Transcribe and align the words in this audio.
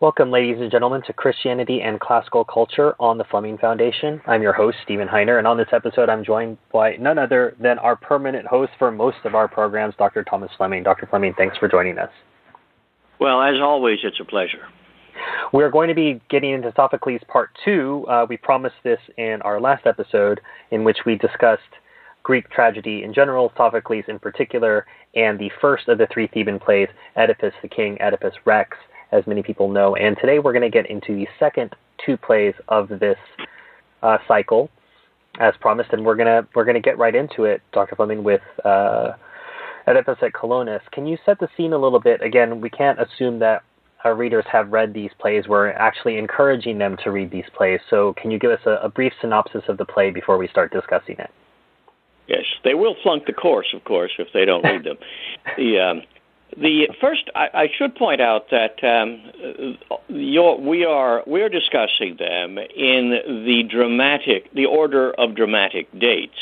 Welcome, 0.00 0.30
ladies 0.30 0.56
and 0.58 0.70
gentlemen, 0.70 1.02
to 1.08 1.12
Christianity 1.12 1.82
and 1.82 2.00
Classical 2.00 2.42
Culture 2.42 2.94
on 2.98 3.18
the 3.18 3.24
Fleming 3.24 3.58
Foundation. 3.58 4.22
I'm 4.26 4.40
your 4.40 4.54
host, 4.54 4.78
Stephen 4.82 5.06
Heiner, 5.06 5.36
and 5.36 5.46
on 5.46 5.58
this 5.58 5.68
episode, 5.72 6.08
I'm 6.08 6.24
joined 6.24 6.56
by 6.72 6.96
none 6.96 7.18
other 7.18 7.54
than 7.60 7.78
our 7.78 7.96
permanent 7.96 8.46
host 8.46 8.72
for 8.78 8.90
most 8.90 9.18
of 9.26 9.34
our 9.34 9.46
programs, 9.46 9.94
Dr. 9.98 10.24
Thomas 10.24 10.50
Fleming. 10.56 10.84
Dr. 10.84 11.06
Fleming, 11.06 11.34
thanks 11.36 11.58
for 11.58 11.68
joining 11.68 11.98
us. 11.98 12.08
Well, 13.20 13.42
as 13.42 13.60
always, 13.60 13.98
it's 14.02 14.18
a 14.20 14.24
pleasure. 14.24 14.68
We're 15.52 15.68
going 15.68 15.88
to 15.88 15.94
be 15.94 16.18
getting 16.30 16.52
into 16.52 16.72
Sophocles 16.74 17.20
Part 17.28 17.50
2. 17.66 18.06
Uh, 18.08 18.26
we 18.26 18.38
promised 18.38 18.76
this 18.82 19.00
in 19.18 19.42
our 19.42 19.60
last 19.60 19.84
episode, 19.84 20.40
in 20.70 20.82
which 20.82 21.00
we 21.04 21.16
discussed 21.16 21.60
Greek 22.22 22.48
tragedy 22.48 23.02
in 23.02 23.12
general, 23.12 23.52
Sophocles 23.54 24.04
in 24.08 24.18
particular, 24.18 24.86
and 25.14 25.38
the 25.38 25.50
first 25.60 25.88
of 25.88 25.98
the 25.98 26.06
three 26.10 26.26
Theban 26.26 26.58
plays, 26.58 26.88
Oedipus 27.18 27.52
the 27.60 27.68
King, 27.68 27.98
Oedipus 28.00 28.32
Rex 28.46 28.78
as 29.12 29.26
many 29.26 29.42
people 29.42 29.68
know. 29.68 29.96
And 29.96 30.16
today 30.20 30.38
we're 30.38 30.52
going 30.52 30.62
to 30.62 30.70
get 30.70 30.88
into 30.88 31.14
the 31.14 31.26
second 31.38 31.74
two 32.04 32.16
plays 32.16 32.54
of 32.68 32.88
this 32.88 33.18
uh, 34.02 34.18
cycle, 34.26 34.70
as 35.38 35.54
promised, 35.60 35.92
and 35.92 36.04
we're 36.04 36.16
gonna 36.16 36.46
we're 36.54 36.64
gonna 36.64 36.80
get 36.80 36.98
right 36.98 37.14
into 37.14 37.44
it, 37.44 37.62
Dr. 37.72 37.96
Fleming, 37.96 38.24
with 38.24 38.40
uh, 38.64 39.12
Oedipus 39.86 40.18
at 40.22 40.32
Colonus. 40.32 40.80
Can 40.92 41.06
you 41.06 41.18
set 41.24 41.38
the 41.38 41.48
scene 41.56 41.72
a 41.72 41.78
little 41.78 42.00
bit? 42.00 42.22
Again, 42.22 42.60
we 42.60 42.70
can't 42.70 42.98
assume 43.00 43.38
that 43.40 43.62
our 44.04 44.14
readers 44.14 44.44
have 44.50 44.72
read 44.72 44.94
these 44.94 45.10
plays. 45.18 45.46
We're 45.46 45.70
actually 45.70 46.16
encouraging 46.16 46.78
them 46.78 46.96
to 47.04 47.10
read 47.10 47.30
these 47.30 47.44
plays. 47.54 47.80
So, 47.90 48.14
can 48.14 48.30
you 48.30 48.38
give 48.38 48.50
us 48.50 48.60
a, 48.66 48.78
a 48.82 48.88
brief 48.88 49.12
synopsis 49.20 49.62
of 49.68 49.76
the 49.76 49.84
play 49.84 50.10
before 50.10 50.38
we 50.38 50.48
start 50.48 50.72
discussing 50.72 51.16
it? 51.18 51.30
Yes, 52.26 52.44
they 52.62 52.74
will 52.74 52.94
flunk 53.02 53.26
the 53.26 53.32
course, 53.32 53.74
of 53.74 53.84
course, 53.84 54.12
if 54.18 54.28
they 54.32 54.44
don't 54.44 54.62
read 54.62 54.84
them. 54.84 54.96
the 55.56 55.80
um, 55.80 56.02
the 56.56 56.88
first, 57.00 57.30
I, 57.34 57.48
I 57.54 57.70
should 57.76 57.94
point 57.94 58.20
out 58.20 58.50
that 58.50 58.82
um, 58.82 59.78
we 60.08 60.84
are 60.84 61.22
we're 61.26 61.48
discussing 61.48 62.16
them 62.16 62.58
in 62.58 63.10
the 63.46 63.62
dramatic, 63.68 64.52
the 64.52 64.66
order 64.66 65.12
of 65.12 65.34
dramatic 65.34 65.86
dates. 65.98 66.38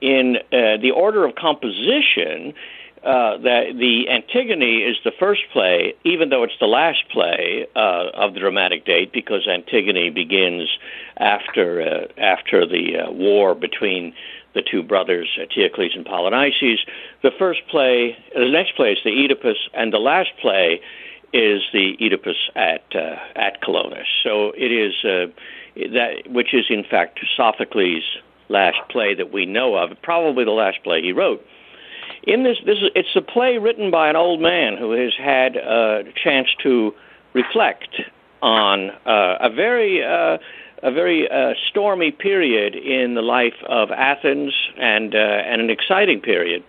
In 0.00 0.36
uh, 0.36 0.78
the 0.80 0.92
order 0.92 1.26
of 1.26 1.34
composition, 1.34 2.54
uh, 3.02 3.38
that 3.38 3.76
the 3.78 4.08
Antigone 4.10 4.82
is 4.82 4.96
the 5.04 5.12
first 5.18 5.42
play, 5.52 5.94
even 6.04 6.28
though 6.28 6.42
it's 6.42 6.58
the 6.60 6.66
last 6.66 7.02
play 7.10 7.66
uh, 7.74 8.10
of 8.12 8.34
the 8.34 8.40
dramatic 8.40 8.84
date, 8.84 9.12
because 9.12 9.46
Antigone 9.48 10.10
begins 10.10 10.68
after 11.16 11.80
uh, 11.80 12.06
after 12.18 12.66
the 12.66 12.98
uh, 12.98 13.10
war 13.10 13.54
between 13.54 14.12
the 14.54 14.62
two 14.62 14.82
brothers, 14.82 15.28
Eteocles 15.38 15.94
and 15.94 16.04
Polynices. 16.04 16.78
The 17.22 17.30
first 17.38 17.60
play, 17.70 18.16
the 18.34 18.48
next 18.48 18.76
play 18.76 18.92
is 18.92 18.98
the 19.04 19.10
Oedipus, 19.10 19.58
and 19.74 19.92
the 19.92 19.98
last 19.98 20.30
play 20.40 20.80
is 21.32 21.62
the 21.72 21.96
Oedipus 22.00 22.36
at 22.56 22.84
uh, 22.94 23.16
at 23.36 23.62
Colonus. 23.62 24.06
So 24.24 24.52
it 24.56 24.72
is 24.72 24.94
uh, 25.04 25.26
that, 25.94 26.30
which 26.30 26.52
is 26.52 26.66
in 26.68 26.84
fact 26.84 27.20
Sophocles' 27.36 28.02
last 28.48 28.78
play 28.90 29.14
that 29.14 29.32
we 29.32 29.46
know 29.46 29.76
of, 29.76 29.90
probably 30.02 30.44
the 30.44 30.50
last 30.50 30.82
play 30.82 31.02
he 31.02 31.12
wrote. 31.12 31.44
In 32.24 32.42
this, 32.42 32.58
this 32.66 32.78
is, 32.78 32.90
it's 32.94 33.16
a 33.16 33.22
play 33.22 33.58
written 33.58 33.90
by 33.90 34.10
an 34.10 34.16
old 34.16 34.40
man 34.40 34.76
who 34.76 34.90
has 34.90 35.12
had 35.16 35.56
a 35.56 36.02
chance 36.22 36.48
to 36.62 36.92
reflect 37.32 38.00
on 38.42 38.90
uh, 39.06 39.36
a 39.40 39.50
very 39.50 40.02
uh, 40.02 40.38
a 40.82 40.90
very 40.90 41.30
uh, 41.30 41.54
stormy 41.68 42.10
period 42.10 42.74
in 42.74 43.14
the 43.14 43.22
life 43.22 43.62
of 43.68 43.90
Athens 43.90 44.54
and 44.78 45.14
uh, 45.14 45.18
and 45.18 45.60
an 45.60 45.70
exciting 45.70 46.20
period. 46.20 46.62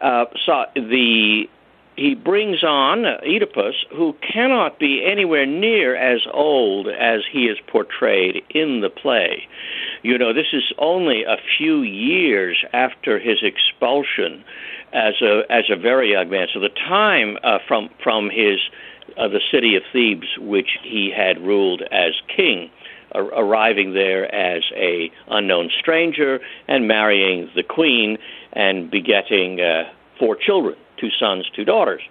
Uh, 0.00 0.26
so 0.44 0.64
the 0.74 1.48
he 1.96 2.14
brings 2.14 2.64
on 2.64 3.04
Oedipus, 3.04 3.74
who 3.90 4.14
cannot 4.22 4.78
be 4.78 5.04
anywhere 5.04 5.44
near 5.44 5.94
as 5.94 6.20
old 6.32 6.88
as 6.88 7.20
he 7.30 7.44
is 7.44 7.58
portrayed 7.66 8.42
in 8.48 8.80
the 8.80 8.88
play. 8.88 9.46
You 10.02 10.16
know, 10.16 10.32
this 10.32 10.46
is 10.54 10.72
only 10.78 11.24
a 11.24 11.36
few 11.58 11.82
years 11.82 12.64
after 12.72 13.18
his 13.18 13.42
expulsion 13.42 14.42
as 14.92 15.20
a 15.20 15.42
as 15.50 15.64
a 15.68 15.76
very 15.76 16.12
young 16.12 16.30
man. 16.30 16.48
So 16.52 16.60
the 16.60 16.70
time 16.70 17.36
uh, 17.42 17.58
from 17.68 17.90
from 18.02 18.30
his 18.30 18.60
uh, 19.18 19.28
the 19.28 19.40
city 19.50 19.76
of 19.76 19.82
Thebes, 19.92 20.38
which 20.38 20.78
he 20.82 21.12
had 21.14 21.38
ruled 21.40 21.82
as 21.82 22.12
king, 22.34 22.70
arriving 23.14 23.92
there 23.94 24.32
as 24.34 24.62
a 24.74 25.10
unknown 25.28 25.70
stranger 25.78 26.40
and 26.68 26.86
marrying 26.86 27.50
the 27.54 27.62
queen 27.62 28.18
and 28.52 28.90
begetting 28.90 29.60
uh, 29.60 29.84
four 30.18 30.36
children, 30.36 30.76
two 30.96 31.10
sons, 31.10 31.48
two 31.54 31.64
daughters. 31.64 32.02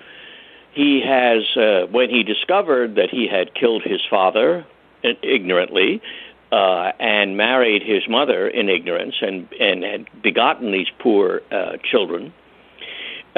He 0.73 1.01
has, 1.05 1.43
uh, 1.57 1.87
when 1.87 2.09
he 2.09 2.23
discovered 2.23 2.95
that 2.95 3.09
he 3.09 3.27
had 3.27 3.53
killed 3.53 3.83
his 3.83 4.01
father 4.09 4.65
ignorantly, 5.03 6.01
uh, 6.51 6.91
and 6.99 7.37
married 7.37 7.83
his 7.83 8.07
mother 8.09 8.47
in 8.47 8.69
ignorance 8.69 9.15
and, 9.21 9.47
and 9.59 9.83
had 9.83 10.21
begotten 10.21 10.71
these 10.71 10.87
poor 10.97 11.41
uh, 11.51 11.77
children, 11.83 12.33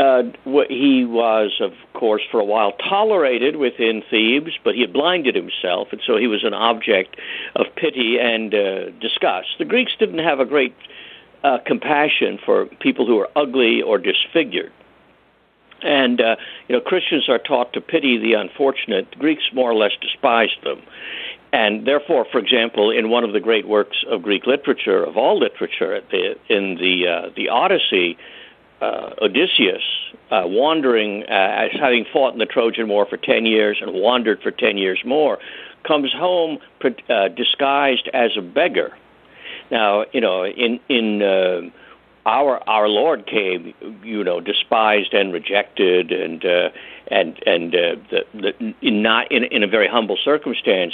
uh, 0.02 0.24
he 0.68 1.06
was, 1.06 1.52
of 1.60 1.74
course, 1.94 2.24
for 2.32 2.40
a 2.40 2.44
while 2.44 2.72
tolerated 2.72 3.56
within 3.56 4.02
Thebes, 4.10 4.58
but 4.64 4.74
he 4.74 4.82
had 4.82 4.92
blinded 4.92 5.36
himself, 5.36 5.90
and 5.92 6.02
so 6.06 6.18
he 6.18 6.26
was 6.26 6.44
an 6.44 6.56
object 6.56 7.18
of 7.56 7.68
pity 7.76 8.18
and 8.20 8.54
uh, 8.54 8.90
disgust. 9.00 9.50
The 9.60 9.66
Greeks 9.66 9.92
didn't 10.00 10.20
have 10.20 10.40
a 10.40 10.46
great 10.46 10.76
uh, 11.44 11.60
compassion 11.66 12.40
for 12.44 12.66
people 12.66 13.06
who 13.06 13.18
were 13.18 13.30
ugly 13.36 13.84
or 13.84 14.00
disfigured. 14.00 14.72
And 15.84 16.20
uh, 16.20 16.36
you 16.68 16.76
know, 16.76 16.82
Christians 16.82 17.30
are 17.30 17.40
taught 17.40 17.74
to 17.74 17.82
pity 17.82 18.18
the 18.18 18.34
unfortunate. 18.34 19.12
The 19.12 19.18
Greeks 19.18 19.44
more 19.54 19.70
or 19.70 19.76
less 19.76 19.94
despised 20.02 20.64
them, 20.64 20.82
and 21.54 21.86
therefore, 21.86 22.26
for 22.32 22.40
example, 22.40 22.90
in 22.92 23.10
one 23.10 23.24
of 23.24 23.34
the 23.34 23.40
great 23.40 23.68
works 23.68 24.04
of 24.10 24.24
Greek 24.24 24.48
literature, 24.48 25.04
of 25.04 25.18
all 25.18 25.40
literature, 25.40 26.02
the, 26.10 26.36
in 26.50 26.76
the 26.76 27.08
uh, 27.08 27.30
the 27.36 27.50
Odyssey, 27.50 28.18
uh, 28.82 29.12
Odysseus, 29.22 29.84
uh, 30.32 30.44
wandering, 30.46 31.24
uh, 31.24 31.68
having 31.80 32.06
fought 32.12 32.34
in 32.34 32.40
the 32.40 32.46
Trojan 32.46 32.90
War 32.90 33.06
for 33.06 33.18
10 33.18 33.46
years 33.46 33.78
and 33.82 33.94
wandered 33.94 34.42
for 34.42 34.52
10 34.52 34.78
years 34.78 35.00
more, 35.06 35.38
comes 35.84 36.12
home 36.14 36.58
uh, 36.84 37.28
disguised 37.30 38.10
as 38.14 38.32
a 38.38 38.42
beggar. 38.42 38.96
Now, 39.70 40.06
you 40.12 40.20
know, 40.20 40.46
in, 40.46 40.80
in 40.90 41.22
uh, 41.22 41.62
our 42.26 42.62
our 42.70 42.88
Lord 42.88 43.26
came, 43.26 43.74
you 44.04 44.24
know, 44.24 44.40
despised 44.40 45.14
and 45.14 45.34
rejected, 45.34 46.12
and 46.12 46.46
uh, 46.46 46.70
and 47.08 47.42
and 47.48 47.72
the, 47.72 48.24
the, 48.34 48.76
in 48.82 49.02
not 49.02 49.32
in 49.32 49.46
in 49.46 49.64
a 49.64 49.68
very 49.68 49.88
humble 49.88 50.18
circumstance 50.24 50.94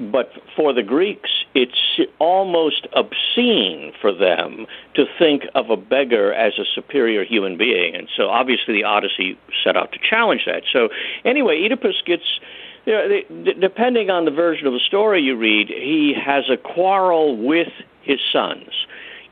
but 0.00 0.32
for 0.54 0.72
the 0.72 0.82
Greeks, 0.82 1.30
it's 1.54 2.08
almost 2.18 2.86
obscene 2.94 3.92
for 4.00 4.12
them 4.12 4.66
to 4.94 5.04
think 5.18 5.44
of 5.54 5.70
a 5.70 5.76
beggar 5.76 6.32
as 6.32 6.58
a 6.58 6.64
superior 6.74 7.24
human 7.24 7.56
being. 7.56 7.94
And 7.94 8.08
so 8.16 8.28
obviously 8.28 8.74
the 8.74 8.84
Odyssey 8.84 9.38
set 9.64 9.76
out 9.76 9.92
to 9.92 9.98
challenge 9.98 10.44
that. 10.46 10.62
So 10.72 10.88
anyway, 11.24 11.62
Oedipus 11.64 12.02
gets. 12.04 12.40
You 12.86 12.94
know, 12.94 13.52
depending 13.60 14.08
on 14.08 14.24
the 14.24 14.30
version 14.30 14.66
of 14.66 14.72
the 14.72 14.80
story 14.80 15.20
you 15.20 15.36
read, 15.36 15.68
he 15.68 16.14
has 16.14 16.48
a 16.48 16.56
quarrel 16.56 17.36
with 17.36 17.68
his 18.00 18.18
sons. 18.32 18.70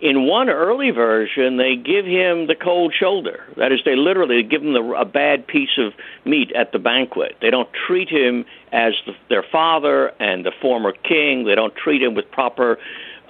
In 0.00 0.26
one 0.26 0.50
early 0.50 0.90
version, 0.90 1.56
they 1.56 1.74
give 1.74 2.04
him 2.04 2.48
the 2.48 2.54
cold 2.54 2.92
shoulder. 2.92 3.44
That 3.56 3.72
is, 3.72 3.80
they 3.84 3.96
literally 3.96 4.42
give 4.42 4.62
him 4.62 4.74
the, 4.74 4.82
a 4.92 5.06
bad 5.06 5.46
piece 5.46 5.78
of 5.78 5.94
meat 6.26 6.52
at 6.52 6.72
the 6.72 6.78
banquet. 6.78 7.36
They 7.40 7.50
don't 7.50 7.68
treat 7.86 8.10
him 8.10 8.44
as 8.72 8.92
the, 9.06 9.14
their 9.30 9.42
father 9.42 10.08
and 10.20 10.44
the 10.44 10.52
former 10.60 10.92
king. 10.92 11.46
They 11.46 11.54
don't 11.54 11.74
treat 11.74 12.02
him 12.02 12.14
with 12.14 12.30
proper 12.30 12.78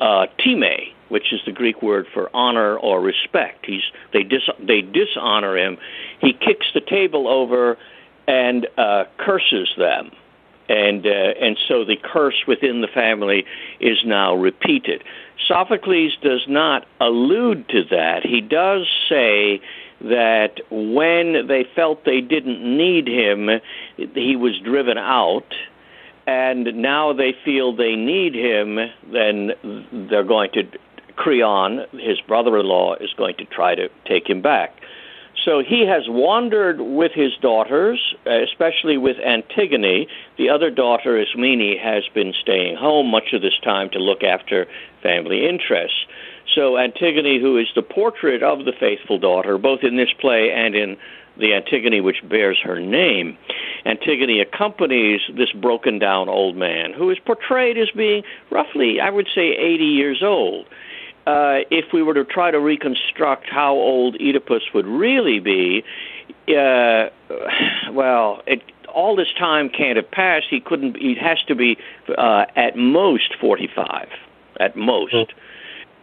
uh, 0.00 0.26
time, 0.42 0.64
which 1.08 1.32
is 1.32 1.40
the 1.46 1.52
Greek 1.52 1.82
word 1.82 2.06
for 2.12 2.30
honor 2.34 2.76
or 2.76 3.00
respect. 3.00 3.64
He's 3.64 3.84
they 4.12 4.24
dis, 4.24 4.42
they 4.58 4.80
dishonor 4.80 5.56
him. 5.56 5.78
He 6.20 6.32
kicks 6.32 6.66
the 6.74 6.80
table 6.80 7.28
over 7.28 7.78
and 8.26 8.66
uh, 8.76 9.04
curses 9.18 9.68
them 9.78 10.10
and 10.68 11.06
uh, 11.06 11.10
and 11.40 11.56
so 11.68 11.84
the 11.84 11.96
curse 11.96 12.44
within 12.46 12.80
the 12.80 12.88
family 12.88 13.44
is 13.80 13.98
now 14.04 14.34
repeated. 14.34 15.02
Sophocles 15.46 16.16
does 16.22 16.44
not 16.48 16.86
allude 17.00 17.68
to 17.68 17.84
that. 17.90 18.24
He 18.24 18.40
does 18.40 18.86
say 19.08 19.60
that 20.00 20.60
when 20.70 21.46
they 21.46 21.64
felt 21.74 22.04
they 22.04 22.20
didn't 22.20 22.60
need 22.62 23.06
him, 23.06 23.48
he 23.96 24.36
was 24.36 24.58
driven 24.62 24.98
out. 24.98 25.46
And 26.26 26.82
now 26.82 27.12
they 27.12 27.34
feel 27.44 27.74
they 27.74 27.94
need 27.94 28.34
him, 28.34 28.78
then 29.12 29.52
they're 30.10 30.24
going 30.24 30.50
to, 30.54 30.64
Creon, 31.14 31.86
his 31.92 32.20
brother 32.26 32.58
in 32.58 32.66
law, 32.66 32.96
is 32.96 33.12
going 33.16 33.36
to 33.36 33.44
try 33.44 33.76
to 33.76 33.88
take 34.06 34.28
him 34.28 34.42
back. 34.42 34.74
So 35.46 35.62
he 35.62 35.86
has 35.86 36.02
wandered 36.08 36.80
with 36.80 37.12
his 37.12 37.30
daughters, 37.40 38.16
uh, 38.26 38.42
especially 38.42 38.98
with 38.98 39.16
Antigone. 39.24 40.08
The 40.36 40.50
other 40.50 40.70
daughter, 40.70 41.16
Ismene, 41.16 41.78
has 41.78 42.02
been 42.12 42.34
staying 42.42 42.74
home 42.76 43.06
much 43.06 43.32
of 43.32 43.42
this 43.42 43.56
time 43.62 43.88
to 43.90 44.00
look 44.00 44.24
after 44.24 44.66
family 45.04 45.48
interests. 45.48 46.04
So 46.52 46.76
Antigone, 46.76 47.40
who 47.40 47.58
is 47.58 47.68
the 47.76 47.82
portrait 47.82 48.42
of 48.42 48.64
the 48.64 48.72
faithful 48.72 49.20
daughter, 49.20 49.56
both 49.56 49.84
in 49.84 49.96
this 49.96 50.12
play 50.20 50.50
and 50.50 50.74
in 50.74 50.96
the 51.36 51.54
Antigone 51.54 52.00
which 52.00 52.28
bears 52.28 52.58
her 52.64 52.80
name, 52.80 53.38
Antigone 53.84 54.40
accompanies 54.40 55.20
this 55.36 55.52
broken 55.52 56.00
down 56.00 56.28
old 56.28 56.56
man 56.56 56.92
who 56.92 57.08
is 57.10 57.18
portrayed 57.20 57.78
as 57.78 57.90
being 57.92 58.24
roughly, 58.50 59.00
I 59.00 59.10
would 59.10 59.28
say, 59.32 59.52
80 59.52 59.84
years 59.84 60.22
old. 60.24 60.66
Uh, 61.26 61.66
if 61.70 61.92
we 61.92 62.02
were 62.02 62.14
to 62.14 62.24
try 62.24 62.52
to 62.52 62.60
reconstruct 62.60 63.48
how 63.50 63.74
old 63.74 64.14
Oedipus 64.20 64.62
would 64.72 64.86
really 64.86 65.40
be, 65.40 65.84
uh, 66.48 67.08
well, 67.90 68.42
it, 68.46 68.62
all 68.88 69.16
this 69.16 69.32
time 69.36 69.68
can't 69.68 69.96
have 69.96 70.10
passed. 70.10 70.46
He 70.48 70.60
couldn't. 70.60 70.96
He 70.96 71.16
has 71.16 71.38
to 71.48 71.54
be 71.54 71.78
uh, 72.16 72.46
at 72.54 72.76
most 72.76 73.34
45, 73.40 74.08
at 74.60 74.76
most. 74.76 75.14
Mm-hmm. 75.14 75.38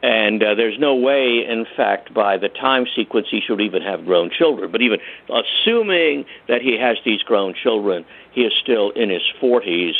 And 0.04 0.44
uh, 0.44 0.56
there's 0.56 0.78
no 0.78 0.96
way, 0.96 1.46
in 1.48 1.66
fact, 1.78 2.14
by 2.14 2.38
the 2.38 2.50
time 2.50 2.86
sequence, 2.94 3.28
he 3.32 3.40
should 3.40 3.62
even 3.62 3.82
have 3.82 4.04
grown 4.04 4.30
children. 4.30 4.70
But 4.70 4.82
even 4.82 5.00
assuming 5.30 6.26
that 6.50 6.62
he 6.62 6.78
has 6.78 6.98
these 7.06 7.24
grown 7.24 7.54
children, 7.54 8.04
he 8.34 8.42
is 8.42 8.52
still 8.62 8.90
in 8.92 9.10
his 9.10 9.22
40s, 9.42 9.94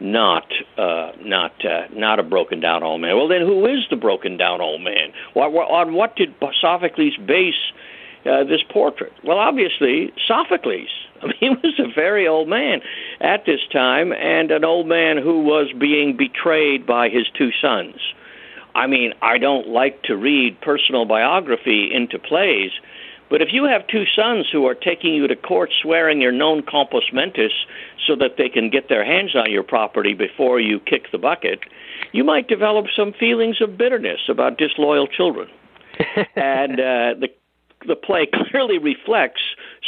not 0.00 0.46
uh, 0.76 1.12
not 1.20 1.52
uh, 1.64 1.86
not 1.92 2.18
a 2.18 2.22
broken 2.22 2.60
down 2.60 2.82
old 2.82 3.00
man. 3.00 3.16
Well, 3.16 3.28
then, 3.28 3.42
who 3.42 3.66
is 3.66 3.84
the 3.90 3.96
broken 3.96 4.36
down 4.36 4.60
old 4.60 4.82
man? 4.82 5.12
What, 5.34 5.48
on 5.48 5.94
what 5.94 6.16
did 6.16 6.34
Sophocles 6.60 7.16
base 7.26 7.54
uh, 8.24 8.44
this 8.44 8.62
portrait? 8.68 9.12
Well, 9.24 9.38
obviously, 9.38 10.12
Sophocles. 10.26 10.88
I 11.22 11.26
mean, 11.26 11.34
he 11.40 11.48
was 11.48 11.80
a 11.80 11.92
very 11.92 12.28
old 12.28 12.48
man 12.48 12.80
at 13.20 13.44
this 13.44 13.60
time, 13.72 14.12
and 14.12 14.52
an 14.52 14.64
old 14.64 14.86
man 14.86 15.16
who 15.16 15.42
was 15.42 15.66
being 15.76 16.16
betrayed 16.16 16.86
by 16.86 17.08
his 17.08 17.26
two 17.36 17.50
sons. 17.60 17.96
I 18.76 18.86
mean, 18.86 19.14
I 19.20 19.38
don't 19.38 19.66
like 19.66 20.02
to 20.04 20.16
read 20.16 20.60
personal 20.60 21.06
biography 21.06 21.90
into 21.92 22.20
plays, 22.20 22.70
but 23.30 23.42
if 23.42 23.48
you 23.52 23.64
have 23.64 23.86
two 23.86 24.04
sons 24.16 24.46
who 24.50 24.66
are 24.66 24.74
taking 24.74 25.14
you 25.14 25.26
to 25.26 25.36
court 25.36 25.70
swearing 25.82 26.20
your 26.20 26.32
non 26.32 26.62
compos 26.62 27.12
mentis 27.12 27.52
so 28.06 28.16
that 28.16 28.36
they 28.38 28.48
can 28.48 28.70
get 28.70 28.88
their 28.88 29.04
hands 29.04 29.34
on 29.34 29.50
your 29.50 29.62
property 29.62 30.14
before 30.14 30.60
you 30.60 30.80
kick 30.80 31.10
the 31.12 31.18
bucket, 31.18 31.60
you 32.12 32.24
might 32.24 32.48
develop 32.48 32.86
some 32.94 33.12
feelings 33.12 33.60
of 33.60 33.76
bitterness 33.76 34.20
about 34.28 34.58
disloyal 34.58 35.06
children. 35.06 35.48
and 36.36 36.80
uh, 36.80 37.14
the 37.18 37.28
the 37.86 37.96
play 37.96 38.26
clearly 38.50 38.78
reflects 38.78 39.42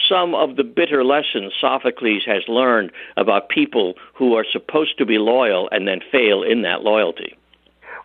some 0.09 0.35
of 0.35 0.57
the 0.57 0.65
bitter 0.65 1.05
lessons 1.05 1.53
Sophocles 1.61 2.23
has 2.27 2.43
learned 2.47 2.93
about 3.17 3.49
people 3.49 3.95
who 4.15 4.35
are 4.35 4.45
supposed 4.51 4.99
to 4.99 5.07
be 5.07 5.19
loyal 5.19 5.69
and 5.73 5.89
then 5.89 6.01
fail 6.13 6.43
in 6.43 6.63
that 6.63 6.83
loyalty. 6.83 7.37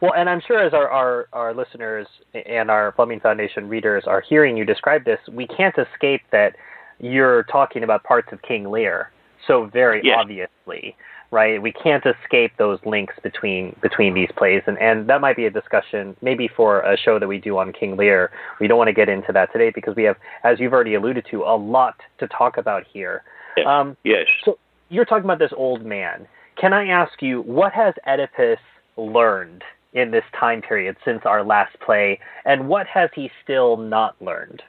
Well, 0.02 0.14
and 0.16 0.30
I'm 0.30 0.42
sure 0.46 0.60
as 0.60 0.74
our, 0.74 0.90
our, 0.90 1.28
our 1.34 1.54
listeners 1.54 2.08
and 2.34 2.70
our 2.70 2.92
Fleming 2.94 3.20
Foundation 3.20 3.70
readers 3.70 4.04
are 4.08 4.22
hearing 4.22 4.58
you 4.58 4.66
describe 4.66 5.06
this, 5.06 5.20
we 5.32 5.48
can't 5.48 5.76
escape 5.78 6.22
that 6.32 6.56
you're 7.00 7.44
talking 7.44 7.84
about 7.84 8.04
parts 8.04 8.30
of 8.32 8.42
King 8.42 8.70
Lear 8.70 9.12
so 9.48 9.66
very 9.66 10.02
yes. 10.04 10.18
obviously, 10.20 10.96
right? 11.32 11.62
We 11.62 11.72
can't 11.72 12.04
escape 12.06 12.54
those 12.58 12.80
links 12.86 13.14
between 13.22 13.76
between 13.82 14.14
these 14.14 14.30
plays, 14.38 14.64
and 14.68 14.78
and 14.80 15.08
that 15.10 15.22
might 15.22 15.36
be 15.36 15.46
a 15.46 15.52
discussion 15.52 16.16
maybe 16.22 16.48
for 16.48 16.82
a 16.82 16.98
show 16.98 17.20
that 17.20 17.28
we 17.28 17.38
do 17.38 17.58
on 17.58 17.74
King 17.74 17.98
Lear. 17.98 18.32
We 18.60 18.68
don't 18.68 18.78
want 18.78 18.88
to 18.88 18.94
get 18.94 19.10
into 19.10 19.32
that 19.34 19.52
today 19.52 19.72
because 19.74 19.96
we 19.96 20.04
have, 20.04 20.18
as 20.44 20.60
you've 20.60 20.74
already 20.74 20.96
alluded 20.96 21.26
to, 21.32 21.44
a 21.44 21.56
lot 21.58 21.96
to 22.20 22.28
talk 22.28 22.58
about 22.58 22.84
here. 22.92 23.24
Yes. 23.58 23.68
Um, 23.68 23.98
yes. 24.04 24.26
So 24.44 24.58
you're 24.90 25.06
talking 25.06 25.26
about 25.26 25.40
this 25.40 25.54
old 25.56 25.86
man. 25.86 26.28
Can 26.60 26.74
I 26.74 26.88
ask 26.88 27.22
you 27.22 27.42
what 27.42 27.74
has 27.74 27.94
Oedipus 28.08 28.60
learned 28.98 29.64
in 29.96 30.12
this 30.12 30.26
time 30.38 30.62
period 30.62 30.98
since 31.04 31.22
our 31.26 31.44
last 31.44 31.80
play, 31.80 32.20
and 32.44 32.68
what 32.68 32.86
has 32.86 33.10
he 33.16 33.32
still 33.44 33.78
not 33.78 34.22
learned? 34.22 34.62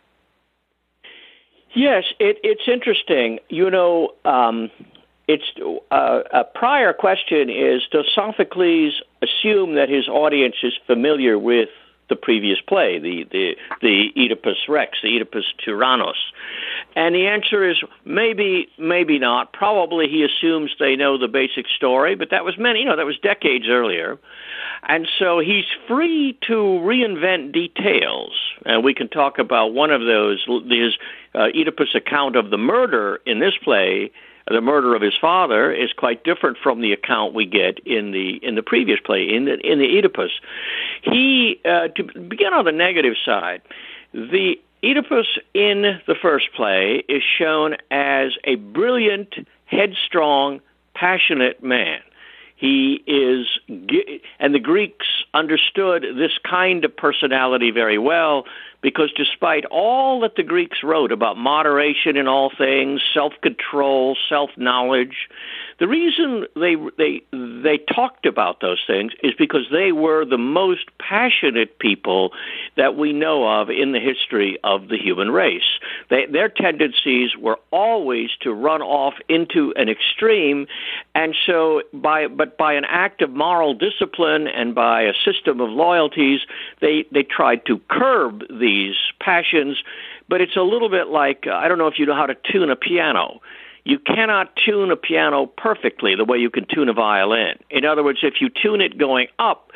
Yes, 1.74 2.04
it, 2.18 2.38
it's 2.42 2.66
interesting. 2.66 3.40
You 3.50 3.70
know, 3.70 4.14
um, 4.24 4.70
it's 5.28 5.44
uh, 5.90 6.20
a 6.32 6.44
prior 6.44 6.92
question 6.94 7.50
is: 7.50 7.82
Does 7.90 8.06
Sophocles 8.14 9.02
assume 9.20 9.74
that 9.74 9.90
his 9.90 10.08
audience 10.08 10.54
is 10.62 10.72
familiar 10.86 11.38
with 11.38 11.68
the 12.08 12.16
previous 12.16 12.60
play, 12.60 12.98
the 12.98 13.24
the 13.30 13.56
the 13.82 14.10
Oedipus 14.16 14.68
Rex, 14.68 14.98
the 15.02 15.16
Oedipus 15.16 15.44
Tyrannos? 15.64 16.14
And 16.94 17.14
the 17.14 17.26
answer 17.26 17.68
is 17.68 17.76
maybe, 18.06 18.68
maybe 18.78 19.18
not. 19.18 19.52
Probably 19.52 20.08
he 20.08 20.24
assumes 20.24 20.74
they 20.78 20.96
know 20.96 21.18
the 21.18 21.28
basic 21.28 21.66
story, 21.68 22.14
but 22.14 22.30
that 22.30 22.44
was 22.44 22.56
many, 22.58 22.80
you 22.80 22.84
know, 22.86 22.96
that 22.96 23.04
was 23.04 23.18
decades 23.18 23.66
earlier. 23.68 24.18
And 24.88 25.06
so 25.18 25.38
he's 25.38 25.66
free 25.86 26.38
to 26.46 26.54
reinvent 26.54 27.52
details. 27.52 28.32
And 28.64 28.82
we 28.82 28.94
can 28.94 29.08
talk 29.08 29.38
about 29.38 29.74
one 29.74 29.90
of 29.90 30.00
those, 30.00 30.44
his 30.68 30.96
uh, 31.34 31.48
Oedipus 31.54 31.94
account 31.94 32.34
of 32.34 32.50
the 32.50 32.58
murder 32.58 33.20
in 33.26 33.40
this 33.40 33.54
play. 33.62 34.10
The 34.48 34.60
murder 34.60 34.94
of 34.94 35.02
his 35.02 35.14
father 35.20 35.72
is 35.72 35.92
quite 35.92 36.22
different 36.22 36.58
from 36.62 36.80
the 36.80 36.92
account 36.92 37.34
we 37.34 37.46
get 37.46 37.80
in 37.80 38.12
the 38.12 38.38
in 38.42 38.54
the 38.54 38.62
previous 38.62 39.00
play 39.00 39.22
in 39.28 39.46
the 39.46 39.54
in 39.54 39.80
the 39.80 39.98
Oedipus. 39.98 40.30
He 41.02 41.60
uh, 41.64 41.88
to 41.88 42.04
begin 42.04 42.52
on 42.52 42.64
the 42.64 42.72
negative 42.72 43.14
side, 43.24 43.62
the 44.12 44.56
Oedipus 44.84 45.26
in 45.52 46.00
the 46.06 46.14
first 46.20 46.52
play 46.54 47.02
is 47.08 47.22
shown 47.38 47.76
as 47.90 48.32
a 48.44 48.54
brilliant, 48.54 49.34
headstrong, 49.64 50.60
passionate 50.94 51.62
man. 51.62 52.00
He 52.54 53.02
is, 53.06 53.46
and 54.38 54.54
the 54.54 54.60
Greeks 54.60 55.06
understood 55.34 56.06
this 56.16 56.38
kind 56.42 56.84
of 56.84 56.96
personality 56.96 57.70
very 57.70 57.98
well 57.98 58.44
because 58.82 59.12
despite 59.16 59.64
all 59.66 60.20
that 60.20 60.36
the 60.36 60.42
Greeks 60.42 60.78
wrote 60.82 61.12
about 61.12 61.36
moderation 61.36 62.16
in 62.16 62.28
all 62.28 62.50
things, 62.56 63.00
self 63.12 63.32
control, 63.42 64.16
self 64.28 64.50
knowledge, 64.56 65.28
the 65.78 65.88
reason 65.88 66.46
they 66.54 66.76
they 66.96 67.22
they 67.32 67.78
talked 67.78 68.24
about 68.24 68.60
those 68.60 68.82
things 68.86 69.12
is 69.22 69.32
because 69.38 69.66
they 69.70 69.92
were 69.92 70.24
the 70.24 70.38
most 70.38 70.84
passionate 70.98 71.78
people 71.78 72.32
that 72.76 72.96
we 72.96 73.12
know 73.12 73.46
of 73.60 73.68
in 73.68 73.92
the 73.92 74.00
history 74.00 74.58
of 74.64 74.88
the 74.88 74.96
human 74.96 75.30
race. 75.30 75.78
They, 76.08 76.26
their 76.26 76.48
tendencies 76.48 77.36
were 77.38 77.58
always 77.70 78.30
to 78.40 78.52
run 78.52 78.80
off 78.80 79.14
into 79.28 79.74
an 79.76 79.88
extreme, 79.88 80.66
and 81.14 81.34
so 81.46 81.82
by 81.92 82.28
but 82.28 82.56
by 82.56 82.74
an 82.74 82.84
act 82.86 83.20
of 83.20 83.30
moral 83.30 83.74
discipline 83.74 84.48
and 84.48 84.74
by 84.74 85.02
a 85.02 85.12
system 85.24 85.60
of 85.60 85.68
loyalties, 85.70 86.40
they 86.80 87.04
they 87.12 87.22
tried 87.22 87.66
to 87.66 87.80
curb 87.90 88.44
these 88.66 88.96
passions. 89.20 89.78
But 90.28 90.40
it's 90.40 90.56
a 90.56 90.62
little 90.62 90.88
bit 90.88 91.06
like 91.06 91.46
I 91.46 91.68
don't 91.68 91.78
know 91.78 91.86
if 91.86 91.98
you 91.98 92.06
know 92.06 92.16
how 92.16 92.26
to 92.26 92.36
tune 92.50 92.70
a 92.70 92.76
piano 92.76 93.40
you 93.86 94.00
cannot 94.00 94.50
tune 94.56 94.90
a 94.90 94.96
piano 94.96 95.46
perfectly 95.46 96.16
the 96.16 96.24
way 96.24 96.38
you 96.38 96.50
can 96.50 96.66
tune 96.68 96.88
a 96.88 96.92
violin. 96.92 97.56
In 97.70 97.84
other 97.84 98.02
words, 98.02 98.18
if 98.24 98.40
you 98.40 98.48
tune 98.48 98.80
it 98.80 98.98
going 98.98 99.28
up, 99.38 99.70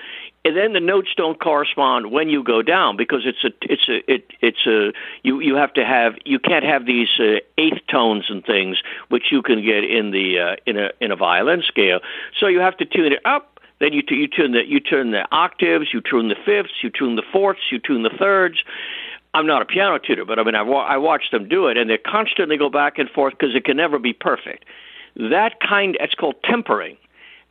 and 0.44 0.56
then 0.56 0.72
the 0.72 0.80
notes 0.80 1.10
don't 1.16 1.38
correspond 1.38 2.10
when 2.10 2.28
you 2.28 2.42
go 2.42 2.60
down 2.62 2.96
because 2.96 3.20
it's 3.24 3.44
a 3.44 3.50
it's 3.62 3.88
a 3.88 4.12
it, 4.12 4.26
it's 4.40 4.66
a 4.66 4.92
you 5.22 5.40
you 5.40 5.54
have 5.54 5.72
to 5.74 5.84
have 5.84 6.14
you 6.24 6.38
can't 6.38 6.64
have 6.64 6.86
these 6.86 7.08
uh, 7.20 7.38
eighth 7.56 7.86
tones 7.88 8.24
and 8.28 8.44
things 8.44 8.78
which 9.10 9.24
you 9.30 9.42
can 9.42 9.62
get 9.62 9.84
in 9.84 10.10
the 10.10 10.40
uh, 10.40 10.56
in 10.66 10.76
a 10.76 10.90
in 11.00 11.12
a 11.12 11.16
violin 11.16 11.62
scale. 11.62 12.00
So 12.38 12.46
you 12.46 12.60
have 12.60 12.76
to 12.78 12.86
tune 12.86 13.12
it 13.12 13.20
up. 13.24 13.49
Then 13.80 13.92
you 13.92 14.02
t- 14.02 14.16
you 14.16 14.28
tune 14.28 14.52
the 14.52 14.66
you 14.66 14.80
tune 14.80 15.10
the 15.10 15.26
octaves, 15.32 15.88
you 15.92 16.00
tune 16.00 16.28
the 16.28 16.36
fifths, 16.44 16.82
you 16.82 16.90
tune 16.90 17.16
the 17.16 17.22
fourths, 17.32 17.62
you 17.70 17.78
tune 17.78 18.02
the 18.02 18.10
thirds, 18.10 18.62
I'm 19.32 19.46
not 19.46 19.62
a 19.62 19.64
piano 19.64 19.98
tutor, 19.98 20.24
but 20.24 20.38
I 20.38 20.42
mean, 20.42 20.54
I, 20.54 20.62
wa- 20.62 20.84
I 20.84 20.96
watch 20.96 21.30
them 21.30 21.48
do 21.48 21.68
it, 21.68 21.76
and 21.76 21.88
they 21.88 21.98
constantly 21.98 22.56
go 22.56 22.68
back 22.68 22.98
and 22.98 23.08
forth 23.08 23.34
because 23.38 23.54
it 23.54 23.64
can 23.64 23.76
never 23.76 23.98
be 23.98 24.12
perfect. 24.12 24.64
That 25.16 25.60
kind, 25.60 25.96
it's 26.00 26.14
called 26.14 26.36
tempering, 26.44 26.96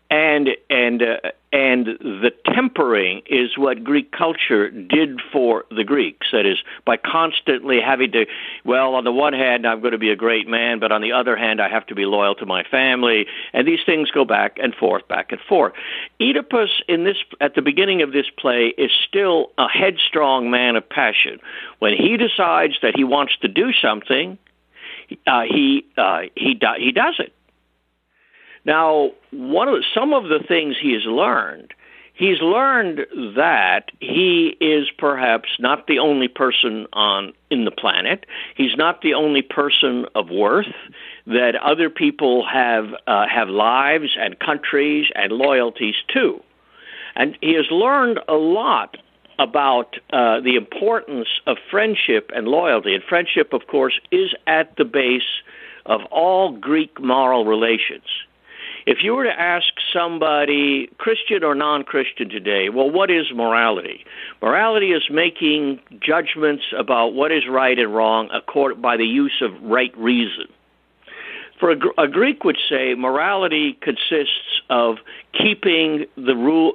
and 0.09 0.49
and 0.69 1.03
uh, 1.03 1.29
and 1.51 1.85
the 1.85 2.31
tempering 2.45 3.23
is 3.25 3.57
what 3.57 3.83
Greek 3.83 4.11
culture 4.11 4.69
did 4.69 5.19
for 5.31 5.65
the 5.75 5.83
Greeks. 5.83 6.27
That 6.31 6.45
is, 6.45 6.57
by 6.85 6.97
constantly 6.97 7.79
having 7.83 8.11
to, 8.11 8.25
well, 8.63 8.93
on 8.93 9.03
the 9.03 9.11
one 9.11 9.33
hand, 9.33 9.65
I'm 9.65 9.81
going 9.81 9.93
to 9.93 9.99
be 9.99 10.11
a 10.11 10.15
great 10.15 10.47
man, 10.47 10.79
but 10.79 10.91
on 10.91 11.01
the 11.01 11.11
other 11.11 11.35
hand, 11.35 11.59
I 11.59 11.69
have 11.69 11.87
to 11.87 11.95
be 11.95 12.05
loyal 12.05 12.35
to 12.35 12.45
my 12.45 12.63
family, 12.63 13.25
and 13.51 13.67
these 13.67 13.79
things 13.83 14.11
go 14.11 14.25
back 14.25 14.57
and 14.61 14.75
forth, 14.75 15.07
back 15.07 15.31
and 15.31 15.41
forth. 15.41 15.73
Oedipus, 16.21 16.69
in 16.87 17.03
this, 17.03 17.17
at 17.41 17.55
the 17.55 17.63
beginning 17.63 18.03
of 18.03 18.11
this 18.11 18.27
play, 18.37 18.73
is 18.77 18.91
still 19.07 19.51
a 19.57 19.67
headstrong 19.67 20.51
man 20.51 20.75
of 20.75 20.87
passion. 20.87 21.39
When 21.79 21.93
he 21.93 22.17
decides 22.17 22.75
that 22.83 22.95
he 22.95 23.03
wants 23.03 23.37
to 23.41 23.47
do 23.47 23.73
something, 23.73 24.37
uh, 25.25 25.41
he 25.41 25.85
uh, 25.97 26.21
he 26.35 26.53
do, 26.53 26.67
he 26.77 26.91
does 26.91 27.15
it 27.17 27.33
now, 28.65 29.11
one 29.31 29.67
of 29.67 29.75
the, 29.75 29.85
some 29.93 30.13
of 30.13 30.23
the 30.23 30.39
things 30.45 30.75
he 30.81 30.93
has 30.93 31.05
learned, 31.05 31.73
he's 32.13 32.41
learned 32.41 32.99
that 33.35 33.91
he 33.99 34.57
is 34.59 34.89
perhaps 34.97 35.49
not 35.59 35.87
the 35.87 35.99
only 35.99 36.27
person 36.27 36.85
on 36.93 37.33
in 37.49 37.65
the 37.65 37.71
planet. 37.71 38.25
He's 38.55 38.75
not 38.75 39.01
the 39.01 39.13
only 39.13 39.41
person 39.41 40.05
of 40.15 40.29
worth. 40.29 40.73
That 41.25 41.55
other 41.55 41.89
people 41.89 42.45
have 42.47 42.93
uh, 43.05 43.27
have 43.27 43.49
lives 43.49 44.17
and 44.19 44.37
countries 44.39 45.07
and 45.15 45.31
loyalties 45.31 45.95
too, 46.11 46.41
and 47.15 47.37
he 47.41 47.53
has 47.53 47.67
learned 47.69 48.19
a 48.27 48.33
lot 48.33 48.97
about 49.37 49.95
uh, 50.11 50.41
the 50.41 50.55
importance 50.55 51.29
of 51.47 51.57
friendship 51.71 52.29
and 52.35 52.47
loyalty. 52.47 52.93
And 52.93 53.03
friendship, 53.03 53.53
of 53.53 53.67
course, 53.67 53.97
is 54.11 54.33
at 54.47 54.75
the 54.75 54.85
base 54.85 55.21
of 55.85 56.01
all 56.11 56.51
Greek 56.51 56.99
moral 56.99 57.45
relations. 57.45 58.03
If 58.85 59.03
you 59.03 59.15
were 59.15 59.25
to 59.25 59.39
ask 59.39 59.67
somebody, 59.93 60.89
Christian 60.97 61.43
or 61.43 61.55
non 61.55 61.83
Christian 61.83 62.29
today, 62.29 62.69
well, 62.69 62.89
what 62.89 63.11
is 63.11 63.25
morality? 63.33 64.05
Morality 64.41 64.91
is 64.91 65.03
making 65.09 65.79
judgments 65.99 66.63
about 66.77 67.13
what 67.13 67.31
is 67.31 67.47
right 67.47 67.77
and 67.77 67.93
wrong 67.93 68.29
by 68.81 68.97
the 68.97 69.05
use 69.05 69.41
of 69.41 69.51
right 69.61 69.95
reason. 69.97 70.47
For 71.59 71.71
a, 71.71 71.77
a 71.97 72.07
Greek 72.07 72.43
would 72.43 72.57
say 72.69 72.95
morality 72.95 73.77
consists 73.81 74.61
of 74.69 74.97
keeping 75.33 76.05
the 76.15 76.35
rule, 76.35 76.73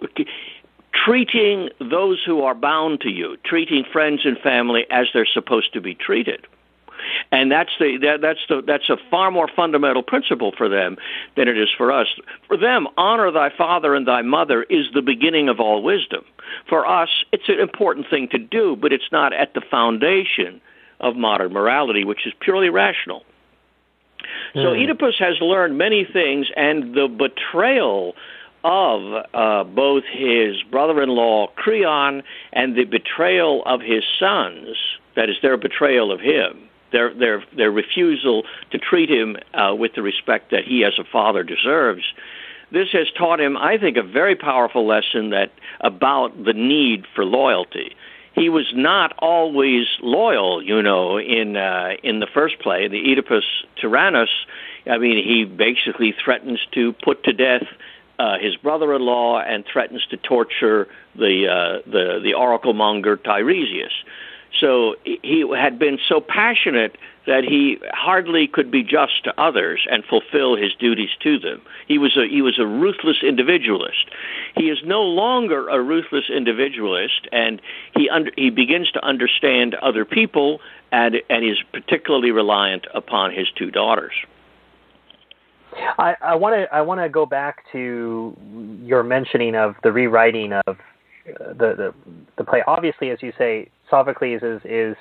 treating 0.93 1.71
those 1.81 2.23
who 2.25 2.43
are 2.43 2.55
bound 2.55 3.01
to 3.01 3.09
you, 3.09 3.37
treating 3.45 3.85
friends 3.91 4.21
and 4.25 4.39
family 4.39 4.85
as 4.91 5.07
they're 5.15 5.27
supposed 5.27 5.73
to 5.73 5.81
be 5.81 5.95
treated. 5.95 6.47
And 7.31 7.51
that's 7.51 7.71
the 7.79 7.99
that, 8.03 8.21
that's 8.21 8.41
the 8.49 8.63
that's 8.67 8.89
a 8.89 8.97
far 9.11 9.31
more 9.31 9.49
fundamental 9.55 10.03
principle 10.03 10.53
for 10.57 10.69
them 10.69 10.97
than 11.37 11.49
it 11.49 11.59
is 11.59 11.69
for 11.77 11.93
us. 11.93 12.09
For 12.49 12.57
them, 12.57 12.87
honor 12.97 13.31
thy 13.31 13.51
father 13.57 13.95
and 13.95 14.07
thy 14.07 14.23
mother 14.23 14.63
is 14.65 14.87
the 14.95 15.03
beginning 15.03 15.49
of 15.49 15.61
all 15.61 15.83
wisdom. 15.83 16.25
For 16.69 16.87
us, 16.87 17.09
it's 17.33 17.49
an 17.49 17.61
important 17.61 18.07
thing 18.09 18.29
to 18.29 18.39
do, 18.39 18.77
but 18.77 18.93
it's 18.93 19.11
not 19.11 19.33
at 19.33 19.55
the 19.55 19.63
foundation 19.71 20.61
of 21.01 21.17
modern 21.17 21.53
morality, 21.53 22.05
which 22.05 22.27
is 22.27 22.33
purely 22.41 22.69
rational. 22.71 23.25
So 24.55 24.61
mm. 24.61 24.83
Oedipus 24.83 25.17
has 25.19 25.41
learned 25.41 25.77
many 25.77 26.05
things, 26.11 26.47
and 26.57 26.95
the 26.95 27.09
betrayal 27.09 28.15
of 28.65 29.25
uh, 29.35 29.65
both 29.65 30.05
his 30.11 30.63
brother-in-law 30.71 31.49
Creon 31.55 32.23
and 32.53 32.75
the 32.75 32.85
betrayal 32.85 33.63
of 33.67 33.81
his 33.81 34.03
sons, 34.19 34.77
that 35.17 35.29
is 35.29 35.37
their 35.43 35.59
betrayal 35.59 36.11
of 36.11 36.21
him, 36.21 36.69
their 36.95 37.13
their 37.13 37.45
their 37.57 37.71
refusal 37.71 38.45
to 38.71 38.79
treat 38.79 39.11
him 39.11 39.37
uh, 39.53 39.75
with 39.75 39.93
the 39.95 40.03
respect 40.03 40.51
that 40.53 40.65
he 40.65 40.85
as 40.85 40.95
a 40.99 41.05
father 41.05 41.43
deserves. 41.43 42.05
This 42.71 42.89
has 42.93 43.07
taught 43.19 43.41
him, 43.41 43.57
I 43.57 43.79
think, 43.79 43.97
a 43.97 44.03
very 44.03 44.37
powerful 44.37 44.87
lesson 44.87 45.31
that 45.31 45.53
about 45.81 46.31
the 46.45 46.55
need 46.55 47.05
for 47.15 47.25
loyalty 47.25 47.95
he 48.35 48.49
was 48.49 48.67
not 48.75 49.15
always 49.19 49.87
loyal, 50.03 50.63
you 50.63 50.83
know, 50.83 51.19
in 51.19 51.57
uh, 51.57 51.93
in 52.03 52.19
the 52.19 52.27
first 52.27 52.59
play, 52.59 52.89
the 52.89 53.01
Oedipus 53.13 53.45
Tyrannus. 53.81 54.31
I 54.87 54.99
mean, 54.99 55.25
he 55.25 55.45
basically 55.45 56.13
threatens 56.13 56.61
to 56.73 56.93
put 56.93 57.23
to 57.25 57.33
death 57.33 57.63
uh, 58.19 58.39
his 58.39 58.57
brother-in-law 58.57 59.41
and 59.41 59.65
threatens 59.65 60.05
to 60.11 60.17
torture 60.17 60.89
the 61.15 61.47
uh, 61.49 61.91
the 61.91 62.21
the 62.23 62.35
oracle 62.35 62.75
monger 62.75 63.17
Tiresias. 63.17 63.93
So 64.61 64.97
he 65.05 65.45
had 65.57 65.79
been 65.79 65.99
so 66.09 66.21
passionate 66.21 66.97
that 67.27 67.45
he 67.45 67.79
hardly 67.93 68.47
could 68.47 68.71
be 68.71 68.83
just 68.83 69.25
to 69.25 69.41
others 69.41 69.87
and 69.91 70.05
fulfill 70.05 70.57
his 70.57 70.75
duties 70.79 71.09
to 71.23 71.39
them. 71.39 71.63
He 71.89 71.99
was 71.99 72.17
a 72.17 72.27
he 72.29 72.43
was 72.43 72.59
a 72.59 72.67
ruthless 72.67 73.23
individualist. 73.23 74.11
He 74.57 74.65
is 74.65 74.79
no 74.85 75.03
longer 75.03 75.69
a 75.69 75.81
ruthless 75.81 76.25
individualist, 76.29 77.27
and 77.33 77.61
he 77.97 78.09
under, 78.09 78.31
he 78.37 78.51
begins 78.51 78.91
to 78.93 79.05
understand 79.05 79.75
other 79.77 80.05
people 80.05 80.61
and 80.93 81.17
and 81.29 81.45
is 81.45 81.59
particularly 81.73 82.31
reliant 82.31 82.87
upon 82.95 83.33
his 83.33 83.47
two 83.57 83.71
daughters. 83.71 84.13
I 85.99 86.35
want 86.37 86.55
to 86.55 86.75
I 86.75 86.83
want 86.83 87.01
to 87.01 87.09
go 87.09 87.27
back 87.27 87.65
to 87.73 88.37
your 88.83 89.03
mentioning 89.03 89.55
of 89.57 89.75
the 89.83 89.93
rewriting 89.93 90.53
of 90.53 90.63
uh, 90.69 91.49
the, 91.49 91.75
the 91.77 91.95
the 92.37 92.45
play. 92.45 92.63
Obviously, 92.67 93.11
as 93.11 93.23
you 93.23 93.33
say, 93.37 93.71
Sophocles 93.95 94.43
is 94.43 94.61
is 94.65 94.97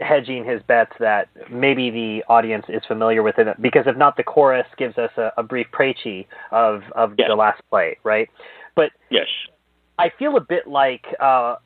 hedging 0.00 0.44
his 0.44 0.60
bets 0.62 0.92
that 0.98 1.28
maybe 1.50 1.90
the 1.90 2.24
audience 2.28 2.64
is 2.68 2.82
familiar 2.88 3.22
with 3.22 3.38
it 3.38 3.46
because 3.60 3.84
if 3.86 3.96
not, 3.96 4.16
the 4.16 4.22
chorus 4.22 4.66
gives 4.78 4.96
us 4.98 5.10
a, 5.16 5.30
a 5.36 5.42
brief 5.42 5.66
précis 5.72 6.26
of 6.50 6.82
of 6.96 7.12
yes. 7.18 7.28
the 7.28 7.34
last 7.34 7.60
play, 7.68 7.98
right? 8.02 8.30
But 8.74 8.90
yes, 9.10 9.26
I 9.98 10.10
feel 10.18 10.36
a 10.36 10.40
bit 10.40 10.66
like 10.66 11.04
uh, 11.20 11.56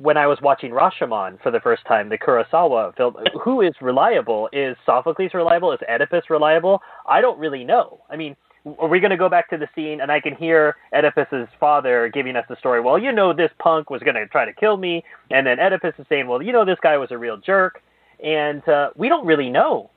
when 0.00 0.16
I 0.16 0.26
was 0.26 0.38
watching 0.40 0.70
Rashomon 0.70 1.42
for 1.42 1.50
the 1.50 1.60
first 1.60 1.84
time, 1.86 2.08
the 2.08 2.18
Kurosawa 2.18 2.96
film. 2.96 3.16
who 3.42 3.60
is 3.60 3.74
reliable? 3.80 4.48
Is 4.52 4.76
Sophocles 4.86 5.34
reliable? 5.34 5.72
Is 5.72 5.80
Oedipus 5.88 6.30
reliable? 6.30 6.80
I 7.06 7.20
don't 7.20 7.38
really 7.38 7.64
know. 7.64 8.00
I 8.08 8.16
mean, 8.16 8.36
are 8.78 8.88
we 8.88 9.00
going 9.00 9.10
to 9.10 9.16
go 9.16 9.28
back 9.28 9.50
to 9.50 9.56
the 9.56 9.68
scene 9.74 10.00
and 10.00 10.12
I 10.12 10.20
can 10.20 10.34
hear 10.34 10.76
Oedipus's 10.94 11.48
father 11.58 12.08
giving 12.08 12.36
us 12.36 12.44
the 12.48 12.56
story? 12.56 12.80
Well, 12.80 12.98
you 12.98 13.12
know, 13.12 13.32
this 13.32 13.50
punk 13.58 13.90
was 13.90 14.02
going 14.02 14.14
to 14.14 14.26
try 14.26 14.44
to 14.44 14.52
kill 14.52 14.76
me, 14.76 15.04
and 15.30 15.46
then 15.46 15.58
Oedipus 15.58 15.94
is 15.98 16.06
saying, 16.08 16.28
well, 16.28 16.42
you 16.42 16.52
know, 16.52 16.64
this 16.64 16.78
guy 16.80 16.96
was 16.96 17.10
a 17.10 17.18
real 17.18 17.36
jerk, 17.36 17.82
and 18.22 18.66
uh, 18.68 18.90
we 18.96 19.08
don't 19.08 19.26
really 19.26 19.50
know. 19.50 19.90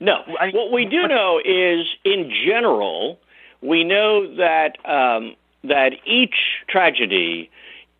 No, 0.00 0.22
I 0.38 0.46
mean, 0.46 0.56
what 0.56 0.72
we 0.72 0.86
do 0.86 1.06
know 1.06 1.40
is, 1.44 1.86
in 2.04 2.32
general, 2.46 3.18
we 3.62 3.84
know 3.84 4.36
that 4.36 4.76
um, 4.84 5.36
that 5.62 5.92
each 6.04 6.34
tragedy 6.68 7.50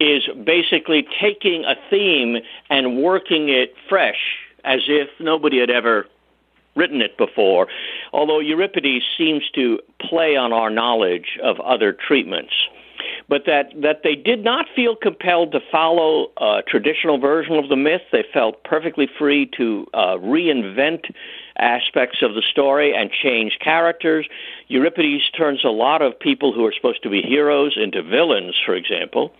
is 0.00 0.22
basically 0.44 1.06
taking 1.20 1.64
a 1.64 1.76
theme 1.88 2.38
and 2.68 3.02
working 3.02 3.48
it 3.48 3.74
fresh, 3.88 4.18
as 4.64 4.80
if 4.88 5.08
nobody 5.20 5.60
had 5.60 5.70
ever 5.70 6.06
written 6.76 7.00
it 7.00 7.16
before, 7.16 7.68
although 8.12 8.40
Euripides 8.40 9.04
seems 9.16 9.42
to 9.54 9.78
play 10.00 10.36
on 10.36 10.52
our 10.52 10.70
knowledge 10.70 11.38
of 11.42 11.60
other 11.60 11.92
treatments. 11.92 12.52
But 13.28 13.42
that, 13.46 13.72
that 13.82 14.02
they 14.04 14.14
did 14.14 14.44
not 14.44 14.66
feel 14.76 14.96
compelled 14.96 15.52
to 15.52 15.60
follow 15.72 16.30
a 16.36 16.62
traditional 16.66 17.18
version 17.18 17.54
of 17.54 17.68
the 17.68 17.76
myth. 17.76 18.02
They 18.12 18.24
felt 18.32 18.62
perfectly 18.64 19.08
free 19.18 19.50
to 19.56 19.86
uh, 19.94 20.16
reinvent 20.18 21.10
aspects 21.56 22.18
of 22.20 22.34
the 22.34 22.42
story 22.42 22.94
and 22.94 23.10
change 23.10 23.58
characters. 23.62 24.26
Euripides 24.68 25.30
turns 25.30 25.64
a 25.64 25.68
lot 25.68 26.02
of 26.02 26.18
people 26.18 26.52
who 26.52 26.66
are 26.66 26.72
supposed 26.72 27.02
to 27.04 27.10
be 27.10 27.22
heroes 27.22 27.76
into 27.76 28.02
villains, 28.02 28.56
for 28.64 28.74
example. 28.74 29.32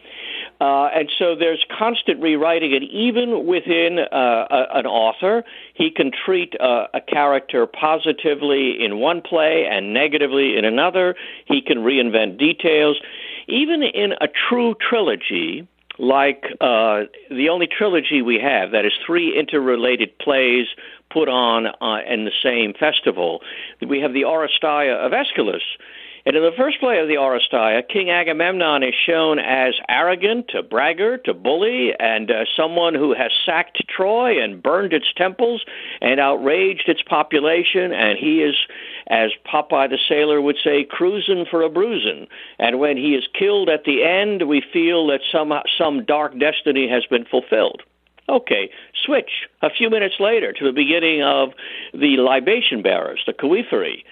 Uh, 0.61 0.87
and 0.95 1.11
so 1.19 1.35
there's 1.35 1.65
constant 1.77 2.23
rewriting, 2.23 2.75
and 2.75 2.85
even 2.85 3.45
within 3.47 3.99
uh, 3.99 4.47
a, 4.51 4.79
an 4.79 4.87
author, 4.87 5.43
he 5.75 5.91
can 5.91 6.13
treat 6.25 6.59
uh, 6.61 6.87
a 6.95 7.01
character 7.01 7.67
positively 7.67 8.83
in 8.83 8.99
one 8.99 9.21
play 9.21 9.67
and 9.69 9.93
negatively 9.93 10.57
in 10.57 10.65
another. 10.65 11.17
He 11.47 11.61
can 11.61 11.79
reinvent 11.79 12.39
details. 12.39 12.97
Even 13.49 13.83
in 13.83 14.13
a 14.13 14.29
true 14.49 14.75
trilogy, 14.81 15.67
like 15.99 16.45
uh, 16.61 17.03
the 17.31 17.49
only 17.51 17.67
trilogy 17.67 18.23
we 18.23 18.39
have, 18.39 18.73
that 18.73 18.85
is 18.85 18.93
three 19.07 19.39
interrelated 19.39 20.19
plays 20.19 20.67
put 21.11 21.29
on 21.29 21.67
uh, 21.67 22.01
in 22.09 22.25
the 22.25 22.33
same 22.43 22.75
festival, 22.75 23.41
we 23.87 24.01
have 24.01 24.13
the 24.13 24.23
Oresteia 24.23 24.97
of 24.97 25.13
Aeschylus 25.13 25.63
and 26.27 26.37
in 26.37 26.43
the 26.43 26.53
first 26.57 26.81
play 26.81 27.01
of 27.01 27.09
the 27.09 27.17
Oresteia, 27.17 27.87
King 27.87 28.09
Agamemnon 28.09 28.83
is 28.83 28.95
shown 29.07 29.39
as 29.39 29.75
arrogant, 29.91 30.53
a 30.55 30.63
braggart, 30.63 31.29
a 31.29 31.35
bully, 31.35 31.93
and 31.99 32.31
uh, 32.31 32.45
someone 32.57 32.95
who 32.95 33.13
has 33.13 33.31
sacked 33.45 33.83
Troy 33.95 34.43
and 34.43 34.63
burned 34.63 34.95
its 34.95 35.13
temples 35.15 35.63
and 36.01 36.19
outraged 36.19 36.89
its 36.89 37.03
population, 37.03 37.93
and 37.93 38.19
he 38.19 38.41
is, 38.43 38.57
as 39.07 39.33
Popeye 39.45 39.91
the 39.91 39.99
Sailor 40.09 40.41
would 40.41 40.57
say, 40.65 40.85
cruising 40.85 41.45
for 41.51 41.63
a 41.63 41.69
bruising. 41.69 42.27
And 42.59 42.79
when 42.79 42.97
he 42.97 43.15
is 43.15 43.29
killed 43.39 43.69
at 43.69 43.85
the 43.85 44.03
end, 44.03 44.49
we 44.49 44.63
feel 44.73 45.07
that 45.09 45.21
some 45.31 45.53
some 45.77 46.07
dark 46.07 46.39
destiny 46.39 46.89
has 46.89 47.05
been 47.05 47.27
fulfilled. 47.27 47.83
Okay, 48.31 48.71
switch 49.05 49.47
a 49.61 49.69
few 49.69 49.91
minutes 49.91 50.15
later 50.19 50.55
to 50.55 50.65
the 50.65 50.73
beginning 50.73 51.23
of 51.23 51.51
the 51.93 52.17
libation 52.17 52.81
bearers, 52.81 53.23
the 53.27 53.35
Choephori 53.35 54.05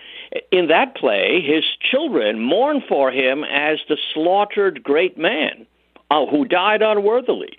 in 0.51 0.69
that 0.69 0.97
play, 0.97 1.41
his 1.41 1.65
children 1.91 2.41
mourn 2.41 2.83
for 2.89 3.11
him 3.11 3.45
as 3.45 3.79
the 3.89 3.99
slaughtered 4.15 4.83
great 4.83 5.19
man 5.19 5.67
uh, 6.11 6.27
who 6.27 6.45
died 6.45 6.83
unworthily 6.83 7.57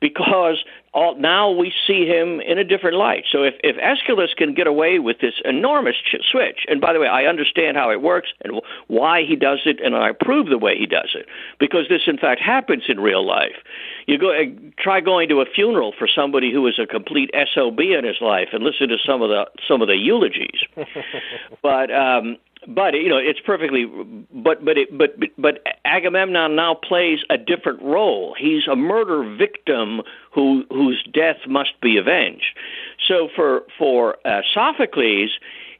because 0.00 0.64
all, 0.92 1.16
now 1.16 1.50
we 1.50 1.72
see 1.86 2.06
him 2.06 2.40
in 2.40 2.58
a 2.58 2.64
different 2.64 2.96
light. 2.96 3.24
So 3.30 3.44
if, 3.44 3.54
if 3.62 3.76
Aeschylus 3.78 4.34
can 4.36 4.52
get 4.52 4.66
away 4.66 4.98
with 4.98 5.20
this 5.20 5.34
enormous 5.44 5.94
ch- 5.96 6.22
switch, 6.30 6.66
and 6.68 6.80
by 6.80 6.92
the 6.92 6.98
way, 6.98 7.06
I 7.06 7.24
understand 7.24 7.76
how 7.76 7.90
it 7.90 8.02
works 8.02 8.28
and 8.44 8.60
why 8.88 9.22
he 9.22 9.36
does 9.36 9.60
it, 9.64 9.80
and 9.82 9.96
I 9.96 10.10
approve 10.10 10.48
the 10.48 10.58
way 10.58 10.76
he 10.76 10.86
does 10.86 11.10
it, 11.14 11.26
because 11.58 11.88
this 11.88 12.02
in 12.06 12.18
fact 12.18 12.40
happens 12.40 12.82
in 12.88 13.00
real 13.00 13.24
life. 13.24 13.56
You 14.06 14.18
go 14.18 14.32
uh, 14.32 14.44
try 14.78 15.00
going 15.00 15.28
to 15.28 15.40
a 15.40 15.46
funeral 15.46 15.92
for 15.98 16.08
somebody 16.08 16.52
who 16.52 16.62
was 16.62 16.78
a 16.78 16.86
complete 16.86 17.30
sob 17.54 17.78
in 17.80 18.04
his 18.04 18.20
life, 18.20 18.48
and 18.52 18.62
listen 18.62 18.88
to 18.88 18.96
some 19.04 19.22
of 19.22 19.28
the 19.28 19.46
some 19.68 19.82
of 19.82 19.88
the 19.88 19.96
eulogies. 19.96 20.60
but 21.62 21.92
um, 21.92 22.36
but 22.66 22.94
you 22.94 23.08
know 23.08 23.18
it's 23.18 23.40
perfectly 23.40 23.86
but 24.32 24.64
but 24.64 24.78
it, 24.78 24.96
but 24.96 25.16
but 25.38 25.64
Agamemnon 25.84 26.54
now 26.56 26.74
plays 26.74 27.20
a 27.30 27.38
different 27.38 27.82
role. 27.82 28.34
He's 28.38 28.66
a 28.66 28.76
murder 28.76 29.36
victim 29.36 30.02
who 30.32 30.64
whose 30.70 31.02
death 31.12 31.38
must 31.46 31.80
be 31.80 31.96
avenged. 31.96 32.58
So 33.06 33.28
for 33.34 33.62
for 33.78 34.16
uh, 34.24 34.42
Sophocles, 34.54 35.30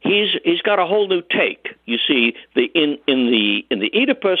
he's 0.01 0.29
he's 0.43 0.61
got 0.61 0.79
a 0.79 0.85
whole 0.85 1.07
new 1.07 1.21
take. 1.21 1.75
You 1.85 1.97
see, 2.05 2.35
the 2.55 2.65
in 2.75 2.97
in 3.07 3.31
the 3.31 3.65
in 3.69 3.79
the 3.79 3.91
Oedipus, 3.95 4.39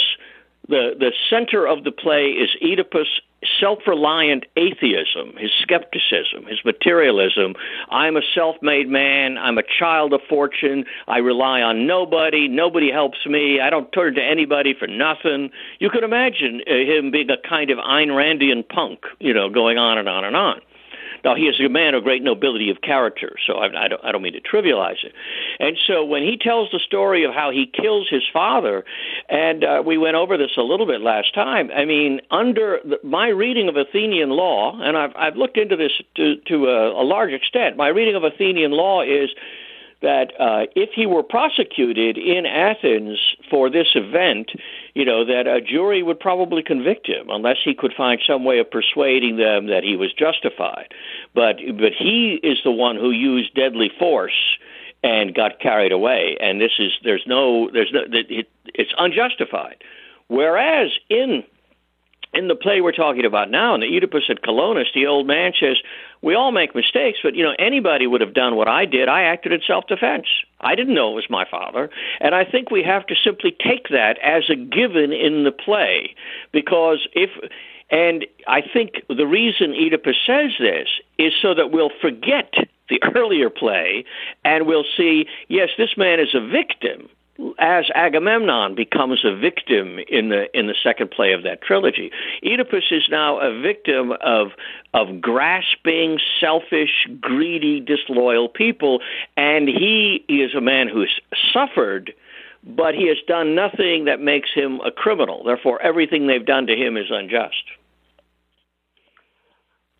the 0.67 0.95
the 0.97 1.11
center 1.29 1.67
of 1.67 1.83
the 1.83 1.91
play 1.91 2.27
is 2.31 2.49
Oedipus 2.61 3.07
self-reliant 3.59 4.45
atheism, 4.55 5.35
his 5.37 5.51
skepticism, 5.61 6.45
his 6.47 6.59
materialism. 6.63 7.55
I'm 7.89 8.15
a 8.15 8.21
self-made 8.33 8.87
man. 8.89 9.37
I'm 9.37 9.57
a 9.57 9.63
child 9.63 10.13
of 10.13 10.21
fortune. 10.29 10.85
I 11.07 11.17
rely 11.17 11.61
on 11.61 11.85
nobody. 11.85 12.47
Nobody 12.47 12.91
helps 12.91 13.25
me. 13.25 13.59
I 13.59 13.69
don't 13.69 13.91
turn 13.91 14.15
to 14.15 14.23
anybody 14.23 14.73
for 14.77 14.87
nothing. 14.87 15.51
You 15.79 15.89
could 15.89 16.03
imagine 16.03 16.61
uh, 16.67 16.73
him 16.73 17.11
being 17.11 17.29
a 17.29 17.47
kind 17.47 17.69
of 17.69 17.77
Ayn 17.79 18.09
Randian 18.09 18.67
punk, 18.67 18.99
you 19.19 19.33
know, 19.33 19.49
going 19.49 19.77
on 19.77 19.97
and 19.97 20.07
on 20.07 20.23
and 20.23 20.35
on. 20.35 20.61
Now, 21.23 21.35
he 21.35 21.43
is 21.43 21.59
a 21.59 21.69
man 21.69 21.93
of 21.93 22.03
great 22.03 22.21
nobility 22.21 22.69
of 22.69 22.81
character, 22.81 23.35
so 23.47 23.55
I, 23.55 23.85
I, 23.85 23.87
don't, 23.87 24.03
I 24.03 24.11
don't 24.11 24.21
mean 24.21 24.33
to 24.33 24.41
trivialize 24.41 25.03
it. 25.03 25.13
And 25.59 25.77
so 25.87 26.03
when 26.03 26.21
he 26.21 26.37
tells 26.37 26.69
the 26.71 26.79
story 26.79 27.23
of 27.23 27.33
how 27.33 27.51
he 27.51 27.65
kills 27.65 28.07
his 28.09 28.23
father, 28.31 28.83
and 29.29 29.63
uh, 29.63 29.83
we 29.85 29.97
went 29.97 30.15
over 30.15 30.37
this 30.37 30.51
a 30.57 30.61
little 30.61 30.85
bit 30.85 31.01
last 31.01 31.33
time, 31.33 31.71
I 31.75 31.85
mean, 31.85 32.21
under 32.29 32.79
the, 32.83 32.99
my 33.03 33.29
reading 33.29 33.69
of 33.69 33.77
Athenian 33.77 34.29
law, 34.29 34.79
and 34.81 34.97
I've, 34.97 35.15
I've 35.15 35.35
looked 35.35 35.57
into 35.57 35.75
this 35.75 35.91
to, 36.15 36.35
to 36.47 36.67
a, 36.67 37.01
a 37.01 37.05
large 37.05 37.31
extent, 37.31 37.77
my 37.77 37.87
reading 37.87 38.15
of 38.15 38.23
Athenian 38.23 38.71
law 38.71 39.01
is 39.01 39.29
that 40.03 40.33
uh, 40.39 40.67
if 40.75 40.89
he 40.93 41.05
were 41.05 41.23
prosecuted 41.23 42.17
in 42.17 42.45
Athens 42.45 43.17
for 43.49 43.69
this 43.69 43.87
event, 43.95 44.51
you 44.93 45.05
know, 45.05 45.25
that 45.25 45.47
a 45.47 45.61
jury 45.61 46.03
would 46.03 46.19
probably 46.19 46.61
convict 46.61 47.07
him 47.07 47.29
unless 47.29 47.57
he 47.63 47.73
could 47.73 47.93
find 47.95 48.21
some 48.27 48.43
way 48.43 48.59
of 48.59 48.69
persuading 48.69 49.37
them 49.37 49.67
that 49.67 49.83
he 49.83 49.95
was 49.95 50.13
justified. 50.13 50.93
But 51.33 51.55
but 51.79 51.93
he 51.97 52.39
is 52.43 52.59
the 52.63 52.71
one 52.71 52.97
who 52.97 53.11
used 53.11 53.55
deadly 53.55 53.89
force 53.97 54.57
and 55.03 55.33
got 55.33 55.59
carried 55.59 55.93
away. 55.93 56.37
And 56.39 56.59
this 56.59 56.73
is 56.79 56.91
there's 57.03 57.23
no 57.25 57.69
there's 57.71 57.91
no 57.93 58.01
it, 58.11 58.49
it's 58.75 58.93
unjustified. 58.97 59.83
Whereas 60.27 60.91
in 61.09 61.43
in 62.33 62.49
the 62.49 62.55
play 62.55 62.81
we're 62.81 62.91
talking 62.91 63.25
about 63.25 63.49
now, 63.49 63.73
in 63.75 63.81
the 63.81 63.95
Oedipus 63.95 64.23
at 64.29 64.41
Colonus, 64.41 64.93
the 64.93 65.05
old 65.05 65.27
man 65.27 65.53
says, 65.57 65.77
"We 66.23 66.33
all 66.33 66.51
make 66.51 66.73
mistakes, 66.73 67.19
but 67.21 67.35
you 67.35 67.43
know 67.43 67.53
anybody 67.59 68.07
would 68.07 68.21
have 68.21 68.33
done 68.33 68.55
what 68.55 68.67
I 68.67 68.85
did. 68.85 69.07
I 69.07 69.23
acted 69.23 69.51
in 69.51 69.61
self-defense. 69.67 70.25
I 70.59 70.73
didn't 70.73 70.95
know 70.95 71.11
it 71.11 71.15
was 71.15 71.29
my 71.29 71.45
father." 71.45 71.91
And 72.19 72.33
I 72.33 72.45
think 72.45 72.71
we 72.71 72.81
have 72.83 73.05
to 73.07 73.15
simply 73.15 73.51
take 73.51 73.89
that 73.89 74.17
as 74.19 74.49
a 74.49 74.55
given 74.55 75.13
in 75.13 75.43
the 75.43 75.51
play, 75.51 76.15
because 76.51 77.07
if 77.13 77.29
and 77.89 78.25
I 78.47 78.61
think 78.61 79.03
the 79.07 79.27
reason 79.27 79.73
Oedipus 79.73 80.17
says 80.25 80.51
this 80.59 80.87
is 81.19 81.33
so 81.39 81.53
that 81.53 81.71
we'll 81.71 81.91
forget 82.01 82.53
the 82.89 82.99
earlier 83.15 83.51
play 83.51 84.05
and 84.43 84.65
we'll 84.65 84.85
see, 84.97 85.27
yes, 85.47 85.69
this 85.77 85.95
man 85.95 86.19
is 86.19 86.33
a 86.33 86.41
victim 86.41 87.09
as 87.57 87.85
Agamemnon 87.95 88.75
becomes 88.75 89.25
a 89.25 89.35
victim 89.35 89.99
in 90.07 90.29
the 90.29 90.45
in 90.57 90.67
the 90.67 90.75
second 90.83 91.11
play 91.11 91.33
of 91.33 91.43
that 91.43 91.61
trilogy. 91.61 92.11
Oedipus 92.43 92.91
is 92.91 93.07
now 93.09 93.39
a 93.39 93.59
victim 93.59 94.13
of 94.21 94.51
of 94.93 95.19
grasping, 95.19 96.19
selfish, 96.39 97.07
greedy, 97.19 97.79
disloyal 97.79 98.47
people, 98.49 99.01
and 99.35 99.67
he 99.67 100.23
is 100.29 100.53
a 100.53 100.61
man 100.61 100.87
who's 100.87 101.19
suffered 101.51 102.13
but 102.65 102.95
he 102.95 103.07
has 103.07 103.17
done 103.27 103.55
nothing 103.55 104.05
that 104.05 104.21
makes 104.21 104.49
him 104.53 104.79
a 104.85 104.91
criminal. 104.91 105.43
Therefore, 105.43 105.81
everything 105.81 106.27
they've 106.27 106.45
done 106.45 106.67
to 106.67 106.75
him 106.75 106.95
is 106.95 107.07
unjust. 107.09 107.63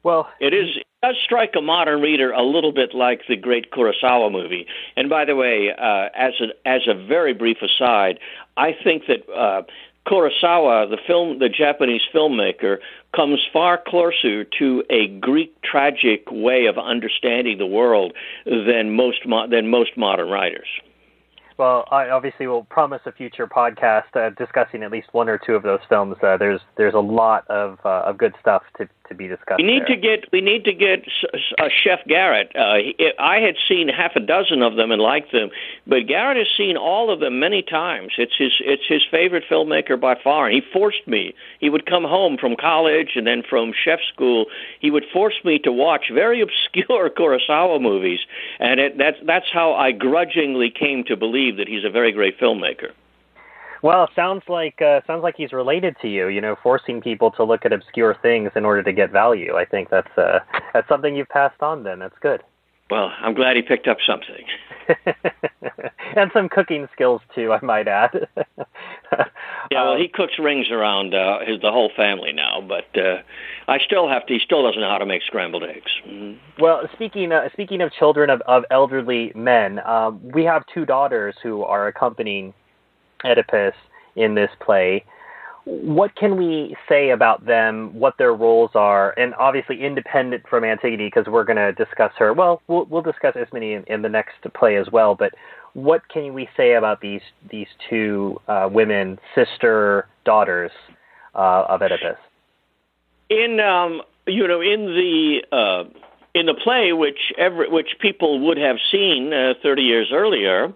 Well, 0.04 0.30
it 0.40 0.54
is 0.54 0.78
does 1.02 1.16
strike 1.24 1.54
a 1.58 1.62
modern 1.62 2.02
reader 2.02 2.32
a 2.32 2.44
little 2.44 2.72
bit 2.72 2.94
like 2.94 3.22
the 3.28 3.36
great 3.36 3.72
Kurosawa 3.72 4.32
movie. 4.32 4.66
And 4.96 5.10
by 5.10 5.26
the 5.26 5.36
way, 5.36 5.70
uh, 5.70 6.10
as 6.16 6.34
a 6.40 6.68
as 6.68 6.82
a 6.88 6.94
very 6.94 7.34
brief 7.34 7.58
aside, 7.62 8.20
I 8.56 8.72
think 8.84 9.04
that 9.08 9.30
uh, 9.30 9.64
Kurosawa, 10.08 10.90
the 10.90 10.98
film, 11.08 11.40
the 11.40 11.50
Japanese 11.50 12.02
filmmaker, 12.14 12.78
comes 13.16 13.40
far 13.52 13.82
closer 13.86 14.44
to 14.60 14.84
a 14.90 15.08
Greek 15.08 15.62
tragic 15.62 16.30
way 16.32 16.66
of 16.66 16.78
understanding 16.78 17.58
the 17.58 17.66
world 17.66 18.14
than 18.46 18.96
most 18.96 19.26
mo- 19.26 19.48
than 19.48 19.70
most 19.70 19.98
modern 19.98 20.30
writers. 20.30 20.68
Well, 21.58 21.86
I 21.92 22.10
obviously 22.10 22.48
will 22.48 22.64
promise 22.64 23.02
a 23.06 23.12
future 23.12 23.46
podcast 23.46 24.16
uh, 24.16 24.32
discussing 24.32 24.84
at 24.84 24.92
least 24.92 25.10
one 25.12 25.30
or 25.30 25.38
two 25.38 25.54
of 25.54 25.64
those 25.64 25.80
films. 25.88 26.18
Uh, 26.22 26.38
there's 26.38 26.62
there's 26.78 26.96
a 26.96 27.00
lot 27.00 27.48
of 27.50 27.80
uh, 27.86 28.04
of 28.06 28.18
good 28.18 28.34
stuff 28.42 28.64
to 28.78 28.90
to 29.10 29.16
be 29.16 29.28
discussed. 29.28 29.58
We 29.58 29.64
need 29.64 29.82
there. 29.82 29.96
to 29.96 29.98
get 29.98 30.32
we 30.32 30.42
need 30.42 30.64
to 30.66 30.74
get 30.74 31.06
uh, 31.34 31.68
Chef 31.84 32.00
Garrett. 32.08 32.52
Uh, 32.56 32.76
he, 32.76 33.12
I 33.20 33.40
had 33.40 33.56
seen 33.68 33.90
half 33.90 34.16
a 34.16 34.20
dozen 34.20 34.62
of 34.62 34.76
them 34.76 34.92
and 34.92 35.02
liked 35.02 35.32
them, 35.32 35.50
but 35.86 36.08
Garrett 36.08 36.38
has 36.38 36.48
seen 36.58 36.78
all 36.78 37.12
of 37.12 37.20
them 37.20 37.40
many 37.40 37.62
times. 37.62 38.14
It's 38.18 38.36
his 38.38 38.54
it's 38.60 38.84
his 38.88 39.02
favorite 39.10 39.44
filmmaker 39.50 40.00
by 40.00 40.16
far. 40.24 40.48
And 40.48 40.56
he 40.56 40.62
forced 40.72 41.08
me. 41.08 41.34
He 41.60 41.70
would 41.70 41.86
come 41.86 42.04
home 42.04 42.38
from 42.38 42.56
college 42.56 43.12
and 43.16 43.28
then 43.28 43.44
from 43.48 43.74
chef 43.74 44.00
school. 44.14 44.46
He 44.80 44.90
would 44.90 45.06
force 45.12 45.40
me 45.44 45.60
to 45.60 45.72
watch 45.72 46.06
very 46.14 46.42
obscure 46.48 47.10
Kurosawa 47.10 47.82
movies, 47.82 48.20
and 48.60 48.80
it, 48.80 48.98
that's 48.98 49.18
that's 49.26 49.52
how 49.52 49.74
I 49.74 49.92
grudgingly 49.92 50.70
came 50.70 51.04
to 51.06 51.18
believe 51.18 51.58
that 51.58 51.68
he's 51.68 51.84
a 51.84 51.90
very 51.90 52.12
great 52.12 52.40
filmmaker. 52.40 52.92
Well, 53.84 54.10
sounds 54.16 54.44
like 54.48 54.82
uh, 54.82 55.02
sounds 55.06 55.24
like 55.24 55.36
he's 55.38 55.52
related 55.52 55.98
to 56.02 56.08
you. 56.08 56.30
You 56.30 56.40
know, 56.40 56.56
forcing 56.64 57.02
people 57.02 57.32
to 57.32 57.44
look 57.44 57.66
at 57.66 57.74
obscure 57.74 58.16
things 58.22 58.52
in 58.56 58.64
order 58.64 58.82
to 58.82 58.94
get 58.94 59.12
value. 59.12 59.56
I 59.56 59.66
think 59.66 59.90
that's 59.90 60.18
uh, 60.18 60.40
that's 60.74 60.88
something 60.88 61.16
you've 61.16 61.30
passed 61.30 61.62
on. 61.62 61.84
Then 61.84 62.00
that's 62.00 62.18
good. 62.22 62.42
Well, 62.90 63.12
I'm 63.22 63.34
glad 63.34 63.58
he 63.58 63.62
picked 63.62 63.88
up 63.88 63.98
something. 64.06 64.46
and 66.16 66.32
some 66.34 66.50
cooking 66.50 66.88
skills 66.94 67.22
too, 67.34 67.52
I 67.52 67.64
might 67.64 67.88
add. 67.88 68.28
yeah, 69.72 69.84
well, 69.84 69.98
he 69.98 70.08
cooks 70.08 70.34
rings 70.40 70.70
around 70.72 71.14
uh, 71.14 71.40
his 71.46 71.60
the 71.62 71.72
whole 71.72 71.92
family 71.96 72.32
now, 72.32 72.62
but 72.62 72.88
uh, 72.98 73.22
I 73.68 73.80
still 73.80 74.08
have 74.08 74.26
to. 74.28 74.34
He 74.34 74.40
still 74.40 74.64
doesn't 74.64 74.80
know 74.80 74.90
how 74.90 74.98
to 74.98 75.06
make 75.06 75.24
scrambled 75.24 75.64
eggs. 75.64 75.92
Mm-hmm. 76.08 76.62
Well, 76.62 76.84
speaking 76.94 77.32
uh, 77.32 77.50
speaking 77.52 77.82
of 77.82 77.92
children 77.92 78.30
of, 78.30 78.42
of 78.48 78.64
elderly 78.72 79.32
men, 79.36 79.80
um, 79.80 80.22
we 80.24 80.46
have 80.46 80.64
two 80.74 80.86
daughters 80.86 81.36
who 81.44 81.64
are 81.64 81.88
accompanying 81.88 82.54
Oedipus 83.26 83.74
in 84.16 84.36
this 84.36 84.52
play. 84.60 85.04
What 85.66 86.16
can 86.16 86.36
we 86.36 86.76
say 86.90 87.12
about 87.12 87.46
them, 87.46 87.98
what 87.98 88.18
their 88.18 88.34
roles 88.34 88.72
are, 88.76 89.12
and 89.18 89.34
obviously 89.36 89.82
independent 89.82 90.44
from 90.50 90.66
Antigone 90.66 91.08
because 91.08 91.26
we're 91.28 91.46
going 91.46 91.58
to 91.58 91.72
discuss 91.72 92.12
her. 92.18 92.34
Well, 92.34 92.62
we'll, 92.68 92.86
we'll 92.86 93.02
discuss 93.02 93.36
Ismene 93.36 93.78
in, 93.78 93.84
in, 93.86 94.02
the 94.02 94.10
next 94.10 94.36
play 94.54 94.76
as 94.76 94.92
well. 94.92 95.16
But 95.16 95.34
what 95.72 96.08
can 96.10 96.34
we 96.34 96.50
say 96.58 96.74
about 96.74 97.00
these 97.00 97.22
these 97.50 97.68
two 97.90 98.42
uh, 98.50 98.68
women, 98.70 99.20
sister 99.34 100.08
daughters 100.26 100.72
uh, 101.34 101.66
of 101.70 101.82
Oedipus? 101.82 102.18
In 103.30 103.62
um, 103.62 104.02
you 104.28 104.46
know, 104.48 104.60
in 104.60 104.86
the 104.86 105.44
uh, 105.52 105.90
in 106.34 106.46
the 106.46 106.54
play, 106.54 106.94
which 106.94 107.32
every, 107.38 107.70
which 107.70 107.98
people 108.00 108.40
would 108.48 108.58
have 108.58 108.78
seen 108.92 109.32
uh, 109.34 109.54
30 109.62 109.82
years 109.84 110.10
earlier, 110.12 110.74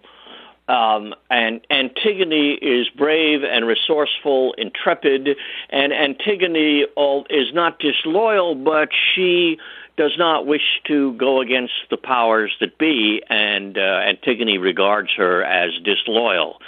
um, 0.67 1.15
and 1.29 1.61
Antigone 1.69 2.53
is 2.61 2.89
brave 2.89 3.43
and 3.43 3.65
resourceful, 3.65 4.53
intrepid, 4.57 5.29
and 5.69 5.93
Antigone 5.93 6.85
is 7.29 7.53
not 7.53 7.79
disloyal, 7.79 8.53
but 8.55 8.89
she 9.15 9.57
does 9.95 10.15
not 10.17 10.45
wish 10.45 10.81
to 10.85 11.13
go 11.13 11.41
against 11.41 11.73
the 11.89 11.97
powers 11.97 12.55
that 12.59 12.77
be, 12.77 13.21
and 13.29 13.77
uh, 13.77 13.81
Antigone 13.81 14.57
regards 14.57 15.11
her 15.15 15.43
as 15.43 15.71
disloyal. 15.83 16.61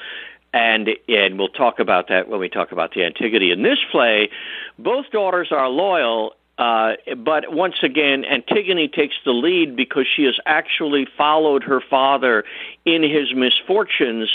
And 0.51 0.89
and 1.07 1.37
we'll 1.37 1.49
talk 1.49 1.79
about 1.79 2.07
that 2.07 2.27
when 2.27 2.39
we 2.39 2.49
talk 2.49 2.71
about 2.71 2.93
the 2.95 3.03
Antigone. 3.03 3.51
In 3.51 3.61
this 3.61 3.77
play, 3.91 4.31
both 4.79 5.11
daughters 5.11 5.49
are 5.51 5.69
loyal, 5.69 6.33
uh, 6.59 6.95
but 7.15 7.53
once 7.53 7.75
again, 7.83 8.25
Antigone 8.25 8.89
takes 8.89 9.15
the 9.23 9.31
lead 9.31 9.77
because 9.77 10.05
she 10.13 10.23
has 10.25 10.37
actually 10.45 11.07
followed 11.17 11.63
her 11.63 11.79
father 11.89 12.43
in 12.83 13.01
his 13.01 13.33
misfortunes, 13.33 14.29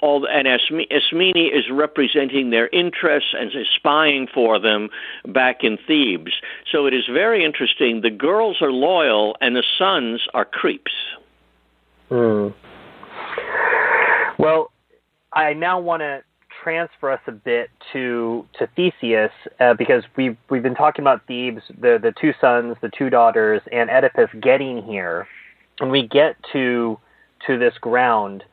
and 0.00 0.48
Ismene 0.48 1.50
is 1.54 1.70
representing 1.70 2.48
their 2.48 2.68
interests 2.68 3.34
and 3.38 3.54
is 3.54 3.66
spying 3.76 4.28
for 4.32 4.58
them 4.58 4.88
back 5.26 5.62
in 5.62 5.76
Thebes. 5.86 6.32
So 6.72 6.86
it 6.86 6.94
is 6.94 7.04
very 7.06 7.44
interesting. 7.44 8.00
The 8.00 8.10
girls 8.10 8.62
are 8.62 8.72
loyal, 8.72 9.36
and 9.42 9.54
the 9.54 9.64
sons 9.76 10.26
are 10.32 10.46
creeps. 10.46 10.92
Hmm. 12.08 12.48
Well, 14.38 14.70
I 15.34 15.52
now 15.52 15.80
want 15.80 16.00
to 16.00 16.22
transfer 16.68 17.10
us 17.10 17.20
a 17.26 17.32
bit 17.32 17.70
to 17.94 18.46
to 18.58 18.68
Theseus 18.76 19.32
uh, 19.58 19.72
because 19.72 20.04
we've 20.16 20.36
we've 20.50 20.62
been 20.62 20.74
talking 20.74 21.02
about 21.02 21.26
Thebes, 21.26 21.62
the 21.68 21.98
the 22.00 22.12
two 22.20 22.34
sons, 22.40 22.76
the 22.82 22.90
two 22.90 23.08
daughters, 23.08 23.62
and 23.72 23.88
Oedipus 23.88 24.28
getting 24.42 24.82
here, 24.82 25.26
and 25.80 25.90
we 25.90 26.06
get 26.06 26.36
to 26.52 26.98
to 27.46 27.58
this 27.58 27.72
ground. 27.80 28.44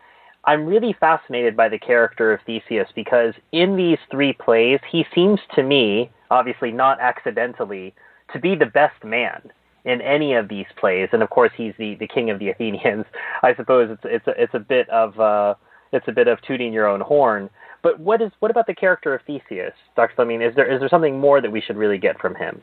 I'm 0.45 0.65
really 0.65 0.95
fascinated 0.97 1.57
by 1.57 1.67
the 1.67 1.77
character 1.77 2.31
of 2.31 2.39
Theseus 2.45 2.87
because 2.95 3.33
in 3.51 3.75
these 3.75 3.97
three 4.09 4.31
plays, 4.31 4.79
he 4.89 5.05
seems 5.13 5.39
to 5.55 5.63
me, 5.63 6.09
obviously 6.31 6.71
not 6.71 7.01
accidentally, 7.01 7.93
to 8.31 8.39
be 8.39 8.55
the 8.55 8.67
best 8.67 9.03
man 9.03 9.41
in 9.83 10.01
any 10.01 10.35
of 10.35 10.47
these 10.47 10.67
plays. 10.77 11.09
And 11.11 11.21
of 11.21 11.31
course, 11.31 11.51
he's 11.57 11.73
the, 11.77 11.95
the 11.95 12.07
king 12.07 12.29
of 12.29 12.39
the 12.39 12.49
Athenians. 12.53 13.05
I 13.43 13.55
suppose 13.55 13.89
it's 13.91 14.05
it's 14.05 14.27
a, 14.27 14.41
it's 14.41 14.53
a 14.53 14.59
bit 14.59 14.87
of 14.89 15.19
uh, 15.19 15.55
it's 15.91 16.07
a 16.07 16.11
bit 16.11 16.27
of 16.27 16.39
tooting 16.41 16.73
your 16.73 16.87
own 16.87 17.01
horn. 17.01 17.49
But 17.81 17.99
what 17.99 18.21
is 18.21 18.31
what 18.39 18.51
about 18.51 18.67
the 18.67 18.73
character 18.73 19.13
of 19.13 19.21
Theseus, 19.27 19.73
Dr. 19.95 20.13
Fleming? 20.15 20.41
Is 20.41 20.55
there 20.55 20.71
is 20.71 20.79
there 20.79 20.89
something 20.89 21.19
more 21.19 21.41
that 21.41 21.51
we 21.51 21.61
should 21.61 21.77
really 21.77 21.97
get 21.97 22.19
from 22.19 22.35
him? 22.35 22.61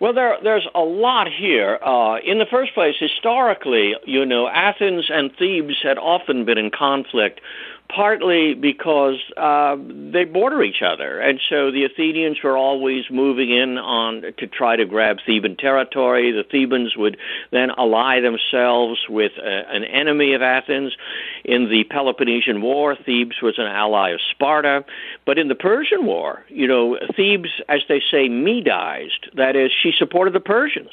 Well, 0.00 0.12
there, 0.12 0.36
there's 0.42 0.66
a 0.74 0.80
lot 0.80 1.26
here. 1.26 1.78
Uh, 1.82 2.18
in 2.18 2.38
the 2.38 2.44
first 2.50 2.74
place, 2.74 2.94
historically, 2.98 3.94
you 4.04 4.26
know, 4.26 4.46
Athens 4.46 5.06
and 5.08 5.30
Thebes 5.38 5.76
had 5.82 5.96
often 5.96 6.44
been 6.44 6.58
in 6.58 6.70
conflict 6.70 7.40
partly 7.88 8.54
because 8.54 9.16
uh, 9.36 9.76
they 10.12 10.24
border 10.24 10.62
each 10.62 10.82
other, 10.82 11.20
and 11.20 11.40
so 11.48 11.70
the 11.70 11.84
Athenians 11.84 12.38
were 12.42 12.56
always 12.56 13.04
moving 13.10 13.50
in 13.50 13.78
on 13.78 14.22
to 14.38 14.46
try 14.46 14.76
to 14.76 14.84
grab 14.84 15.18
Theban 15.26 15.56
territory. 15.56 16.32
The 16.32 16.44
Thebans 16.44 16.96
would 16.96 17.16
then 17.50 17.70
ally 17.70 18.20
themselves 18.20 19.00
with 19.08 19.32
a, 19.38 19.60
uh, 19.60 19.76
an 19.76 19.84
enemy 19.84 20.34
of 20.34 20.42
Athens. 20.42 20.96
In 21.44 21.68
the 21.68 21.84
Peloponnesian 21.84 22.62
War, 22.62 22.96
Thebes 22.96 23.40
was 23.42 23.58
an 23.58 23.66
ally 23.66 24.10
of 24.10 24.20
Sparta, 24.30 24.84
but 25.24 25.38
in 25.38 25.48
the 25.48 25.54
Persian 25.54 26.06
War, 26.06 26.44
you 26.48 26.66
know, 26.66 26.98
Thebes, 27.16 27.50
as 27.68 27.82
they 27.88 28.00
say, 28.10 28.28
Medized. 28.28 29.34
That 29.34 29.56
is, 29.56 29.70
she 29.72 29.92
supported 29.92 30.32
the 30.34 30.40
Persians 30.40 30.90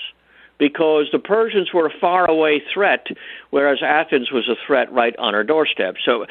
because 0.58 1.08
the 1.12 1.20
Persians 1.20 1.74
were 1.74 1.88
a 1.88 2.00
faraway 2.00 2.62
threat, 2.74 3.08
whereas 3.50 3.80
Athens 3.82 4.32
was 4.32 4.48
a 4.48 4.56
threat 4.66 4.92
right 4.92 5.16
on 5.18 5.34
her 5.34 5.44
doorstep. 5.44 5.96
So 6.04 6.26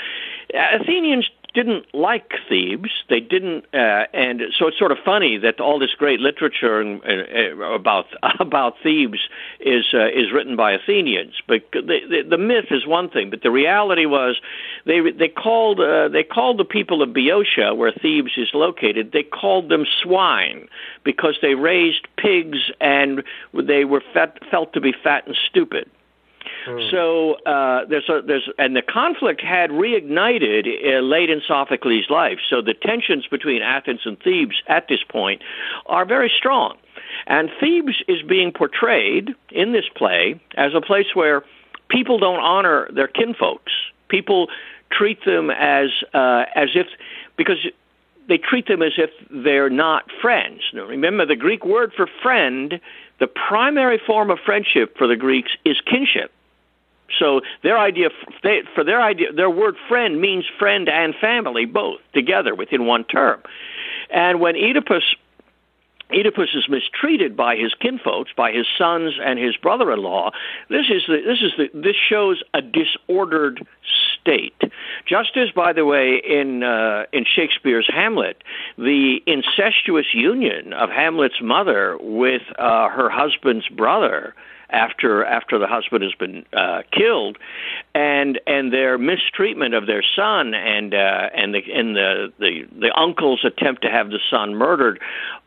Athenians 0.54 1.28
didn't 1.54 1.94
like 1.94 2.32
Thebes. 2.48 2.90
They 3.08 3.20
didn't, 3.20 3.64
uh, 3.74 4.06
and 4.14 4.42
so 4.58 4.68
it's 4.68 4.78
sort 4.78 4.92
of 4.92 4.98
funny 5.04 5.38
that 5.38 5.60
all 5.60 5.78
this 5.78 5.94
great 5.96 6.20
literature 6.20 6.80
uh, 6.82 7.64
about 7.74 8.06
about 8.40 8.74
Thebes 8.82 9.20
is 9.60 9.86
uh, 9.92 10.06
is 10.08 10.32
written 10.32 10.56
by 10.56 10.72
Athenians. 10.72 11.34
But 11.46 11.62
the, 11.72 11.80
the, 12.08 12.22
the 12.30 12.38
myth 12.38 12.66
is 12.70 12.86
one 12.86 13.10
thing, 13.10 13.30
but 13.30 13.42
the 13.42 13.50
reality 13.50 14.06
was 14.06 14.40
they 14.86 15.00
they 15.10 15.28
called 15.28 15.80
uh, 15.80 16.08
they 16.08 16.22
called 16.22 16.58
the 16.58 16.64
people 16.64 17.02
of 17.02 17.12
Boeotia, 17.12 17.74
where 17.74 17.92
Thebes 17.92 18.32
is 18.36 18.50
located, 18.54 19.12
they 19.12 19.22
called 19.22 19.68
them 19.68 19.84
swine 20.02 20.68
because 21.04 21.36
they 21.42 21.54
raised 21.54 22.06
pigs 22.16 22.58
and 22.80 23.22
they 23.52 23.84
were 23.84 24.02
fat, 24.12 24.38
felt 24.50 24.72
to 24.72 24.80
be 24.80 24.92
fat 24.92 25.26
and 25.26 25.36
stupid. 25.48 25.90
Hmm. 26.64 26.79
So 26.90 27.35
uh, 27.46 27.85
there's 27.87 28.09
a, 28.09 28.22
there's 28.22 28.48
and 28.59 28.77
the 28.77 28.83
conflict 28.83 29.40
had 29.40 29.70
reignited 29.70 30.66
uh, 30.66 31.01
late 31.01 31.31
in 31.31 31.42
Sophocles' 31.46 32.09
life. 32.09 32.38
So 32.48 32.62
the 32.62 32.75
tensions 32.75 33.27
between 33.27 33.62
Athens 33.62 34.01
and 34.05 34.18
Thebes 34.18 34.62
at 34.68 34.88
this 34.88 35.03
point 35.09 35.42
are 35.87 36.05
very 36.05 36.31
strong, 36.37 36.77
and 37.27 37.51
Thebes 37.61 38.03
is 38.09 38.22
being 38.22 38.53
portrayed 38.53 39.35
in 39.51 39.72
this 39.72 39.87
play 39.94 40.40
as 40.57 40.75
a 40.75 40.81
place 40.81 41.14
where 41.14 41.44
people 41.88 42.18
don't 42.18 42.40
honor 42.40 42.88
their 42.92 43.09
kinfolks. 43.09 43.72
People 44.09 44.48
treat 44.90 45.25
them 45.25 45.51
as 45.51 45.90
uh, 46.14 46.44
as 46.55 46.70
if 46.75 46.87
because 47.37 47.59
they 48.29 48.38
treat 48.38 48.68
them 48.68 48.83
as 48.83 48.92
if 48.96 49.11
they're 49.31 49.70
not 49.70 50.05
friends. 50.20 50.61
Now, 50.72 50.85
remember, 50.85 51.27
the 51.27 51.37
Greek 51.37 51.64
word 51.64 51.92
for 51.96 52.07
friend, 52.22 52.81
the 53.18 53.27
primary 53.27 54.01
form 54.07 54.31
of 54.31 54.38
friendship 54.44 54.96
for 54.96 55.07
the 55.07 55.16
Greeks 55.16 55.53
is 55.64 55.81
kinship. 55.85 56.31
So 57.18 57.42
their 57.62 57.78
idea 57.78 58.08
they, 58.42 58.62
for 58.74 58.84
their 58.84 59.02
idea, 59.02 59.32
their 59.32 59.50
word 59.50 59.76
friend 59.88 60.20
means 60.20 60.44
friend 60.58 60.88
and 60.88 61.14
family 61.20 61.66
both 61.66 62.00
together 62.14 62.54
within 62.54 62.86
one 62.86 63.04
term. 63.04 63.42
And 64.10 64.40
when 64.40 64.56
Oedipus 64.56 65.04
Oedipus 66.12 66.50
is 66.54 66.68
mistreated 66.68 67.36
by 67.36 67.56
his 67.56 67.74
kinfolks, 67.74 68.32
by 68.36 68.52
his 68.52 68.66
sons 68.76 69.14
and 69.22 69.38
his 69.38 69.56
brother-in-law. 69.56 70.30
This 70.68 70.86
is 70.90 71.02
the, 71.08 71.22
this 71.24 71.40
is 71.40 71.52
the, 71.56 71.80
this 71.80 71.96
shows 71.96 72.42
a 72.54 72.60
disordered 72.60 73.66
state. 74.20 74.60
Just 75.06 75.36
as, 75.36 75.50
by 75.50 75.72
the 75.72 75.84
way, 75.84 76.20
in 76.24 76.62
uh, 76.62 77.04
in 77.12 77.24
Shakespeare's 77.24 77.88
Hamlet, 77.92 78.42
the 78.76 79.22
incestuous 79.26 80.06
union 80.12 80.72
of 80.72 80.90
Hamlet's 80.90 81.40
mother 81.42 81.96
with 82.00 82.42
uh, 82.58 82.88
her 82.88 83.08
husband's 83.10 83.68
brother 83.68 84.34
after 84.72 85.24
after 85.24 85.58
the 85.58 85.66
husband 85.66 86.02
has 86.02 86.14
been 86.14 86.44
uh, 86.52 86.82
killed, 86.92 87.38
and 87.94 88.40
and 88.46 88.72
their 88.72 88.98
mistreatment 88.98 89.74
of 89.74 89.87
their 89.87 90.02
son 90.16 90.54
and 90.54 90.94
uh, 90.94 91.28
and 91.35 91.54
the 91.54 91.62
and 91.72 91.96
the, 91.96 92.32
the 92.38 92.66
the 92.78 92.98
uncle's 92.98 93.44
attempt 93.44 93.82
to 93.82 93.90
have 93.90 94.11
the 94.11 94.20
son 94.30 94.54
murdered, 94.54 95.00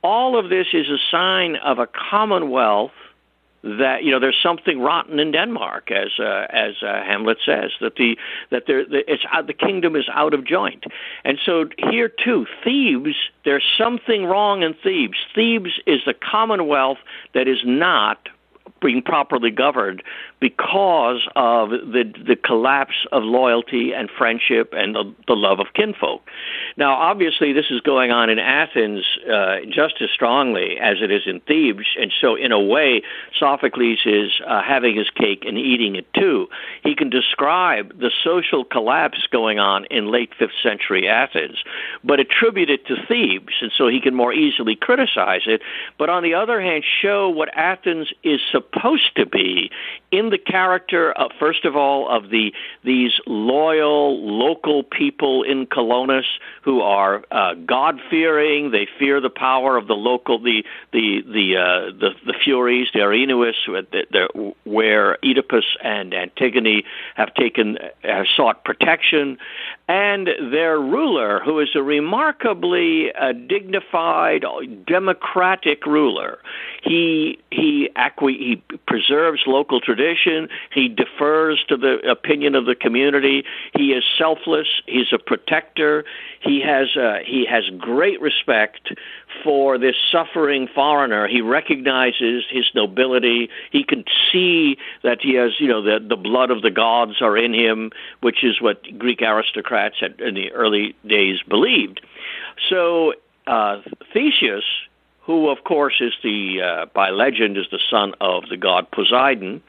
all 0.03 0.37
of 0.37 0.49
this 0.49 0.67
is 0.73 0.87
a 0.89 0.99
sign 1.11 1.55
of 1.57 1.79
a 1.79 1.87
commonwealth 1.87 2.91
that 3.65 4.03
you 4.03 4.11
know 4.11 4.19
there's 4.19 4.39
something 4.41 4.79
rotten 4.79 5.19
in 5.19 5.31
Denmark, 5.31 5.89
as 5.89 6.19
uh, 6.19 6.45
as 6.49 6.75
uh, 6.83 7.03
Hamlet 7.03 7.39
says 7.43 7.71
that 7.81 7.95
the 7.95 8.17
that 8.51 8.63
there 8.67 8.85
the, 8.85 9.11
it's 9.11 9.23
uh, 9.33 9.41
the 9.41 9.53
kingdom 9.53 9.95
is 9.95 10.05
out 10.13 10.35
of 10.35 10.45
joint, 10.45 10.83
and 11.23 11.39
so 11.43 11.65
here 11.77 12.07
too 12.07 12.45
Thebes 12.63 13.15
there's 13.43 13.65
something 13.77 14.25
wrong 14.25 14.61
in 14.61 14.75
Thebes. 14.75 15.17
Thebes 15.33 15.79
is 15.87 16.01
the 16.05 16.13
commonwealth 16.13 16.99
that 17.33 17.47
is 17.47 17.59
not 17.65 18.29
being 18.85 19.01
properly 19.01 19.49
governed 19.49 20.03
because 20.39 21.27
of 21.35 21.69
the 21.71 22.03
the 22.27 22.35
collapse 22.35 23.05
of 23.11 23.23
loyalty 23.23 23.93
and 23.93 24.09
friendship 24.15 24.73
and 24.73 24.93
the, 24.93 25.11
the 25.27 25.33
love 25.33 25.59
of 25.59 25.67
kinfolk. 25.73 26.21
Now, 26.77 26.93
obviously, 26.93 27.51
this 27.53 27.65
is 27.71 27.81
going 27.81 28.11
on 28.11 28.29
in 28.29 28.37
Athens 28.37 29.03
uh, 29.31 29.57
just 29.69 29.95
as 30.01 30.09
strongly 30.13 30.77
as 30.79 30.97
it 31.01 31.09
is 31.09 31.23
in 31.25 31.39
Thebes, 31.39 31.87
and 31.99 32.11
so 32.21 32.35
in 32.35 32.51
a 32.51 32.59
way, 32.59 33.01
Sophocles 33.39 33.99
is 34.05 34.31
uh, 34.45 34.61
having 34.61 34.95
his 34.95 35.09
cake 35.09 35.43
and 35.47 35.57
eating 35.57 35.95
it 35.95 36.05
too. 36.13 36.47
He 36.83 36.95
can 36.95 37.09
describe 37.09 37.99
the 37.99 38.11
social 38.23 38.63
collapse 38.63 39.25
going 39.31 39.57
on 39.57 39.85
in 39.85 40.11
late 40.11 40.31
fifth 40.37 40.57
century 40.61 41.07
Athens, 41.07 41.57
but 42.03 42.19
attribute 42.19 42.69
it 42.69 42.85
to 42.85 42.95
Thebes, 43.07 43.53
and 43.61 43.71
so 43.75 43.87
he 43.87 43.99
can 43.99 44.13
more 44.13 44.33
easily 44.33 44.75
criticize 44.75 45.43
it. 45.47 45.61
But 45.97 46.09
on 46.09 46.21
the 46.21 46.35
other 46.35 46.61
hand, 46.61 46.83
show 47.01 47.29
what 47.29 47.49
Athens 47.57 48.11
is 48.23 48.39
supposed 48.51 48.74
to 49.15 49.25
be 49.25 49.71
in 50.11 50.29
the 50.29 50.37
character, 50.37 51.11
of, 51.11 51.31
first 51.39 51.65
of 51.65 51.75
all, 51.75 52.09
of 52.09 52.29
the 52.29 52.53
these 52.83 53.11
loyal 53.25 54.19
local 54.25 54.83
people 54.83 55.43
in 55.43 55.65
Colonus 55.65 56.25
who 56.61 56.81
are 56.81 57.23
uh, 57.31 57.53
God 57.53 57.99
fearing. 58.09 58.71
They 58.71 58.87
fear 58.99 59.19
the 59.19 59.29
power 59.29 59.77
of 59.77 59.87
the 59.87 59.93
local 59.93 60.39
the 60.39 60.63
the 60.91 61.21
the 61.25 61.57
uh, 61.57 61.85
the, 61.99 62.11
the 62.25 62.33
Furies, 62.43 62.87
the 62.93 62.99
Erinyes, 62.99 64.53
where 64.63 65.17
Oedipus 65.23 65.65
and 65.83 66.13
Antigone 66.13 66.83
have 67.15 67.33
taken 67.33 67.77
have 68.03 68.25
sought 68.35 68.63
protection, 68.63 69.37
and 69.87 70.27
their 70.51 70.79
ruler, 70.79 71.39
who 71.43 71.59
is 71.59 71.69
a 71.75 71.81
remarkably 71.81 73.11
uh, 73.13 73.33
dignified, 73.33 74.45
democratic 74.85 75.85
ruler. 75.85 76.39
He 76.83 77.39
he 77.51 77.89
acqui- 77.95 78.37
he 78.37 78.61
preserves 78.87 79.41
local 79.45 79.79
tradition. 79.79 80.49
He 80.73 80.87
defers 80.87 81.63
to 81.69 81.77
the 81.77 81.99
opinion 82.09 82.55
of 82.55 82.65
the 82.65 82.75
community. 82.75 83.43
He 83.75 83.91
is 83.91 84.03
selfless. 84.17 84.67
He's 84.85 85.11
a 85.13 85.17
protector. 85.17 86.05
He 86.41 86.61
has 86.61 86.95
uh, 86.95 87.19
he 87.25 87.45
has 87.49 87.63
great 87.77 88.21
respect 88.21 88.93
for 89.43 89.77
this 89.77 89.95
suffering 90.11 90.67
foreigner. 90.73 91.27
He 91.27 91.41
recognizes 91.41 92.43
his 92.49 92.65
nobility. 92.73 93.49
He 93.71 93.83
can 93.83 94.03
see 94.31 94.77
that 95.03 95.19
he 95.21 95.35
has 95.35 95.51
you 95.59 95.67
know 95.67 95.81
the 95.81 96.05
the 96.05 96.15
blood 96.15 96.51
of 96.51 96.61
the 96.61 96.71
gods 96.71 97.21
are 97.21 97.37
in 97.37 97.53
him, 97.53 97.91
which 98.21 98.43
is 98.43 98.61
what 98.61 98.81
Greek 98.97 99.21
aristocrats 99.21 99.95
had 99.99 100.19
in 100.19 100.35
the 100.35 100.51
early 100.51 100.95
days 101.05 101.39
believed. 101.47 102.01
So 102.69 103.13
uh, 103.47 103.81
Theseus 104.13 104.63
who, 105.25 105.49
of 105.49 105.63
course, 105.63 105.95
is 105.99 106.13
the 106.23 106.61
uh, 106.61 106.85
by 106.93 107.09
legend 107.09 107.57
is 107.57 107.65
the 107.71 107.79
son 107.89 108.13
of 108.21 108.43
the 108.49 108.57
god 108.57 108.89
Poseidon. 108.91 109.61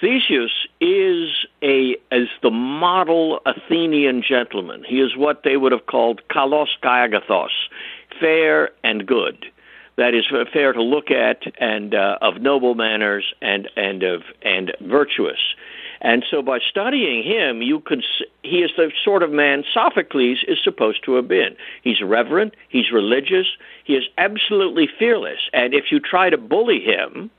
Theseus 0.00 0.52
is 0.80 1.28
a 1.62 1.96
as 2.10 2.28
the 2.42 2.50
model 2.50 3.40
Athenian 3.44 4.22
gentleman. 4.26 4.82
He 4.88 5.00
is 5.00 5.14
what 5.16 5.42
they 5.44 5.58
would 5.58 5.72
have 5.72 5.86
called 5.86 6.22
kalos 6.30 6.68
kai 6.82 7.06
agathos, 7.06 7.50
fair 8.18 8.70
and 8.82 9.06
good. 9.06 9.46
That 9.96 10.14
is 10.14 10.24
fair 10.52 10.72
to 10.72 10.82
look 10.82 11.10
at 11.10 11.42
and 11.60 11.94
uh, 11.94 12.16
of 12.22 12.40
noble 12.40 12.74
manners 12.74 13.34
and 13.42 13.68
and 13.76 14.02
of 14.02 14.22
and 14.40 14.72
virtuous. 14.80 15.54
And 16.00 16.24
so 16.30 16.40
by 16.40 16.58
studying 16.60 17.22
him, 17.22 17.60
you 17.60 17.80
can 17.80 18.02
he 18.42 18.58
is 18.58 18.70
the 18.76 18.90
sort 19.04 19.22
of 19.22 19.30
man 19.30 19.64
Sophocles 19.72 20.38
is 20.48 20.58
supposed 20.62 21.04
to 21.04 21.14
have 21.14 21.28
been. 21.28 21.56
He's 21.82 22.00
reverent, 22.00 22.54
he's 22.68 22.90
religious, 22.90 23.46
he 23.84 23.94
is 23.94 24.04
absolutely 24.16 24.88
fearless. 24.98 25.40
And 25.52 25.74
if 25.74 25.92
you 25.92 26.00
try 26.00 26.30
to 26.30 26.38
bully 26.38 26.80
him, 26.80 27.30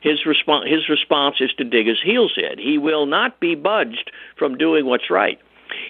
his 0.00 0.26
response 0.26 0.68
his 0.68 0.88
response 0.88 1.36
is 1.40 1.52
to 1.54 1.64
dig 1.64 1.86
his 1.86 2.00
heels 2.02 2.36
in. 2.36 2.58
He 2.58 2.76
will 2.78 3.06
not 3.06 3.38
be 3.38 3.54
budged 3.54 4.10
from 4.36 4.58
doing 4.58 4.86
what's 4.86 5.10
right. 5.10 5.38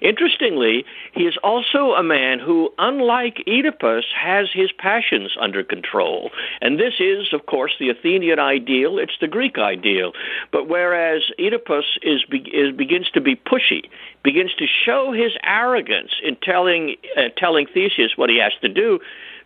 Interestingly, 0.01 0.85
he 1.12 1.25
is 1.25 1.37
also 1.43 1.93
a 1.93 2.03
man 2.03 2.38
who, 2.38 2.73
unlike 2.79 3.43
Oedipus, 3.47 4.05
has 4.19 4.49
his 4.53 4.71
passions 4.73 5.37
under 5.40 5.62
control. 5.62 6.31
And 6.61 6.79
this 6.79 6.95
is, 7.01 7.33
of 7.33 7.47
course, 7.47 7.73
the 7.79 7.90
Athenian 7.90 8.38
ideal, 8.38 8.99
it's 8.99 9.19
the 9.21 9.29
Greek 9.29 9.59
ideal. 9.59 10.12
But 10.53 10.69
whereas 10.69 11.23
Oedipus 11.38 11.99
is, 12.03 12.25
is 12.53 12.75
begins 12.75 13.11
to 13.11 13.21
be 13.21 13.37
pushy, 13.37 13.88
begins 14.23 14.55
to 14.55 14.66
show 14.66 15.12
his 15.12 15.33
arrogance 15.45 16.12
in 16.23 16.37
telling, 16.37 16.97
uh, 17.16 17.29
telling 17.37 17.66
Theseus 17.66 18.12
what 18.16 18.31
he 18.31 18.38
has 18.38 18.53
to 18.62 18.69
do, 18.69 19.01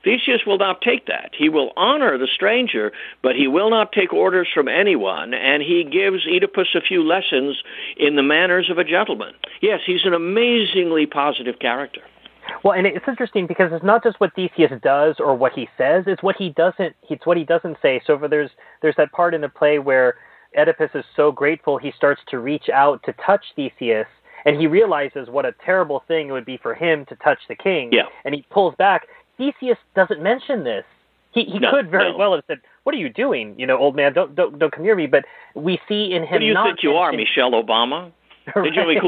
Theseus 0.05 0.43
will 0.47 0.59
not 0.59 0.83
take 0.83 1.07
that. 1.07 1.31
He 1.37 1.49
will 1.49 1.73
honor 1.77 2.19
the 2.19 2.29
stranger, 2.33 2.93
but 3.23 3.35
he 3.35 3.49
will 3.49 3.71
not 3.71 3.93
take 3.93 4.12
orders 4.12 4.49
from 4.53 4.69
anyone, 4.69 5.35
and 5.35 5.62
he 5.62 5.83
gives 5.83 6.27
Oedipus 6.27 6.69
a 6.75 6.81
few 6.81 7.03
lessons 7.03 7.57
in 7.97 8.17
the 8.17 8.23
manners 8.23 8.69
of 8.71 8.79
a 8.79 8.85
gentleman. 8.85 9.33
Yes, 9.62 9.81
he's 9.85 10.05
an 10.05 10.14
amazingly 10.14 11.07
positive 11.07 11.59
character. 11.59 12.03
Well, 12.62 12.77
and 12.77 12.87
it's 12.87 13.09
interesting 13.09 13.47
because 13.47 13.73
it's 13.73 13.85
not 13.85 14.03
just 14.03 14.21
what 14.21 14.35
Theseus 14.35 14.73
does 14.83 15.17
or 15.19 15.35
what 15.35 15.53
he 15.55 15.69
says; 15.79 16.05
it's 16.07 16.23
what 16.23 16.37
he 16.38 16.51
doesn't. 16.51 16.95
It's 17.09 17.27
what 17.27 17.37
he 17.37 17.45
doesn't 17.45 17.79
say. 17.81 18.03
So 18.07 18.19
for 18.19 18.29
there's 18.29 18.51
there's 18.83 18.97
that 18.97 19.12
part 19.12 19.35
in 19.35 19.40
the 19.40 19.49
play 19.49 19.79
where 19.79 20.17
Oedipus 20.57 20.90
is 20.95 21.05
so 21.17 21.33
grateful 21.33 21.79
he 21.79 21.93
starts 21.97 22.21
to 22.29 22.38
reach 22.38 22.69
out 22.73 23.03
to 23.05 23.14
touch 23.25 23.45
Theseus, 23.57 24.07
and 24.45 24.61
he 24.61 24.67
realizes 24.67 25.29
what 25.29 25.47
a 25.47 25.55
terrible 25.64 26.05
thing 26.07 26.29
it 26.29 26.33
would 26.33 26.45
be 26.45 26.59
for 26.59 26.75
him 26.75 27.07
to 27.07 27.17
touch 27.17 27.38
the 27.49 27.57
king. 27.57 27.90
Yeah. 27.93 28.05
And 28.25 28.35
he 28.35 28.45
pulls 28.51 28.75
back. 28.77 29.03
Theseus 29.37 29.79
doesn't 29.94 30.23
mention 30.23 30.64
this. 30.64 30.85
He 31.33 31.44
he 31.44 31.59
no, 31.59 31.70
could 31.70 31.90
very 31.90 32.12
no. 32.12 32.16
well 32.16 32.35
have 32.35 32.44
said, 32.47 32.61
"What 32.85 32.94
are 32.94 32.99
you 32.99 33.09
doing? 33.09 33.59
You 33.59 33.66
know, 33.66 33.77
old 33.77 33.97
man, 33.97 34.12
don't 34.12 34.35
don't 34.35 34.59
don't 34.59 34.73
come 34.73 34.85
near 34.85 34.94
me." 34.94 35.07
But 35.07 35.25
we 35.55 35.81
see 35.88 36.12
in 36.12 36.23
him. 36.23 36.29
Who 36.29 36.38
do 36.38 36.44
you 36.47 36.55
not 36.55 36.66
think 36.66 36.83
you 36.83 36.92
are, 36.92 37.12
Michelle 37.12 37.53
Obama? 37.53 38.12
right. 38.55 38.73
Did 38.73 38.77
you 38.77 39.01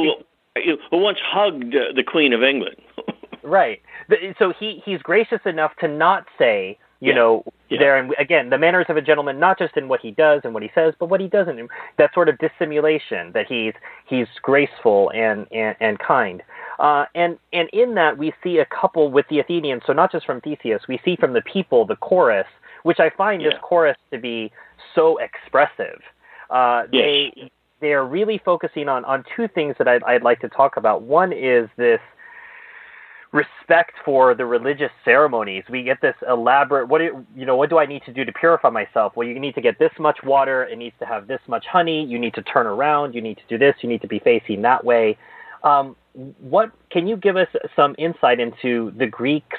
who, 0.65 0.77
who 0.91 0.97
once 0.99 1.19
hugged 1.23 1.75
uh, 1.75 1.93
the 1.95 2.03
Queen 2.03 2.33
of 2.33 2.43
England? 2.43 2.77
right. 3.43 3.81
So 4.39 4.53
he 4.59 4.83
he's 4.85 5.01
gracious 5.03 5.41
enough 5.45 5.73
to 5.81 5.89
not 5.89 6.27
say, 6.39 6.79
you 7.01 7.11
Yeah. 7.11 7.15
know, 7.15 7.45
Yeah. 7.69 7.79
there 7.79 7.97
and 7.97 8.15
again 8.19 8.51
the 8.51 8.59
manners 8.59 8.87
of 8.89 8.97
a 8.97 9.03
gentleman, 9.03 9.39
not 9.39 9.59
just 9.59 9.77
in 9.77 9.87
what 9.89 10.01
he 10.01 10.11
does 10.11 10.41
and 10.45 10.53
what 10.55 10.62
he 10.62 10.71
says, 10.75 10.95
but 10.99 11.09
what 11.09 11.21
he 11.21 11.29
doesn't. 11.29 11.69
That 11.99 12.12
sort 12.15 12.29
of 12.29 12.39
dissimulation 12.39 13.33
that 13.33 13.47
he's 13.47 13.75
he's 14.07 14.27
graceful 14.43 15.11
and 15.15 15.47
and, 15.53 15.77
and 15.81 15.99
kind. 15.99 16.43
Uh, 16.79 17.07
and 17.15 17.39
and 17.53 17.69
in 17.71 17.95
that 17.95 18.19
we 18.19 18.33
see 18.43 18.59
a 18.59 18.67
couple 18.67 19.11
with 19.11 19.27
the 19.29 19.39
Athenians. 19.39 19.83
So 19.87 19.93
not 19.93 20.12
just 20.12 20.27
from 20.27 20.41
Theseus, 20.41 20.83
we 20.89 21.01
see 21.05 21.17
from 21.17 21.33
the 21.33 21.43
people 21.43 21.87
the 21.87 21.97
chorus, 21.97 22.47
which 22.83 23.01
I 23.01 23.11
find 23.11 23.43
this 23.45 23.55
chorus 23.62 23.97
to 24.11 24.19
be 24.19 24.53
so 24.95 25.19
expressive. 25.19 26.01
Uh, 26.51 26.85
Yes. 26.93 27.33
They 27.35 27.51
they 27.81 27.93
are 27.93 28.07
really 28.07 28.39
focusing 28.45 28.89
on 28.89 29.05
on 29.05 29.25
two 29.35 29.49
things 29.49 29.75
that 29.79 29.89
I'd, 29.89 30.03
I'd 30.05 30.23
like 30.23 30.41
to 30.41 30.49
talk 30.49 30.77
about. 30.77 31.03
One 31.03 31.33
is 31.33 31.69
this 31.77 32.01
respect 33.33 33.93
for 34.05 34.35
the 34.35 34.47
religious 34.47 34.91
ceremonies. 35.05 35.65
We 35.69 35.83
get 35.83 36.01
this 36.01 36.15
elaborate. 36.29 36.89
What 36.89 36.99
do 36.99 37.25
you 37.37 37.45
know? 37.45 37.57
What 37.57 37.71
do 37.71 37.79
I 37.79 37.87
need 37.87 38.03
to 38.07 38.12
do 38.12 38.25
to 38.25 38.33
purify 38.33 38.71
myself? 38.71 39.15
Well, 39.15 39.29
you 39.29 39.39
need 39.39 39.55
to 39.57 39.61
get 39.61 39.79
this 39.79 39.93
much 39.99 40.23
water. 40.23 40.65
It 40.65 40.79
needs 40.79 40.97
to 41.01 41.07
have 41.07 41.27
this 41.27 41.41
much 41.47 41.67
honey. 41.67 42.05
You 42.05 42.19
need 42.19 42.35
to 42.35 42.43
turn 42.43 42.67
around. 42.67 43.15
You 43.15 43.21
need 43.21 43.37
to 43.37 43.45
do 43.49 43.59
this. 43.59 43.75
You 43.83 43.89
need 43.89 44.01
to 44.03 44.09
be 44.09 44.21
facing 44.21 44.62
that 44.62 44.85
way. 44.85 45.19
Um, 45.62 45.97
what 46.40 46.73
can 46.90 47.07
you 47.07 47.16
give 47.16 47.37
us 47.37 47.49
some 47.75 47.95
insight 47.99 48.40
into 48.40 48.92
the 48.97 49.07
Greeks, 49.07 49.59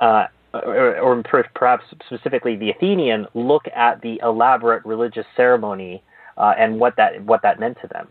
uh, 0.00 0.26
or, 0.52 0.98
or 0.98 1.22
per- 1.22 1.48
perhaps 1.54 1.84
specifically 2.06 2.56
the 2.56 2.70
Athenian, 2.70 3.26
look 3.34 3.66
at 3.74 4.00
the 4.00 4.20
elaborate 4.22 4.84
religious 4.84 5.26
ceremony 5.36 6.02
uh, 6.36 6.54
and 6.58 6.80
what 6.80 6.96
that 6.96 7.22
what 7.24 7.42
that 7.42 7.60
meant 7.60 7.78
to 7.82 7.88
them? 7.88 8.08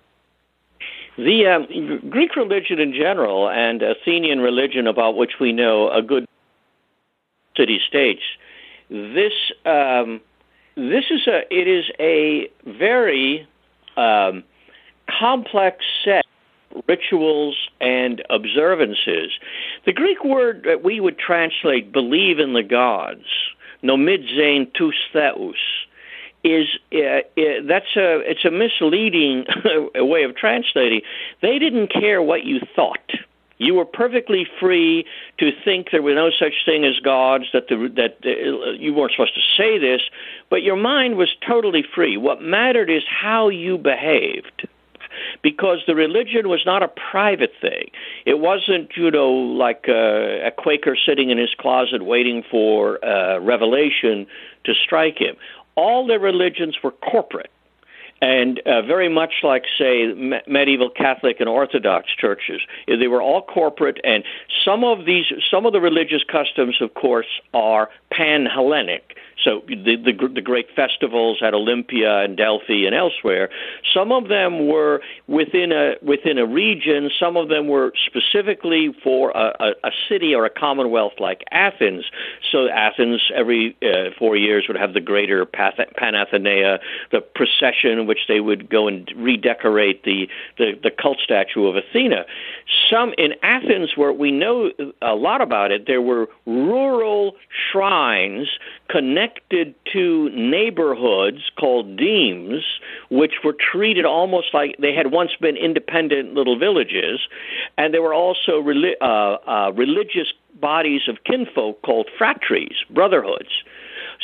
The 1.18 1.46
um, 1.48 2.10
Greek 2.10 2.36
religion 2.36 2.80
in 2.80 2.94
general 2.94 3.50
and 3.50 3.82
Athenian 3.82 4.40
religion, 4.40 4.88
about 4.88 5.16
which 5.16 5.34
we 5.40 5.54
know 5.54 5.90
a 5.90 6.02
good 6.02 6.26
city 7.56 7.80
states, 7.88 8.22
this 8.90 9.34
um, 9.66 10.22
this 10.76 11.06
is 11.10 11.26
a 11.28 11.42
it 11.50 11.68
is 11.68 11.86
a 12.00 12.50
very 12.66 13.48
um, 13.96 14.44
complex 15.20 15.86
set 16.04 16.25
rituals 16.88 17.56
and 17.82 18.24
observances. 18.30 19.32
The 19.86 19.94
Greek 19.94 20.24
word 20.24 20.64
that 20.66 20.84
we 20.84 21.00
would 21.00 21.18
translate 21.18 21.92
"believe 21.92 22.40
in 22.40 22.54
the 22.54 22.64
gods," 22.64 23.26
nomidzein 23.84 24.74
tous 24.74 24.96
theus, 25.14 25.56
is 26.44 26.68
uh, 26.94 26.98
uh, 26.98 27.22
that's 27.68 27.96
a 27.96 28.20
it's 28.20 28.46
a 28.46 28.52
misleading 28.52 29.46
way 29.96 30.24
of 30.24 30.36
translating. 30.36 31.02
They 31.42 31.60
didn't 31.60 31.88
care 31.88 32.22
what 32.22 32.44
you 32.44 32.60
thought. 32.76 33.12
You 33.58 33.74
were 33.76 33.86
perfectly 33.86 34.46
free 34.60 35.06
to 35.40 35.52
think 35.64 35.88
there 35.92 36.02
were 36.02 36.14
no 36.14 36.30
such 36.30 36.54
thing 36.66 36.84
as 36.84 37.00
gods. 37.00 37.46
That 37.54 37.68
the 37.70 37.90
that 37.96 38.18
uh, 38.24 38.72
you 38.74 38.94
weren't 38.94 39.14
supposed 39.14 39.36
to 39.36 39.42
say 39.58 39.80
this, 39.80 40.02
but 40.50 40.62
your 40.62 40.76
mind 40.76 41.16
was 41.18 41.30
totally 41.48 41.84
free. 41.96 42.18
What 42.18 42.42
mattered 42.42 42.90
is 42.90 43.04
how 43.08 43.50
you 43.50 43.78
behaved 43.78 44.68
because 45.42 45.80
the 45.88 45.96
religion 45.96 46.50
was 46.50 46.62
not 46.66 46.84
a 46.84 46.88
private 46.88 47.54
thing. 47.62 47.92
It 48.26 48.40
wasn't, 48.40 48.92
you 48.96 49.12
know, 49.12 49.32
like 49.32 49.86
uh, 49.88 50.48
a 50.48 50.52
Quaker 50.52 50.96
sitting 50.96 51.30
in 51.30 51.38
his 51.38 51.54
closet 51.58 52.04
waiting 52.04 52.44
for 52.50 53.04
uh, 53.04 53.40
revelation 53.40 54.28
to 54.66 54.74
strike 54.74 55.18
him. 55.18 55.36
All 55.76 56.08
their 56.08 56.20
religions 56.20 56.78
were 56.84 56.92
corporate. 56.92 57.52
And 58.26 58.54
uh, 58.66 58.82
very 58.96 59.10
much 59.22 59.34
like, 59.52 59.66
say, 59.78 59.96
me- 60.32 60.46
medieval 60.48 60.90
Catholic 60.90 61.36
and 61.42 61.50
Orthodox 61.60 62.04
churches, 62.24 62.60
they 63.02 63.10
were 63.16 63.24
all 63.30 63.44
corporate. 63.60 64.00
And 64.04 64.24
some 64.68 64.82
of 64.84 64.98
these, 65.10 65.28
some 65.52 65.64
of 65.68 65.74
the 65.74 65.82
religious 65.90 66.24
customs, 66.38 66.76
of 66.82 66.90
course, 66.96 67.32
are 67.54 67.86
pan-Hellenic. 68.12 69.06
So 69.44 69.62
the, 69.68 69.96
the 70.08 70.14
the 70.34 70.42
great 70.42 70.68
festivals 70.76 71.38
at 71.46 71.54
Olympia 71.54 72.24
and 72.24 72.38
Delphi 72.38 72.86
and 72.88 72.96
elsewhere, 72.96 73.50
some 73.94 74.12
of 74.12 74.30
them 74.30 74.68
were 74.68 75.02
within 75.28 75.72
a 75.84 75.86
within 76.02 76.38
a 76.40 76.48
region. 76.48 77.12
Some 77.20 77.36
of 77.42 77.50
them 77.50 77.68
were 77.68 77.92
specifically 78.08 78.96
for 79.04 79.32
a, 79.32 79.48
a, 79.60 79.70
a 79.90 79.92
city 80.10 80.34
or 80.34 80.46
a 80.46 80.50
commonwealth 80.50 81.16
like 81.20 81.44
Athens. 81.52 82.06
So 82.52 82.70
Athens 82.70 83.22
every 83.36 83.76
uh, 83.84 84.12
four 84.18 84.36
years 84.38 84.66
would 84.68 84.78
have 84.78 84.94
the 84.94 85.02
greater 85.02 85.46
Panathenaea, 85.46 86.80
the 87.12 87.22
procession 87.40 88.08
which 88.16 88.28
they 88.30 88.40
would 88.40 88.70
go 88.70 88.88
and 88.88 89.12
redecorate 89.18 90.04
the, 90.04 90.28
the 90.58 90.72
the 90.82 90.90
cult 90.90 91.18
statue 91.22 91.68
of 91.68 91.76
Athena. 91.76 92.24
Some 92.90 93.14
in 93.18 93.34
Athens, 93.44 93.98
where 93.98 94.14
we 94.14 94.32
know 94.32 94.72
a 95.02 95.16
lot 95.16 95.42
about 95.42 95.72
it, 95.72 95.86
there 95.86 96.02
were 96.02 96.30
rural 96.46 97.36
shrines 97.72 98.48
connected 98.90 99.76
to 99.92 100.30
neighborhoods 100.30 101.52
called 101.60 101.98
demes, 101.98 102.64
which 103.12 103.34
were 103.44 103.56
treated 103.72 104.06
almost 104.06 104.54
like 104.54 104.78
they 104.80 104.94
had 104.94 105.12
once 105.12 105.32
been 105.42 105.58
independent 105.58 106.34
little 106.34 106.58
villages, 106.58 107.20
and 107.78 107.94
there 107.94 108.02
were 108.02 108.14
also 108.14 108.62
reli- 108.62 109.02
uh, 109.02 109.38
uh, 109.50 109.72
religious 109.74 110.32
bodies 110.62 111.02
of 111.10 111.18
kinfolk 111.26 111.82
called 111.82 112.08
phratries, 112.18 112.78
brotherhoods. 112.90 113.50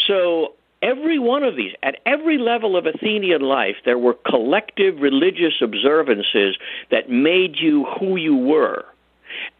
So 0.07 0.53
every 0.81 1.19
one 1.19 1.43
of 1.43 1.55
these, 1.55 1.73
at 1.83 1.99
every 2.05 2.37
level 2.37 2.75
of 2.75 2.85
Athenian 2.85 3.41
life, 3.41 3.77
there 3.85 3.97
were 3.97 4.13
collective 4.13 4.99
religious 4.99 5.61
observances 5.61 6.57
that 6.89 7.09
made 7.09 7.57
you 7.57 7.85
who 7.99 8.15
you 8.15 8.35
were. 8.35 8.85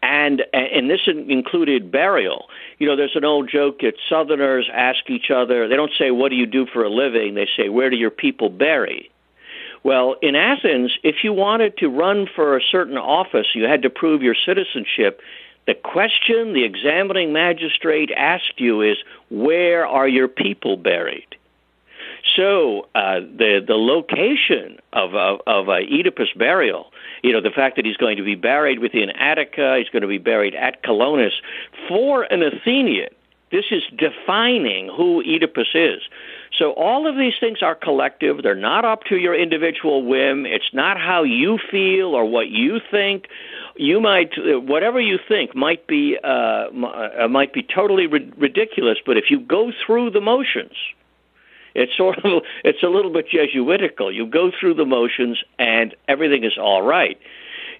And 0.02 0.42
and 0.52 0.90
this 0.90 1.00
included 1.06 1.90
burial. 1.90 2.48
You 2.78 2.86
know, 2.86 2.96
there's 2.96 3.16
an 3.16 3.24
old 3.24 3.48
joke 3.48 3.80
that 3.80 3.94
Southerners 4.08 4.68
ask 4.72 5.08
each 5.08 5.30
other. 5.30 5.66
They 5.66 5.76
don't 5.76 5.92
say, 5.98 6.10
"What 6.10 6.28
do 6.28 6.36
you 6.36 6.46
do 6.46 6.66
for 6.66 6.84
a 6.84 6.90
living?" 6.90 7.34
They 7.34 7.48
say, 7.56 7.68
"Where 7.70 7.88
do 7.88 7.96
your 7.96 8.10
people 8.10 8.50
bury?" 8.50 9.10
Well, 9.82 10.16
in 10.22 10.36
Athens, 10.36 10.96
if 11.02 11.24
you 11.24 11.32
wanted 11.32 11.78
to 11.78 11.88
run 11.88 12.26
for 12.26 12.56
a 12.56 12.62
certain 12.62 12.98
office, 12.98 13.48
you 13.54 13.64
had 13.64 13.82
to 13.82 13.90
prove 13.90 14.22
your 14.22 14.34
citizenship. 14.34 15.20
The 15.66 15.74
question 15.74 16.54
the 16.54 16.64
examining 16.64 17.32
magistrate 17.32 18.10
asked 18.16 18.58
you 18.58 18.82
is, 18.82 18.96
"Where 19.30 19.86
are 19.86 20.08
your 20.08 20.28
people 20.28 20.76
buried?" 20.76 21.36
So 22.36 22.88
uh, 22.94 23.20
the 23.20 23.62
the 23.66 23.76
location 23.76 24.78
of 24.92 25.14
of, 25.14 25.40
of 25.46 25.68
uh, 25.68 25.72
Oedipus 25.72 26.30
burial, 26.36 26.92
you 27.22 27.32
know, 27.32 27.40
the 27.40 27.50
fact 27.50 27.76
that 27.76 27.84
he's 27.84 27.96
going 27.96 28.16
to 28.16 28.24
be 28.24 28.34
buried 28.34 28.78
within 28.78 29.10
Attica, 29.10 29.76
he's 29.78 29.88
going 29.88 30.02
to 30.02 30.08
be 30.08 30.18
buried 30.18 30.54
at 30.54 30.82
Colonus, 30.82 31.32
for 31.88 32.24
an 32.24 32.42
Athenian, 32.42 33.10
this 33.52 33.66
is 33.70 33.82
defining 33.96 34.88
who 34.88 35.20
Oedipus 35.20 35.68
is. 35.74 36.00
So 36.58 36.72
all 36.72 37.06
of 37.06 37.16
these 37.16 37.34
things 37.38 37.62
are 37.62 37.74
collective. 37.74 38.42
They're 38.42 38.54
not 38.54 38.84
up 38.84 39.04
to 39.04 39.16
your 39.16 39.34
individual 39.34 40.04
whim. 40.04 40.46
It's 40.46 40.72
not 40.72 40.98
how 40.98 41.22
you 41.22 41.58
feel 41.70 42.14
or 42.14 42.24
what 42.24 42.48
you 42.48 42.80
think. 42.90 43.26
You 43.76 44.00
might, 44.00 44.30
whatever 44.36 45.00
you 45.00 45.18
think, 45.28 45.54
might 45.54 45.86
be 45.86 46.18
uh, 46.22 46.26
uh 46.26 47.28
might 47.30 47.52
be 47.52 47.62
totally 47.62 48.06
ri- 48.06 48.32
ridiculous. 48.36 48.98
But 49.04 49.16
if 49.18 49.24
you 49.30 49.38
go 49.38 49.70
through 49.86 50.10
the 50.10 50.20
motions, 50.20 50.72
it's 51.74 51.96
sort 51.96 52.18
of 52.24 52.42
it's 52.64 52.82
a 52.82 52.88
little 52.88 53.12
bit 53.12 53.28
Jesuitical. 53.28 54.10
You 54.12 54.26
go 54.26 54.50
through 54.58 54.74
the 54.74 54.86
motions, 54.86 55.42
and 55.58 55.94
everything 56.08 56.44
is 56.44 56.58
all 56.58 56.82
right. 56.82 57.18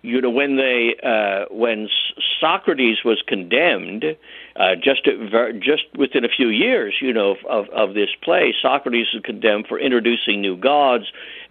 You 0.02 0.20
know, 0.20 0.30
when 0.30 0.56
they 0.56 0.96
uh, 1.02 1.44
when 1.54 1.88
Socrates 2.40 2.98
was 3.04 3.22
condemned, 3.26 4.04
uh, 4.56 4.74
just 4.74 5.08
just 5.60 5.84
within 5.96 6.24
a 6.24 6.28
few 6.28 6.48
years, 6.48 6.94
you 7.00 7.12
know, 7.12 7.36
of 7.48 7.68
of 7.68 7.94
this 7.94 8.10
play, 8.20 8.52
Socrates 8.60 9.06
is 9.14 9.20
condemned 9.22 9.68
for 9.68 9.78
introducing 9.78 10.40
new 10.40 10.56
gods. 10.56 11.04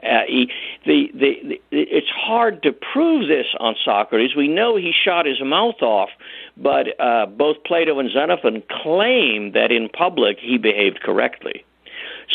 Uh, 0.04 0.22
he, 0.28 0.52
the, 0.86 1.12
the, 1.14 1.36
the, 1.44 1.62
it's 1.72 2.10
hard 2.10 2.62
to 2.64 2.74
prove 2.74 3.30
this 3.30 3.48
on 3.60 3.76
Socrates. 3.86 4.36
We 4.36 4.50
know 4.50 4.76
he 4.76 4.92
shot 4.92 5.26
his 5.26 5.42
mouth 5.42 5.82
off, 5.82 6.10
but 6.58 7.00
uh, 7.00 7.28
both 7.28 7.64
Plato 7.64 8.00
and 8.00 8.12
Xenophon 8.12 8.64
claim 8.84 9.54
that 9.54 9.72
in 9.72 9.88
public 9.88 10.40
he 10.40 10.58
behaved 10.58 11.02
correctly. 11.02 11.64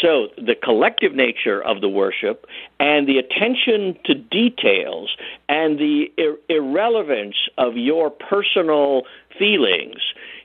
So 0.00 0.28
the 0.36 0.54
collective 0.54 1.14
nature 1.14 1.62
of 1.62 1.80
the 1.80 1.88
worship 1.88 2.46
and 2.78 3.08
the 3.08 3.18
attention 3.18 3.98
to 4.04 4.14
details 4.14 5.16
and 5.48 5.78
the 5.78 6.12
ir- 6.18 6.38
irrelevance 6.48 7.36
of 7.56 7.76
your 7.76 8.10
personal 8.10 9.02
feelings, 9.38 10.00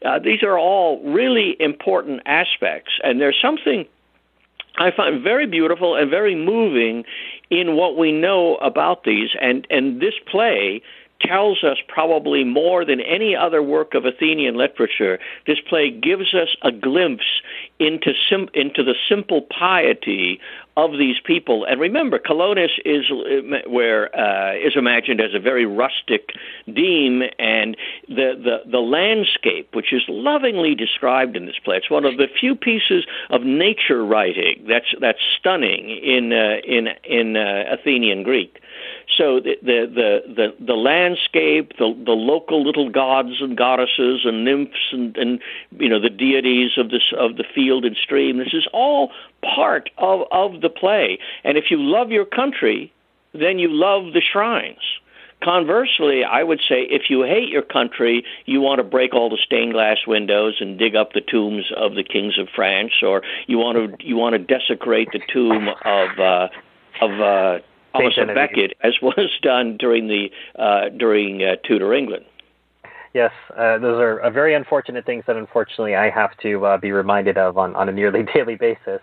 uh, 0.05 0.19
these 0.19 0.41
are 0.43 0.57
all 0.57 1.01
really 1.03 1.57
important 1.59 2.21
aspects. 2.25 2.91
And 3.03 3.19
there's 3.19 3.39
something 3.41 3.85
I 4.77 4.91
find 4.91 5.21
very 5.21 5.47
beautiful 5.47 5.95
and 5.95 6.09
very 6.09 6.35
moving 6.35 7.03
in 7.49 7.75
what 7.75 7.97
we 7.97 8.11
know 8.11 8.55
about 8.55 9.03
these. 9.03 9.29
And, 9.39 9.67
and 9.69 10.01
this 10.01 10.13
play 10.25 10.81
tells 11.21 11.63
us 11.63 11.77
probably 11.87 12.43
more 12.43 12.85
than 12.85 13.01
any 13.01 13.35
other 13.35 13.61
work 13.61 13.93
of 13.93 14.05
Athenian 14.05 14.55
literature. 14.55 15.19
This 15.47 15.59
play 15.67 15.89
gives 15.89 16.33
us 16.33 16.49
a 16.63 16.71
glimpse 16.71 17.41
into 17.79 18.13
sim- 18.29 18.49
into 18.53 18.83
the 18.83 18.95
simple 19.09 19.41
piety 19.41 20.39
of 20.77 20.91
these 20.97 21.17
people. 21.23 21.65
And 21.65 21.79
remember, 21.81 22.17
Colonus 22.17 22.71
is 22.85 23.05
where 23.67 24.15
uh, 24.15 24.55
is 24.55 24.73
imagined 24.75 25.19
as 25.19 25.33
a 25.33 25.39
very 25.39 25.65
rustic 25.65 26.29
deme, 26.65 27.23
and 27.39 27.75
the, 28.07 28.33
the 28.41 28.61
the 28.69 28.79
landscape, 28.79 29.73
which 29.73 29.91
is 29.91 30.03
lovingly 30.07 30.75
described 30.75 31.35
in 31.35 31.45
this 31.45 31.59
play. 31.63 31.77
It's 31.77 31.89
one 31.89 32.05
of 32.05 32.17
the 32.17 32.27
few 32.27 32.55
pieces 32.55 33.05
of 33.29 33.41
nature 33.43 34.05
writing 34.05 34.65
that's 34.67 34.93
that's 34.99 35.19
stunning 35.39 35.89
in 35.89 36.31
uh, 36.31 36.57
in 36.65 36.89
in 37.03 37.35
uh, 37.35 37.63
Athenian 37.71 38.23
Greek. 38.23 38.61
So 39.17 39.39
the 39.39 39.57
the 39.61 39.87
the 39.93 40.33
the, 40.33 40.65
the 40.65 40.73
landscape, 40.73 41.73
the 41.77 41.93
the 42.05 42.11
local 42.11 42.63
little 42.63 42.89
gods 42.89 43.41
and 43.41 43.57
goddesses 43.57 44.21
and 44.25 44.45
nymphs 44.45 44.91
and, 44.91 45.15
and 45.17 45.39
you 45.77 45.89
know 45.89 45.99
the 45.99 46.09
deities 46.09 46.71
of 46.77 46.89
this 46.89 47.13
of 47.17 47.37
the 47.37 47.45
field 47.55 47.85
and 47.85 47.95
stream. 47.95 48.37
This 48.37 48.53
is 48.53 48.67
all 48.73 49.11
part 49.43 49.89
of 49.97 50.27
of 50.31 50.61
the 50.61 50.69
play. 50.69 51.19
And 51.43 51.57
if 51.57 51.65
you 51.71 51.77
love 51.77 52.11
your 52.11 52.25
country, 52.25 52.91
then 53.33 53.59
you 53.59 53.69
love 53.69 54.13
the 54.13 54.21
shrines. 54.21 54.81
Conversely, 55.43 56.23
I 56.23 56.43
would 56.43 56.59
say 56.69 56.83
if 56.83 57.09
you 57.09 57.23
hate 57.23 57.49
your 57.49 57.63
country, 57.63 58.23
you 58.45 58.61
want 58.61 58.77
to 58.77 58.83
break 58.83 59.15
all 59.15 59.29
the 59.29 59.39
stained 59.43 59.73
glass 59.73 59.97
windows 60.05 60.57
and 60.59 60.77
dig 60.77 60.95
up 60.95 61.13
the 61.13 61.21
tombs 61.21 61.71
of 61.75 61.95
the 61.95 62.03
kings 62.03 62.37
of 62.37 62.47
France, 62.55 62.91
or 63.01 63.23
you 63.47 63.57
want 63.57 63.99
to 63.99 64.05
you 64.05 64.15
want 64.15 64.33
to 64.33 64.39
desecrate 64.39 65.09
the 65.11 65.19
tomb 65.33 65.67
of 65.83 66.19
uh, 66.19 66.47
of 67.01 67.19
uh, 67.19 67.59
Thomas 67.93 68.15
Becket, 68.15 68.73
as 68.83 68.93
was 69.01 69.29
done 69.41 69.77
during 69.77 70.07
the 70.07 70.29
uh, 70.57 70.89
during 70.89 71.43
uh, 71.43 71.55
Tudor 71.63 71.93
England. 71.93 72.25
Yes, 73.13 73.31
uh, 73.57 73.77
those 73.77 73.99
are 73.99 74.19
uh, 74.19 74.29
very 74.29 74.55
unfortunate 74.55 75.05
things 75.05 75.23
that 75.27 75.35
unfortunately 75.35 75.95
I 75.95 76.09
have 76.09 76.37
to 76.43 76.65
uh, 76.65 76.77
be 76.77 76.91
reminded 76.91 77.37
of 77.37 77.57
on, 77.57 77.75
on 77.75 77.89
a 77.89 77.91
nearly 77.91 78.23
daily 78.33 78.55
basis. 78.55 79.01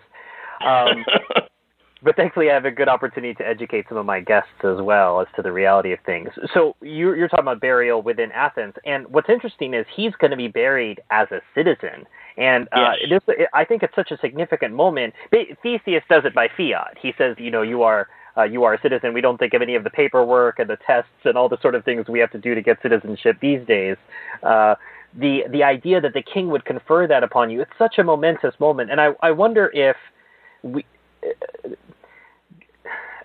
Um, 0.64 1.04
but 2.02 2.16
thankfully, 2.16 2.50
I 2.50 2.54
have 2.54 2.64
a 2.64 2.70
good 2.70 2.88
opportunity 2.88 3.34
to 3.34 3.46
educate 3.46 3.84
some 3.88 3.98
of 3.98 4.06
my 4.06 4.20
guests 4.20 4.48
as 4.64 4.80
well 4.80 5.20
as 5.20 5.26
to 5.36 5.42
the 5.42 5.52
reality 5.52 5.92
of 5.92 5.98
things. 6.06 6.30
So 6.54 6.74
you're, 6.80 7.16
you're 7.16 7.28
talking 7.28 7.44
about 7.44 7.60
burial 7.60 8.00
within 8.00 8.32
Athens, 8.32 8.74
and 8.86 9.06
what's 9.08 9.28
interesting 9.28 9.74
is 9.74 9.84
he's 9.94 10.12
going 10.18 10.30
to 10.30 10.38
be 10.38 10.48
buried 10.48 11.00
as 11.10 11.28
a 11.30 11.40
citizen. 11.54 12.06
And 12.38 12.66
uh, 12.72 12.92
yes. 13.06 13.20
this, 13.26 13.36
I 13.52 13.64
think 13.64 13.82
it's 13.82 13.94
such 13.94 14.10
a 14.10 14.18
significant 14.18 14.72
moment. 14.72 15.12
Theseus 15.30 16.02
does 16.08 16.24
it 16.24 16.34
by 16.34 16.48
fiat. 16.56 16.96
He 17.00 17.12
says, 17.18 17.36
you 17.38 17.50
know, 17.50 17.62
you 17.62 17.82
are 17.82 18.08
uh, 18.38 18.44
you 18.44 18.64
are 18.64 18.74
a 18.74 18.80
citizen. 18.80 19.12
We 19.12 19.20
don't 19.20 19.38
think 19.38 19.54
of 19.54 19.62
any 19.62 19.74
of 19.74 19.84
the 19.84 19.90
paperwork 19.90 20.58
and 20.58 20.70
the 20.70 20.78
tests 20.86 21.10
and 21.24 21.36
all 21.36 21.48
the 21.48 21.60
sort 21.60 21.74
of 21.74 21.84
things 21.84 22.06
we 22.08 22.20
have 22.20 22.30
to 22.32 22.38
do 22.38 22.54
to 22.54 22.62
get 22.62 22.80
citizenship 22.82 23.38
these 23.40 23.66
days. 23.66 23.96
Uh, 24.42 24.76
the 25.18 25.42
the 25.50 25.64
idea 25.64 26.00
that 26.00 26.14
the 26.14 26.22
king 26.22 26.48
would 26.50 26.64
confer 26.64 27.06
that 27.06 27.22
upon 27.22 27.50
you, 27.50 27.60
it's 27.60 27.70
such 27.78 27.98
a 27.98 28.04
momentous 28.04 28.54
moment. 28.60 28.90
And 28.90 29.00
I, 29.00 29.08
I 29.22 29.30
wonder 29.30 29.70
if 29.74 29.96
we. 30.62 30.84
Uh, 31.24 31.70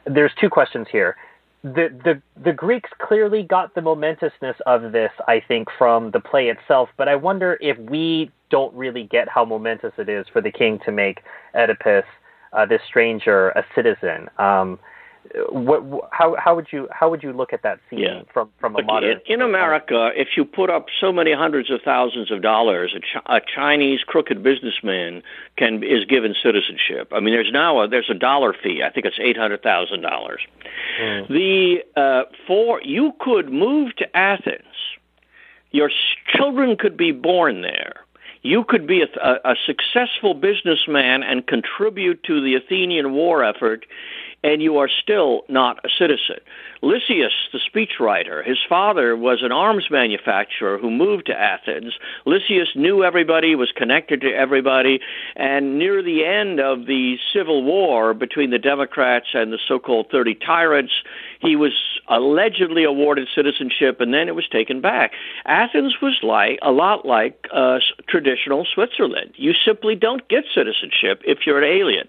there's 0.06 0.32
two 0.40 0.50
questions 0.50 0.88
here. 0.92 1.16
The, 1.64 1.88
the 2.04 2.22
the 2.44 2.52
Greeks 2.52 2.90
clearly 3.02 3.44
got 3.44 3.74
the 3.74 3.82
momentousness 3.82 4.56
of 4.66 4.92
this, 4.92 5.12
I 5.28 5.42
think, 5.48 5.70
from 5.78 6.12
the 6.12 6.20
play 6.20 6.50
itself. 6.50 6.90
But 6.98 7.08
I 7.08 7.16
wonder 7.16 7.58
if 7.62 7.78
we 7.78 8.32
don't 8.50 8.74
really 8.74 9.04
get 9.04 9.30
how 9.30 9.46
momentous 9.46 9.94
it 9.98 10.10
is 10.10 10.26
for 10.32 10.42
the 10.42 10.52
king 10.52 10.80
to 10.86 10.92
make 10.92 11.22
Oedipus, 11.56 12.04
uh, 12.52 12.66
this 12.66 12.82
stranger, 12.86 13.50
a 13.50 13.64
citizen. 13.76 14.30
Um, 14.40 14.78
what, 15.50 16.10
how 16.12 16.36
how 16.38 16.56
would 16.56 16.68
you 16.72 16.88
how 16.92 17.10
would 17.10 17.24
you 17.24 17.34
look 17.34 17.54
at 17.54 17.64
that 17.64 17.80
scene 17.90 18.00
yeah. 18.00 18.22
from 18.32 18.50
from 18.60 18.76
a 18.76 18.78
Look, 18.78 18.86
modern? 18.86 19.22
In, 19.26 19.36
in 19.36 19.42
America, 19.42 20.12
if 20.16 20.30
you 20.36 20.46
put 20.46 20.70
up 20.70 20.88
so 21.00 21.12
many 21.12 21.34
hundreds 21.34 21.72
of 21.72 21.82
thousands 21.84 22.32
of 22.32 22.42
dollars, 22.42 22.94
a, 22.96 23.00
Ch- 23.00 23.24
a 23.26 23.40
Chinese 23.42 24.02
crooked 24.06 24.44
businessman 24.44 25.24
can 25.58 25.84
is 25.84 26.06
given 26.06 26.36
citizenship. 26.42 27.12
I 27.14 27.20
mean, 27.20 27.34
there's 27.34 27.52
now 27.52 27.82
a, 27.82 27.88
there's 27.88 28.10
a 28.10 28.16
dollar 28.16 28.54
fee. 28.54 28.84
I 28.84 28.92
think 28.92 29.06
it's 29.06 29.20
eight 29.20 29.38
hundred 29.38 29.64
thousand 29.64 30.02
dollars. 30.02 30.42
Mm. 31.02 31.28
The 31.30 31.78
uh, 31.96 32.24
for 32.46 32.82
you 32.84 33.14
could 33.20 33.52
move 33.52 33.96
to 33.98 34.18
Athens. 34.18 34.62
Your 35.72 35.90
children 36.36 36.78
could 36.78 36.96
be 36.96 37.12
born 37.12 37.62
there 37.62 38.04
you 38.44 38.66
could 38.66 38.86
be 38.86 39.02
a, 39.02 39.08
a, 39.26 39.52
a, 39.52 39.56
successful 39.66 40.34
businessman 40.34 41.24
and 41.24 41.48
contribute 41.48 42.22
to 42.26 42.42
the 42.42 42.56
Athenian 42.56 43.14
war 43.14 43.44
effort 43.44 43.86
and 44.44 44.62
you 44.62 44.78
are 44.78 44.90
still 44.90 45.44
not 45.48 45.80
a 45.86 45.90
citizen. 45.98 46.38
Lysias, 46.82 47.32
the 47.54 47.60
speechwriter, 47.60 48.46
his 48.46 48.58
father 48.68 49.16
was 49.16 49.40
an 49.42 49.54
arms 49.54 49.86
manufacturer 49.90 50.78
who 50.78 50.92
moved 50.92 51.28
to 51.28 51.34
Athens. 51.34 51.94
Lysias 52.26 52.70
knew 52.76 53.04
everybody, 53.04 53.56
was 53.56 53.72
connected 53.74 54.20
to 54.22 54.34
everybody, 54.34 55.00
and 55.38 55.80
near 55.80 56.04
the 56.04 56.26
end 56.26 56.60
of 56.60 56.86
the 56.86 57.16
civil 57.34 57.64
war 57.64 58.14
between 58.14 58.50
the 58.50 58.60
Democrats 58.60 59.28
and 59.34 59.54
the 59.54 59.60
so 59.66 59.80
called 59.80 60.08
30 60.12 60.36
tyrants, 60.36 60.94
he 61.44 61.56
was 61.56 61.74
allegedly 62.08 62.84
awarded 62.84 63.28
citizenship 63.36 64.00
and 64.00 64.14
then 64.14 64.28
it 64.28 64.36
was 64.36 64.48
taken 64.48 64.82
back. 64.82 65.12
Athens 65.46 65.96
was 66.02 66.20
like 66.24 66.60
a 66.62 66.72
lot 66.72 67.06
like 67.06 67.48
uh, 67.54 67.80
traditional 68.08 68.66
Switzerland. 68.74 69.34
You 69.36 69.54
simply 69.54 69.96
don't 69.96 70.28
get 70.28 70.46
citizenship 70.54 71.22
if 71.26 71.40
you're 71.46 71.62
an 71.62 71.70
alien. 71.70 72.08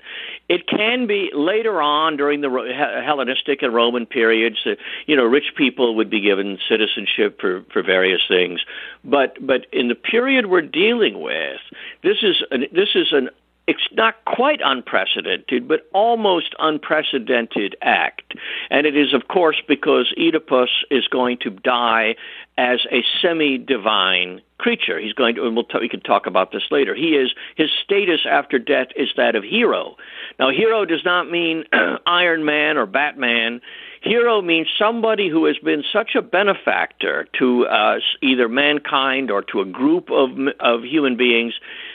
It 0.48 0.68
can 0.68 1.06
be 1.06 1.30
later 1.34 1.80
on 1.80 2.16
during 2.16 2.40
the 2.40 3.02
Hellenistic 3.04 3.62
and 3.62 3.74
Roman 3.74 4.06
periods 4.06 4.58
you 5.06 5.16
know 5.16 5.24
rich 5.24 5.54
people 5.56 5.96
would 5.96 6.10
be 6.10 6.20
given 6.20 6.58
citizenship 6.68 7.40
for 7.40 7.64
for 7.72 7.82
various 7.82 8.20
things, 8.28 8.60
but 9.02 9.36
but 9.40 9.66
in 9.72 9.88
the 9.88 9.94
period 9.94 10.46
we're 10.46 10.62
dealing 10.62 11.20
with, 11.20 11.60
this 12.02 12.18
is 12.22 12.42
an, 12.50 12.66
this 12.72 12.90
is 12.94 13.08
an 13.12 13.30
it's 13.66 13.88
not 13.92 14.22
quite 14.26 14.60
unprecedented, 14.64 15.66
but 15.66 15.88
almost 15.92 16.54
unprecedented 16.58 17.76
act. 17.82 18.34
And 18.70 18.86
it 18.86 18.96
is, 18.96 19.14
of 19.14 19.28
course, 19.28 19.60
because 19.66 20.12
Oedipus 20.18 20.84
is 20.90 21.08
going 21.08 21.38
to 21.38 21.50
die 21.50 22.16
as 22.56 22.80
a 22.90 23.04
semi-divine 23.20 24.40
creature. 24.58 24.98
He's 25.00 25.12
going 25.12 25.34
to, 25.34 25.46
and 25.46 25.56
we'll 25.56 25.64
t- 25.64 25.78
we 25.80 25.88
can 25.88 26.00
talk 26.00 26.26
about 26.26 26.52
this 26.52 26.62
later. 26.70 26.94
He 26.94 27.16
is 27.16 27.34
his 27.56 27.68
status 27.82 28.20
after 28.28 28.58
death 28.58 28.88
is 28.96 29.08
that 29.16 29.34
of 29.34 29.42
hero. 29.42 29.96
Now, 30.38 30.50
hero 30.50 30.84
does 30.84 31.04
not 31.04 31.30
mean 31.30 31.64
Iron 32.06 32.44
Man 32.44 32.76
or 32.76 32.86
Batman. 32.86 33.60
Hero 34.02 34.40
means 34.40 34.68
somebody 34.78 35.28
who 35.28 35.46
has 35.46 35.58
been 35.58 35.82
such 35.92 36.14
a 36.14 36.22
benefactor 36.22 37.26
to 37.38 37.66
uh, 37.66 37.98
either 38.22 38.48
mankind 38.48 39.30
or 39.30 39.42
to 39.42 39.60
a 39.60 39.64
group 39.64 40.10
of 40.10 40.30
of 40.60 40.84
human 40.84 41.16
beings 41.16 41.54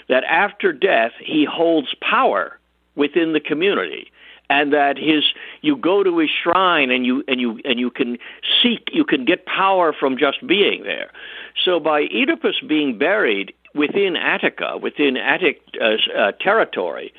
that 0.09 0.23
after 0.25 0.73
death 0.73 1.13
he 1.23 1.45
holds 1.45 1.93
power 2.01 2.59
within 2.95 3.31
the 3.31 3.39
community 3.39 4.11
and 4.49 4.73
that 4.73 4.97
his 4.97 5.23
you 5.61 5.75
go 5.75 6.03
to 6.03 6.17
his 6.17 6.29
shrine 6.29 6.91
and 6.91 7.05
you 7.05 7.23
and 7.27 7.39
you 7.39 7.59
and 7.65 7.79
you 7.79 7.89
can 7.89 8.17
seek 8.61 8.89
you 8.91 9.05
can 9.05 9.25
get 9.25 9.45
power 9.45 9.93
from 9.93 10.17
just 10.17 10.45
being 10.45 10.83
there. 10.83 11.11
So 11.63 11.79
by 11.79 12.01
oedipus 12.03 12.55
being 12.67 12.97
buried 12.97 13.53
within 13.75 14.15
attica 14.15 14.77
within 14.77 15.17
attic 15.17 15.61
uh, 15.79 15.95
uh, 16.17 16.31
territory 16.33 17.13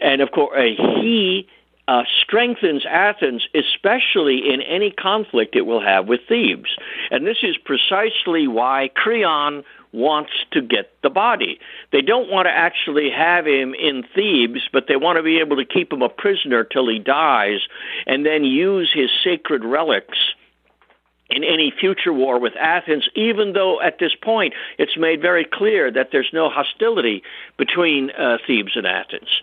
and 0.00 0.20
of 0.20 0.30
course 0.30 0.56
uh, 0.56 1.00
he 1.00 1.48
uh, 1.90 2.04
strengthens 2.22 2.86
Athens, 2.88 3.44
especially 3.52 4.48
in 4.54 4.62
any 4.62 4.92
conflict 4.92 5.56
it 5.56 5.66
will 5.66 5.80
have 5.80 6.06
with 6.06 6.20
Thebes. 6.28 6.70
And 7.10 7.26
this 7.26 7.38
is 7.42 7.56
precisely 7.56 8.46
why 8.46 8.90
Creon 8.94 9.64
wants 9.90 10.30
to 10.52 10.62
get 10.62 10.92
the 11.02 11.10
body. 11.10 11.58
They 11.90 12.00
don't 12.00 12.30
want 12.30 12.46
to 12.46 12.52
actually 12.52 13.10
have 13.10 13.44
him 13.44 13.74
in 13.74 14.04
Thebes, 14.14 14.68
but 14.72 14.84
they 14.86 14.94
want 14.94 15.16
to 15.16 15.24
be 15.24 15.40
able 15.40 15.56
to 15.56 15.64
keep 15.64 15.92
him 15.92 16.02
a 16.02 16.08
prisoner 16.08 16.62
till 16.62 16.88
he 16.88 17.00
dies 17.00 17.58
and 18.06 18.24
then 18.24 18.44
use 18.44 18.92
his 18.94 19.10
sacred 19.24 19.64
relics 19.64 20.18
in 21.30 21.44
any 21.44 21.72
future 21.78 22.12
war 22.12 22.38
with 22.38 22.54
Athens, 22.56 23.08
even 23.14 23.52
though 23.52 23.80
at 23.80 23.98
this 23.98 24.14
point 24.14 24.54
it's 24.78 24.96
made 24.96 25.20
very 25.20 25.44
clear 25.44 25.90
that 25.90 26.08
there's 26.12 26.30
no 26.32 26.48
hostility 26.50 27.22
between 27.56 28.10
uh, 28.10 28.38
Thebes 28.46 28.72
and 28.74 28.86
Athens. 28.86 29.42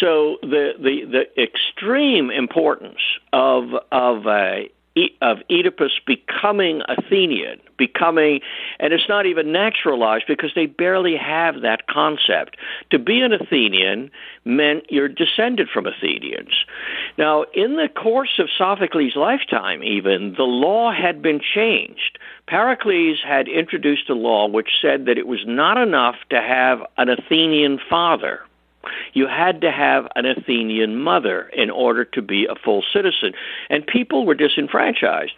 So 0.00 0.38
the 0.42 0.72
the, 0.78 1.04
the 1.04 1.42
extreme 1.42 2.30
importance 2.30 3.00
of 3.32 3.74
of 3.90 4.26
uh, 4.26 4.68
of 5.20 5.38
Oedipus 5.50 5.92
becoming 6.06 6.82
Athenian, 6.88 7.60
becoming, 7.76 8.40
and 8.80 8.92
it's 8.92 9.08
not 9.08 9.26
even 9.26 9.52
naturalized 9.52 10.24
because 10.26 10.52
they 10.54 10.66
barely 10.66 11.16
have 11.16 11.60
that 11.62 11.86
concept. 11.86 12.56
To 12.90 12.98
be 12.98 13.20
an 13.20 13.32
Athenian 13.32 14.10
meant 14.44 14.84
you're 14.90 15.08
descended 15.08 15.68
from 15.72 15.86
Athenians. 15.86 16.64
Now, 17.16 17.44
in 17.54 17.76
the 17.76 17.88
course 17.88 18.38
of 18.38 18.48
Sophocles' 18.56 19.16
lifetime, 19.16 19.82
even, 19.82 20.34
the 20.34 20.44
law 20.44 20.92
had 20.92 21.22
been 21.22 21.40
changed. 21.40 22.18
Pericles 22.46 23.18
had 23.26 23.48
introduced 23.48 24.08
a 24.08 24.14
law 24.14 24.48
which 24.48 24.70
said 24.80 25.06
that 25.06 25.18
it 25.18 25.26
was 25.26 25.44
not 25.46 25.76
enough 25.76 26.16
to 26.30 26.40
have 26.40 26.80
an 26.96 27.08
Athenian 27.08 27.78
father 27.90 28.40
you 29.12 29.26
had 29.26 29.60
to 29.62 29.70
have 29.70 30.06
an 30.14 30.26
Athenian 30.26 30.96
mother 30.96 31.48
in 31.52 31.70
order 31.70 32.04
to 32.04 32.22
be 32.22 32.46
a 32.46 32.54
full 32.54 32.82
citizen. 32.92 33.32
And 33.70 33.86
people 33.86 34.26
were 34.26 34.34
disenfranchised. 34.34 35.32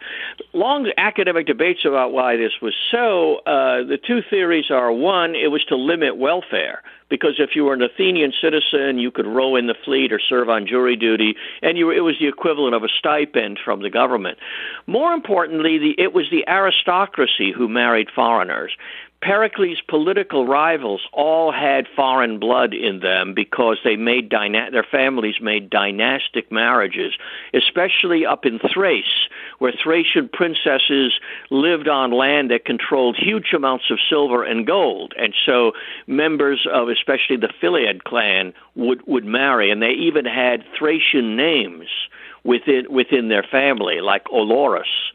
Long 0.53 0.91
academic 0.97 1.47
debates 1.47 1.85
about 1.85 2.11
why 2.11 2.37
this 2.37 2.53
was 2.61 2.73
so. 2.91 3.37
Uh, 3.45 3.83
the 3.83 3.99
two 4.05 4.21
theories 4.29 4.69
are 4.69 4.91
one, 4.91 5.35
it 5.35 5.47
was 5.47 5.63
to 5.65 5.75
limit 5.75 6.17
welfare 6.17 6.81
because 7.11 7.35
if 7.39 7.51
you 7.55 7.65
were 7.65 7.73
an 7.73 7.83
Athenian 7.83 8.31
citizen, 8.41 8.97
you 8.97 9.11
could 9.11 9.27
row 9.27 9.55
in 9.57 9.67
the 9.67 9.75
fleet 9.85 10.11
or 10.13 10.19
serve 10.19 10.49
on 10.49 10.65
jury 10.65 10.95
duty, 10.95 11.35
and 11.61 11.77
you 11.77 11.87
were, 11.87 11.93
it 11.93 12.01
was 12.01 12.15
the 12.19 12.27
equivalent 12.27 12.73
of 12.73 12.83
a 12.83 12.87
stipend 12.87 13.59
from 13.63 13.81
the 13.81 13.89
government. 13.89 14.39
More 14.87 15.11
importantly, 15.11 15.77
the, 15.77 16.01
it 16.01 16.13
was 16.13 16.25
the 16.31 16.47
aristocracy 16.47 17.51
who 17.51 17.67
married 17.67 18.07
foreigners. 18.15 18.71
Pericles' 19.21 19.81
political 19.87 20.47
rivals 20.47 21.01
all 21.13 21.51
had 21.51 21.87
foreign 21.95 22.39
blood 22.39 22.73
in 22.73 23.01
them 23.01 23.35
because 23.35 23.77
they 23.83 23.95
made 23.95 24.29
dyna- 24.29 24.71
their 24.71 24.83
families 24.83 25.39
made 25.39 25.69
dynastic 25.69 26.51
marriages, 26.51 27.13
especially 27.53 28.25
up 28.25 28.47
in 28.47 28.57
Thrace, 28.57 29.29
where 29.59 29.71
Thracian 29.71 30.27
princesses 30.27 31.13
lived 31.51 31.87
on 31.87 32.11
land 32.11 32.49
that 32.49 32.65
controlled 32.65 33.15
huge 33.15 33.53
amounts 33.53 33.91
of 33.91 33.99
silver 34.09 34.43
and 34.43 34.65
gold, 34.65 35.13
and 35.15 35.35
so 35.45 35.73
members 36.07 36.65
of 36.71 36.89
especially 36.89 37.37
the 37.37 37.53
Philaid 37.61 38.03
clan 38.03 38.53
would 38.73 39.05
would 39.05 39.25
marry, 39.25 39.69
and 39.69 39.83
they 39.83 39.91
even 39.91 40.25
had 40.25 40.65
Thracian 40.75 41.35
names 41.35 41.89
within 42.43 42.85
within 42.89 43.27
their 43.27 43.43
family, 43.43 44.01
like 44.01 44.25
Olorus. 44.25 45.11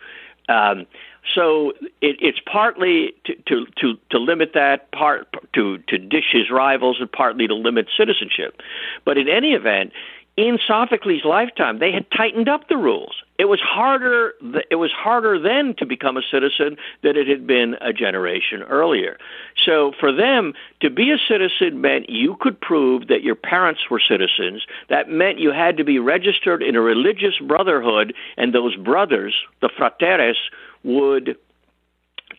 Um, 0.48 0.86
so 1.34 1.70
it, 2.00 2.16
it's 2.20 2.40
partly 2.50 3.14
to, 3.24 3.34
to, 3.46 3.66
to, 3.80 3.98
to 4.10 4.18
limit 4.18 4.52
that, 4.54 4.90
part 4.92 5.28
to, 5.54 5.78
to 5.78 5.98
dish 5.98 6.30
his 6.32 6.50
rivals, 6.50 6.98
and 7.00 7.10
partly 7.10 7.46
to 7.46 7.54
limit 7.54 7.88
citizenship. 7.96 8.60
But 9.04 9.18
in 9.18 9.28
any 9.28 9.52
event, 9.52 9.92
in 10.36 10.58
Sophocles' 10.66 11.24
lifetime, 11.24 11.78
they 11.78 11.92
had 11.92 12.10
tightened 12.10 12.48
up 12.48 12.68
the 12.68 12.76
rules. 12.76 13.22
It 13.38 13.46
was 13.46 13.60
harder. 13.60 14.34
It 14.70 14.76
was 14.76 14.92
harder 14.92 15.38
then 15.38 15.74
to 15.78 15.86
become 15.86 16.16
a 16.16 16.22
citizen 16.30 16.76
than 17.02 17.16
it 17.16 17.26
had 17.26 17.46
been 17.46 17.76
a 17.80 17.92
generation 17.92 18.62
earlier. 18.62 19.18
So 19.64 19.92
for 19.98 20.12
them, 20.12 20.52
to 20.80 20.90
be 20.90 21.10
a 21.10 21.18
citizen 21.28 21.80
meant 21.80 22.10
you 22.10 22.36
could 22.38 22.60
prove 22.60 23.08
that 23.08 23.22
your 23.22 23.34
parents 23.34 23.90
were 23.90 24.00
citizens. 24.00 24.66
That 24.88 25.08
meant 25.08 25.38
you 25.38 25.52
had 25.52 25.76
to 25.78 25.84
be 25.84 25.98
registered 25.98 26.62
in 26.62 26.76
a 26.76 26.80
religious 26.80 27.38
brotherhood, 27.38 28.14
and 28.36 28.54
those 28.54 28.76
brothers, 28.76 29.34
the 29.60 29.70
phrateres, 29.74 30.38
would 30.82 31.36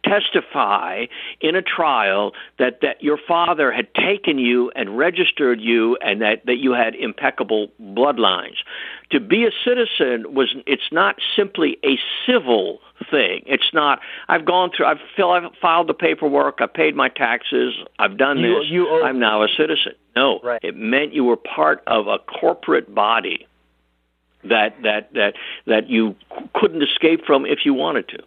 testify 0.08 1.06
in 1.42 1.56
a 1.56 1.62
trial 1.62 2.34
that, 2.60 2.80
that 2.82 3.04
your 3.04 3.18
father 3.28 3.72
had 3.72 3.94
taken 3.94 4.38
you 4.38 4.72
and 4.76 4.98
registered 4.98 5.60
you 5.60 5.98
and 6.02 6.22
that, 6.22 6.46
that 6.46 6.58
you 6.58 6.74
had 6.74 6.96
impeccable 6.96 7.70
bloodlines. 7.82 8.58
To 9.12 9.20
be 9.20 9.46
a 9.46 9.52
citizen 9.64 10.34
was 10.34 10.54
it's 10.66 10.92
not 10.92 11.16
simply 11.36 11.78
a 11.84 11.98
civil 12.26 12.80
thing. 13.10 13.44
It's 13.46 13.74
not 13.74 14.00
I've 14.28 14.46
gone 14.46 14.72
through 14.76 14.88
I've, 14.88 14.98
fill, 15.16 15.32
I've 15.32 15.52
filed 15.62 15.88
the 15.88 15.94
paperwork, 15.94 16.60
I've 16.60 16.74
paid 16.74 16.96
my 16.96 17.10
taxes, 17.10 17.74
I've 18.00 18.18
done 18.18 18.40
you, 18.40 18.60
this, 18.60 18.70
you 18.70 19.04
I'm 19.04 19.20
now 19.20 19.44
a 19.44 19.48
citizen. 19.58 19.94
No. 20.16 20.40
Right. 20.44 20.60
It 20.64 20.76
meant 20.76 21.14
you 21.14 21.24
were 21.24 21.38
part 21.38 21.84
of 21.88 22.08
a 22.08 22.18
corporate 22.20 22.94
body 22.94 23.48
that 24.44 24.76
that 24.84 25.14
that 25.14 25.34
that 25.66 25.90
you 25.90 26.16
couldn't 26.54 26.84
escape 26.84 27.26
from 27.26 27.46
if 27.46 27.60
you 27.66 27.74
wanted 27.74 28.08
to. 28.10 28.24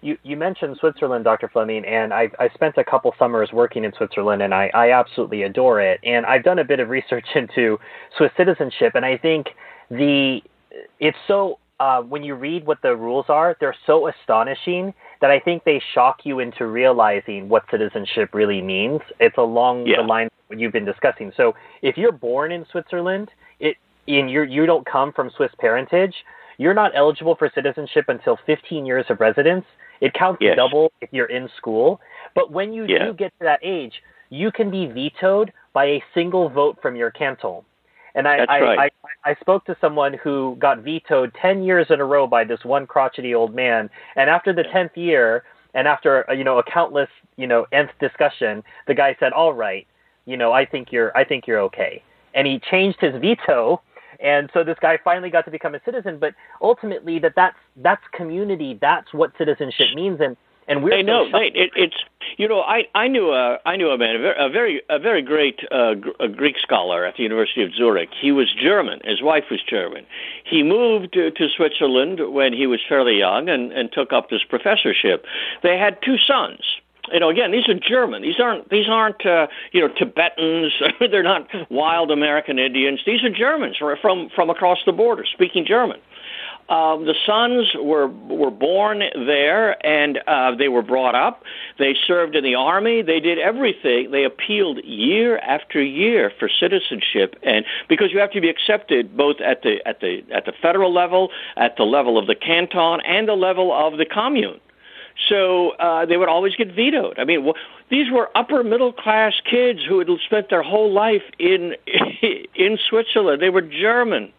You, 0.00 0.18
you 0.22 0.36
mentioned 0.36 0.76
Switzerland, 0.78 1.24
Dr. 1.24 1.48
Fleming, 1.48 1.84
and 1.84 2.12
I, 2.12 2.30
I 2.38 2.48
spent 2.54 2.76
a 2.76 2.84
couple 2.84 3.14
summers 3.18 3.50
working 3.52 3.84
in 3.84 3.92
Switzerland, 3.96 4.42
and 4.42 4.54
I, 4.54 4.70
I 4.74 4.92
absolutely 4.92 5.42
adore 5.42 5.80
it. 5.80 6.00
And 6.04 6.26
I've 6.26 6.44
done 6.44 6.58
a 6.58 6.64
bit 6.64 6.80
of 6.80 6.88
research 6.88 7.26
into 7.34 7.78
Swiss 8.16 8.30
citizenship, 8.36 8.92
and 8.94 9.04
I 9.04 9.16
think 9.16 9.48
the 9.90 10.40
it's 11.00 11.16
so 11.26 11.58
uh, 11.78 12.00
when 12.02 12.22
you 12.22 12.34
read 12.34 12.66
what 12.66 12.80
the 12.82 12.96
rules 12.96 13.26
are, 13.28 13.56
they're 13.60 13.76
so 13.86 14.08
astonishing 14.08 14.94
that 15.20 15.30
I 15.30 15.38
think 15.38 15.64
they 15.64 15.82
shock 15.94 16.20
you 16.24 16.38
into 16.38 16.66
realizing 16.66 17.48
what 17.48 17.64
citizenship 17.70 18.34
really 18.34 18.62
means. 18.62 19.00
It's 19.20 19.36
along 19.36 19.86
yeah. 19.86 19.96
the 19.98 20.02
lines 20.02 20.30
you've 20.50 20.72
been 20.72 20.84
discussing. 20.84 21.32
So 21.36 21.54
if 21.82 21.96
you're 21.96 22.12
born 22.12 22.52
in 22.52 22.64
Switzerland, 22.70 23.30
it 23.60 23.76
and 24.08 24.30
you 24.30 24.42
you 24.42 24.66
don't 24.66 24.86
come 24.86 25.12
from 25.12 25.30
Swiss 25.36 25.50
parentage, 25.58 26.14
you're 26.58 26.74
not 26.74 26.92
eligible 26.94 27.34
for 27.36 27.50
citizenship 27.54 28.06
until 28.08 28.38
15 28.46 28.86
years 28.86 29.06
of 29.10 29.20
residence. 29.20 29.64
It 30.00 30.14
counts 30.14 30.38
yes. 30.40 30.56
double 30.56 30.92
if 31.00 31.10
you're 31.12 31.26
in 31.26 31.48
school. 31.56 32.00
But 32.34 32.52
when 32.52 32.72
you 32.72 32.84
yeah. 32.86 33.06
do 33.06 33.14
get 33.14 33.32
to 33.38 33.44
that 33.44 33.60
age, 33.62 33.94
you 34.30 34.50
can 34.50 34.70
be 34.70 34.86
vetoed 34.86 35.52
by 35.72 35.86
a 35.86 36.04
single 36.14 36.48
vote 36.48 36.78
from 36.82 36.96
your 36.96 37.10
canton. 37.10 37.62
And 38.14 38.26
I, 38.26 38.38
I, 38.48 38.60
right. 38.60 38.92
I, 39.24 39.30
I 39.30 39.34
spoke 39.40 39.66
to 39.66 39.76
someone 39.80 40.14
who 40.14 40.56
got 40.58 40.78
vetoed 40.78 41.34
10 41.40 41.62
years 41.62 41.86
in 41.90 42.00
a 42.00 42.04
row 42.04 42.26
by 42.26 42.44
this 42.44 42.60
one 42.64 42.86
crotchety 42.86 43.34
old 43.34 43.54
man. 43.54 43.90
And 44.16 44.30
after 44.30 44.54
the 44.54 44.62
10th 44.62 44.96
year, 44.96 45.44
and 45.76 45.86
after 45.86 46.28
uh, 46.28 46.32
you 46.32 46.42
know 46.42 46.58
a 46.58 46.64
countless 46.64 47.10
you 47.36 47.46
know 47.46 47.66
nth 47.70 47.90
discussion, 48.00 48.64
the 48.88 48.94
guy 48.94 49.14
said, 49.20 49.32
"All 49.32 49.52
right, 49.52 49.86
you 50.24 50.36
know 50.36 50.50
I 50.50 50.64
think 50.64 50.90
you're 50.90 51.16
I 51.16 51.22
think 51.22 51.46
you're 51.46 51.60
okay," 51.60 52.02
and 52.34 52.46
he 52.46 52.58
changed 52.58 52.98
his 53.00 53.14
veto 53.20 53.82
and 54.20 54.50
so 54.52 54.64
this 54.64 54.76
guy 54.80 54.98
finally 55.02 55.30
got 55.30 55.44
to 55.44 55.50
become 55.50 55.74
a 55.74 55.80
citizen. 55.84 56.18
But 56.18 56.34
ultimately, 56.60 57.18
that 57.20 57.34
that's 57.36 57.56
that's 57.76 58.02
community. 58.12 58.78
That's 58.80 59.12
what 59.12 59.32
citizenship 59.38 59.88
means. 59.94 60.20
And 60.20 60.36
and 60.68 60.82
we're 60.82 60.90
they 60.90 61.02
know 61.02 61.30
they, 61.30 61.52
it, 61.54 61.70
it's 61.76 61.96
you 62.36 62.48
know 62.48 62.60
I 62.60 62.84
I 62.94 63.08
knew 63.08 63.30
a 63.32 63.58
I 63.64 63.76
knew 63.76 63.88
a 63.90 63.98
man 63.98 64.16
a 64.16 64.18
very 64.18 64.34
a 64.38 64.48
very, 64.48 64.82
a 64.90 64.98
very 64.98 65.22
great 65.22 65.60
uh, 65.70 65.94
a 66.20 66.28
Greek 66.28 66.56
scholar 66.58 67.04
at 67.04 67.16
the 67.16 67.22
University 67.22 67.62
of 67.62 67.72
Zurich. 67.74 68.10
He 68.20 68.32
was 68.32 68.52
German. 68.52 69.00
His 69.04 69.22
wife 69.22 69.44
was 69.50 69.60
German. 69.68 70.06
He 70.44 70.62
moved 70.62 71.12
to, 71.14 71.30
to 71.30 71.48
Switzerland 71.56 72.20
when 72.32 72.52
he 72.52 72.66
was 72.66 72.80
fairly 72.88 73.18
young 73.18 73.48
and 73.48 73.72
and 73.72 73.92
took 73.92 74.12
up 74.12 74.30
this 74.30 74.42
professorship. 74.48 75.24
They 75.62 75.78
had 75.78 75.98
two 76.02 76.16
sons 76.18 76.60
you 77.12 77.20
know, 77.20 77.28
again, 77.28 77.52
these 77.52 77.68
are 77.68 77.74
German. 77.74 78.22
These 78.22 78.40
aren't 78.40 78.68
these 78.70 78.88
aren't 78.88 79.24
uh, 79.24 79.46
you 79.72 79.80
know 79.80 79.88
Tibetans. 79.94 80.72
They're 81.00 81.22
not 81.22 81.48
wild 81.70 82.10
American 82.10 82.58
Indians. 82.58 83.00
These 83.06 83.24
are 83.24 83.30
Germans 83.30 83.76
from 84.00 84.28
from 84.34 84.50
across 84.50 84.78
the 84.86 84.92
border, 84.92 85.24
speaking 85.24 85.64
German. 85.66 85.98
Um, 86.68 87.06
the 87.06 87.14
sons 87.24 87.68
were 87.80 88.08
were 88.08 88.50
born 88.50 88.98
there, 88.98 89.86
and 89.86 90.18
uh, 90.26 90.56
they 90.56 90.68
were 90.68 90.82
brought 90.82 91.14
up. 91.14 91.44
They 91.78 91.94
served 92.06 92.34
in 92.34 92.42
the 92.42 92.56
army. 92.56 93.02
They 93.02 93.20
did 93.20 93.38
everything. 93.38 94.10
They 94.10 94.24
appealed 94.24 94.78
year 94.82 95.38
after 95.38 95.80
year 95.80 96.32
for 96.40 96.48
citizenship, 96.48 97.36
and 97.44 97.64
because 97.88 98.10
you 98.12 98.18
have 98.18 98.32
to 98.32 98.40
be 98.40 98.48
accepted 98.48 99.16
both 99.16 99.36
at 99.40 99.62
the 99.62 99.76
at 99.86 100.00
the 100.00 100.24
at 100.34 100.44
the 100.44 100.52
federal 100.60 100.92
level, 100.92 101.30
at 101.56 101.76
the 101.76 101.84
level 101.84 102.18
of 102.18 102.26
the 102.26 102.34
canton, 102.34 103.00
and 103.06 103.28
the 103.28 103.34
level 103.34 103.72
of 103.72 103.96
the 103.96 104.06
commune. 104.06 104.60
So 105.28 105.70
uh, 105.70 106.06
they 106.06 106.16
would 106.16 106.28
always 106.28 106.54
get 106.56 106.74
vetoed. 106.74 107.18
I 107.18 107.24
mean, 107.24 107.40
w- 107.40 107.54
these 107.90 108.10
were 108.10 108.28
upper 108.34 108.62
middle 108.62 108.92
class 108.92 109.32
kids 109.50 109.80
who 109.86 109.98
had 109.98 110.08
spent 110.24 110.50
their 110.50 110.62
whole 110.62 110.92
life 110.92 111.22
in 111.38 111.74
in 112.54 112.78
Switzerland. 112.88 113.40
They 113.40 113.50
were 113.50 113.62
German, 113.62 114.32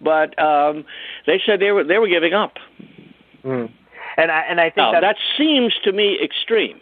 but 0.00 0.40
um, 0.40 0.84
they 1.26 1.40
said 1.44 1.60
they 1.60 1.72
were 1.72 1.84
they 1.84 1.98
were 1.98 2.08
giving 2.08 2.32
up. 2.32 2.54
Mm. 3.44 3.72
And 4.16 4.30
I 4.30 4.40
and 4.48 4.60
I 4.60 4.64
think 4.64 4.76
now, 4.76 4.92
that 4.92 5.00
that 5.00 5.16
seems 5.36 5.74
to 5.84 5.92
me 5.92 6.18
extreme 6.22 6.80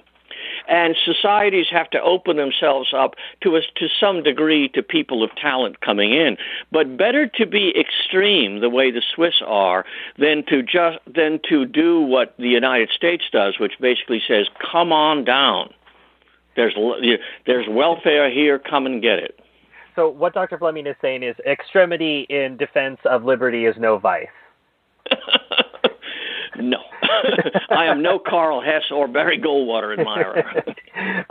and 0.68 0.96
societies 1.04 1.66
have 1.70 1.90
to 1.90 2.00
open 2.00 2.36
themselves 2.36 2.92
up 2.94 3.14
to 3.42 3.56
a, 3.56 3.60
to 3.76 3.88
some 4.00 4.22
degree 4.22 4.68
to 4.70 4.82
people 4.82 5.22
of 5.22 5.34
talent 5.36 5.80
coming 5.80 6.12
in. 6.12 6.36
But 6.72 6.96
better 6.96 7.26
to 7.26 7.46
be 7.46 7.74
extreme 7.78 8.60
the 8.60 8.70
way 8.70 8.90
the 8.90 9.02
Swiss 9.14 9.42
are 9.46 9.84
than 10.18 10.44
to 10.46 10.62
just 10.62 10.98
than 11.06 11.40
to 11.48 11.64
do 11.64 12.00
what 12.00 12.34
the 12.38 12.48
United 12.48 12.90
States 12.90 13.24
does, 13.32 13.58
which 13.58 13.74
basically 13.80 14.22
says, 14.26 14.48
"Come 14.70 14.92
on 14.92 15.24
down. 15.24 15.72
There's 16.56 16.76
there's 17.46 17.68
welfare 17.68 18.30
here. 18.30 18.58
Come 18.58 18.86
and 18.86 19.00
get 19.02 19.18
it." 19.18 19.40
So 19.98 20.08
what 20.08 20.32
Dr. 20.32 20.58
Fleming 20.58 20.86
is 20.86 20.94
saying 21.02 21.24
is 21.24 21.34
extremity 21.44 22.24
in 22.30 22.56
defense 22.56 23.00
of 23.04 23.24
liberty 23.24 23.66
is 23.66 23.74
no 23.78 23.98
vice. 23.98 24.28
no. 26.60 26.78
I 27.70 27.86
am 27.86 28.02
no 28.02 28.18
Karl 28.18 28.60
Hess 28.60 28.84
or 28.90 29.08
Barry 29.08 29.38
Goldwater 29.38 29.98
admirer. 29.98 30.44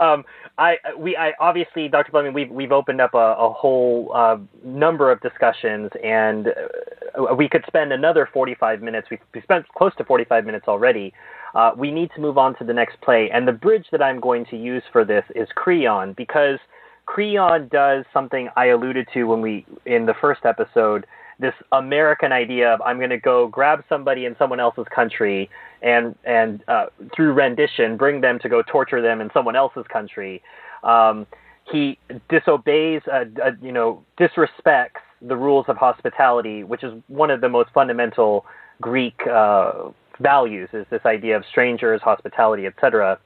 um, 0.00 0.24
I 0.58 0.76
we 0.98 1.16
I 1.16 1.32
obviously 1.40 1.88
Dr. 1.88 2.10
Fleming 2.10 2.34
we've 2.34 2.50
we've 2.50 2.72
opened 2.72 3.00
up 3.00 3.14
a, 3.14 3.36
a 3.38 3.52
whole 3.52 4.10
uh, 4.14 4.36
number 4.64 5.10
of 5.10 5.20
discussions 5.20 5.90
and 6.02 6.48
uh, 6.48 7.34
we 7.34 7.48
could 7.48 7.64
spend 7.66 7.92
another 7.92 8.28
45 8.32 8.82
minutes. 8.82 9.08
We've, 9.10 9.20
we 9.34 9.40
spent 9.42 9.66
close 9.68 9.94
to 9.96 10.04
45 10.04 10.44
minutes 10.44 10.66
already. 10.68 11.12
Uh, 11.54 11.72
we 11.76 11.90
need 11.90 12.10
to 12.14 12.20
move 12.20 12.36
on 12.36 12.56
to 12.58 12.64
the 12.64 12.74
next 12.74 13.00
play 13.00 13.30
and 13.32 13.48
the 13.48 13.52
bridge 13.52 13.86
that 13.92 14.02
I'm 14.02 14.20
going 14.20 14.44
to 14.46 14.56
use 14.56 14.82
for 14.92 15.04
this 15.04 15.24
is 15.34 15.48
Creon 15.54 16.12
because 16.12 16.58
Creon 17.06 17.68
does 17.68 18.04
something 18.12 18.48
I 18.56 18.66
alluded 18.66 19.08
to 19.14 19.24
when 19.24 19.40
we 19.40 19.64
in 19.86 20.04
the 20.06 20.14
first 20.20 20.44
episode 20.44 21.06
this 21.40 21.54
American 21.72 22.32
idea 22.32 22.74
of 22.74 22.80
I'm 22.82 22.98
going 22.98 23.10
to 23.10 23.18
go 23.18 23.48
grab 23.48 23.84
somebody 23.88 24.24
in 24.24 24.34
someone 24.38 24.60
else's 24.60 24.86
country 24.94 25.48
and 25.82 26.14
and 26.24 26.62
uh, 26.68 26.86
through 27.14 27.32
rendition 27.32 27.96
bring 27.96 28.20
them 28.20 28.38
to 28.40 28.48
go 28.48 28.62
torture 28.62 29.00
them 29.00 29.20
in 29.20 29.30
someone 29.32 29.56
else's 29.56 29.84
country. 29.92 30.42
Um, 30.82 31.26
he 31.70 31.98
disobeys, 32.30 33.02
uh, 33.12 33.24
uh, 33.44 33.50
you 33.60 33.72
know, 33.72 34.02
disrespects 34.18 35.02
the 35.20 35.36
rules 35.36 35.66
of 35.68 35.76
hospitality, 35.76 36.64
which 36.64 36.82
is 36.82 36.92
one 37.08 37.30
of 37.30 37.40
the 37.40 37.48
most 37.48 37.70
fundamental 37.74 38.46
Greek 38.80 39.20
uh, 39.26 39.90
values. 40.20 40.68
Is 40.72 40.86
this 40.90 41.02
idea 41.04 41.36
of 41.36 41.44
strangers, 41.50 42.00
hospitality, 42.02 42.66
etc. 42.66 43.18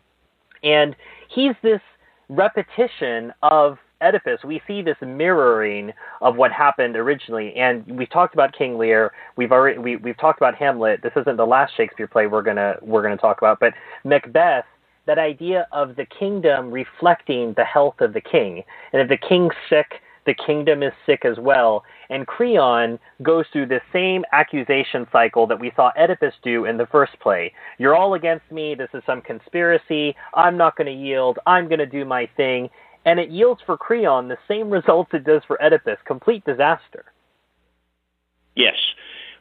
And 0.62 0.96
he's 1.28 1.54
this 1.62 1.80
repetition 2.28 3.32
of 3.42 3.78
Oedipus, 4.03 4.40
we 4.44 4.61
see 4.66 4.82
this 4.82 4.96
mirroring 5.00 5.92
of 6.20 6.36
what 6.36 6.53
happened 6.53 6.96
originally. 6.96 7.55
And 7.55 7.86
we've 7.86 8.11
talked 8.11 8.34
about 8.34 8.53
King 8.57 8.78
Lear. 8.78 9.12
We've 9.36 9.53
already 9.53 9.78
we, 9.78 9.96
we've 9.96 10.18
talked 10.18 10.38
about 10.38 10.55
Hamlet. 10.55 11.00
This 11.03 11.12
isn't 11.16 11.36
the 11.36 11.46
last 11.46 11.76
Shakespeare 11.76 12.07
play 12.09 12.26
we're 12.26 12.42
gonna 12.42 12.76
we're 12.82 13.03
gonna 13.03 13.16
talk 13.16 13.38
about, 13.38 13.61
but 13.61 13.74
Macbeth. 14.05 14.64
That 15.05 15.18
idea 15.18 15.66
of 15.72 15.96
the 15.96 16.07
kingdom 16.07 16.70
reflecting 16.70 17.55
the 17.57 17.64
health 17.64 18.00
of 18.00 18.12
the 18.12 18.20
king, 18.20 18.62
and 18.92 19.03
if 19.03 19.09
the 19.09 19.16
king's 19.16 19.53
sick, 19.68 20.00
the 20.26 20.34
kingdom 20.34 20.82
is 20.82 20.92
sick 21.07 21.24
as 21.24 21.38
well. 21.38 21.84
And 22.11 22.26
Creon 22.26 22.98
goes 23.22 23.46
through 23.53 23.66
the 23.66 23.80
same 23.92 24.24
accusation 24.32 25.07
cycle 25.11 25.46
that 25.48 25.59
we 25.59 25.72
saw 25.74 25.90
Oedipus 25.98 26.34
do 26.42 26.64
in 26.66 26.76
the 26.76 26.86
first 26.86 27.18
play. 27.20 27.53
You're 27.78 27.96
all 27.96 28.14
against 28.14 28.50
me. 28.50 28.74
This 28.74 28.90
is 28.94 29.03
some 29.07 29.20
conspiracy. 29.22 30.14
I'm 30.34 30.57
not 30.57 30.76
going 30.76 30.86
to 30.86 30.92
yield. 30.92 31.38
I'm 31.46 31.68
going 31.68 31.80
to 31.80 31.86
do 31.86 32.05
my 32.05 32.28
thing 32.36 32.70
and 33.05 33.18
it 33.18 33.30
yields 33.30 33.61
for 33.64 33.76
Creon 33.76 34.28
the 34.28 34.38
same 34.48 34.70
results 34.70 35.11
it 35.12 35.24
does 35.24 35.42
for 35.46 35.62
Oedipus 35.62 35.98
complete 36.05 36.44
disaster. 36.44 37.05
Yes. 38.55 38.76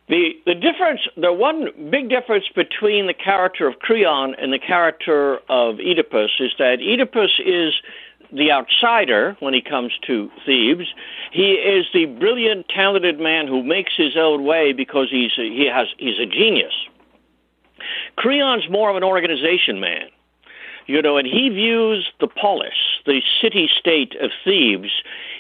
The, 0.10 0.32
the 0.46 0.56
difference, 0.56 1.02
the 1.16 1.32
one 1.32 1.90
big 1.90 2.10
difference 2.10 2.46
between 2.56 3.08
the 3.08 3.14
character 3.14 3.68
of 3.68 3.80
Creon 3.80 4.36
and 4.36 4.52
the 4.52 4.60
character 4.60 5.40
of 5.48 5.80
Oedipus 5.80 6.32
is 6.40 6.52
that 6.58 6.80
Oedipus 6.82 7.40
is 7.46 7.74
the 8.34 8.52
outsider 8.52 9.36
when 9.40 9.54
he 9.54 9.62
comes 9.62 9.92
to 10.08 10.30
Thebes. 10.46 10.88
He 11.32 11.52
is 11.54 11.86
the 11.94 12.06
brilliant, 12.06 12.68
talented 12.70 13.20
man 13.20 13.48
who 13.48 13.64
makes 13.64 13.94
his 13.96 14.18
own 14.18 14.44
way 14.44 14.74
because 14.74 15.10
he's 15.10 15.32
a, 15.38 15.44
he 15.44 15.70
has 15.72 15.88
he's 15.98 16.20
a 16.20 16.26
genius. 16.26 16.74
Creon's 18.16 18.70
more 18.70 18.90
of 18.90 18.96
an 18.96 19.04
organization 19.04 19.80
man. 19.80 20.10
You 20.88 21.02
know, 21.02 21.18
and 21.18 21.28
he 21.28 21.50
views 21.50 22.12
the 22.20 22.28
polis, 22.28 22.74
the 23.06 23.22
city 23.42 23.70
state 23.80 24.16
of 24.20 24.32
Thebes, 24.44 24.92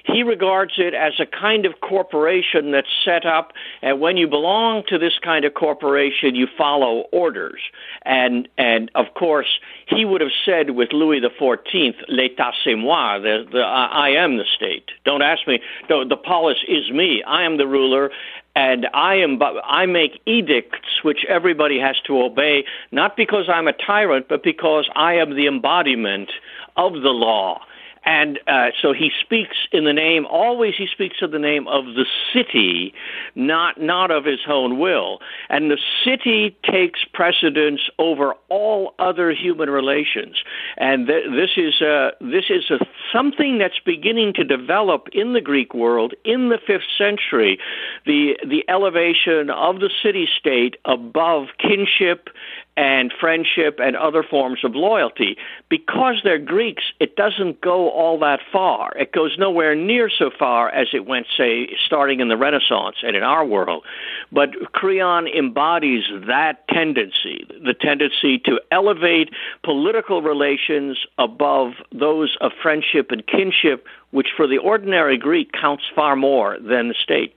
he 0.04 0.24
regards 0.24 0.74
it 0.78 0.94
as 0.94 1.14
a 1.20 1.26
kind 1.26 1.66
of 1.66 1.80
corporation 1.82 2.72
that's 2.72 2.88
set 3.06 3.26
up, 3.26 3.54
and 3.82 4.00
when 4.00 4.18
you 4.18 4.28
belong 4.28 4.84
to 4.88 4.98
this 4.98 5.14
kind 5.22 5.46
of 5.46 5.54
corporation, 5.54 6.36
you 6.36 6.48
follow 6.58 7.06
orders. 7.12 7.62
And 8.04 8.48
and 8.58 8.90
of 8.96 9.14
course, 9.14 9.60
he 9.88 10.06
would 10.06 10.22
have 10.22 10.32
said 10.44 10.72
with 10.72 10.92
Louis 10.92 11.20
the 11.20 11.30
Fourteenth, 11.38 11.98
"L'état 12.10 12.52
c'est 12.64 12.76
moi," 12.76 13.20
the, 13.20 13.46
the 13.52 13.60
I, 13.62 14.10
am 14.10 14.38
the 14.38 14.46
state. 14.56 14.90
Don't 15.06 15.22
ask 15.22 15.48
me. 15.48 15.62
The, 15.88 16.06
the 16.08 16.18
polis 16.18 16.58
is 16.68 16.90
me. 16.92 17.24
I 17.24 17.44
am 17.44 17.58
the 17.58 17.68
ruler, 17.68 18.12
and 18.56 18.88
I 18.94 19.16
am 19.16 19.40
I 19.64 19.86
make 19.86 20.22
edicts 20.26 21.04
which 21.04 21.26
everybody 21.28 21.80
has 21.80 21.96
to 22.08 22.22
obey, 22.22 22.66
not 22.92 23.16
because 23.16 23.46
I'm 23.48 23.68
a 23.68 23.74
tyrant, 23.74 24.28
but 24.28 24.44
because 24.44 24.90
I 24.96 25.16
am 25.16 25.36
the 25.36 25.48
embodiment 25.48 26.32
of 26.76 26.94
the 26.94 27.10
law. 27.10 27.62
And 28.04 28.40
uh, 28.48 28.68
so 28.82 28.94
he 28.94 29.12
speaks 29.20 29.56
in 29.72 29.84
the 29.86 29.94
name. 29.94 30.26
Always, 30.26 30.74
he 30.76 30.88
speaks 30.92 31.18
in 31.22 31.32
the 31.32 31.40
name 31.40 31.68
of 31.68 31.86
the 31.86 32.06
city, 32.34 32.94
not 33.36 33.80
not 33.80 34.10
of 34.10 34.26
his 34.26 34.40
own 34.48 34.80
will. 34.80 35.20
And 35.50 35.70
the 35.70 35.78
city 36.04 36.58
takes 36.64 37.02
precedence 37.14 37.82
over 38.00 38.34
all 38.50 38.96
other 38.98 39.32
human 39.32 39.70
relations. 39.70 40.38
And 40.78 41.06
th- 41.06 41.26
this 41.30 41.52
is 41.58 41.80
uh, 41.82 42.12
this 42.20 42.46
is 42.50 42.72
a, 42.72 42.80
something 43.14 43.60
that's 43.60 43.80
beginning 43.86 44.34
to 44.34 44.44
develop 44.44 45.08
in 45.14 45.34
the 45.34 45.42
Greek 45.42 45.76
world 45.76 46.16
in 46.26 46.50
the 46.50 46.58
fifth 46.66 46.90
century. 46.98 47.60
The 48.08 48.36
the 48.42 48.64
elevation 48.68 49.52
of 49.52 49.80
the 49.80 49.92
city 50.02 50.28
state 50.40 50.76
above 50.86 51.50
kinship 51.60 52.30
and 52.78 53.14
friendship 53.20 53.80
and 53.80 53.96
other 53.96 54.24
forms 54.24 54.60
of 54.64 54.76
loyalty. 54.76 55.38
Because 55.70 56.22
they're 56.24 56.40
Greeks, 56.40 56.84
it 57.00 57.16
doesn't 57.16 57.62
go 57.62 57.90
all 57.90 58.18
that 58.20 58.40
far. 58.52 58.98
It 58.98 59.12
goes 59.12 59.38
nowhere 59.38 59.76
near 59.76 60.10
so 60.10 60.32
far 60.38 60.70
as 60.70 60.88
it 60.94 61.06
went, 61.06 61.28
say, 61.38 61.68
starting 61.86 62.22
in 62.22 62.30
the 62.30 62.38
Renaissance 62.38 62.98
and 63.04 63.16
in 63.16 63.24
our 63.24 63.46
world. 63.46 63.84
But 64.32 64.72
Creon 64.72 65.28
embodies 65.28 66.06
that 66.28 66.68
tendency, 66.70 67.46
the 67.50 67.74
tendency 67.74 68.40
to 68.46 68.62
elevate 68.72 69.30
political 69.64 70.22
relations 70.22 70.98
above 71.18 71.74
those 71.92 72.38
of 72.40 72.52
friendship 72.62 73.12
and 73.12 73.26
kinship, 73.28 73.86
which 74.12 74.30
for 74.36 74.48
the 74.48 74.58
ordinary 74.58 75.18
Greek 75.18 75.52
counts 75.52 75.84
far 75.94 76.16
more 76.16 76.58
than 76.60 76.88
the 76.88 76.96
state. 77.04 77.36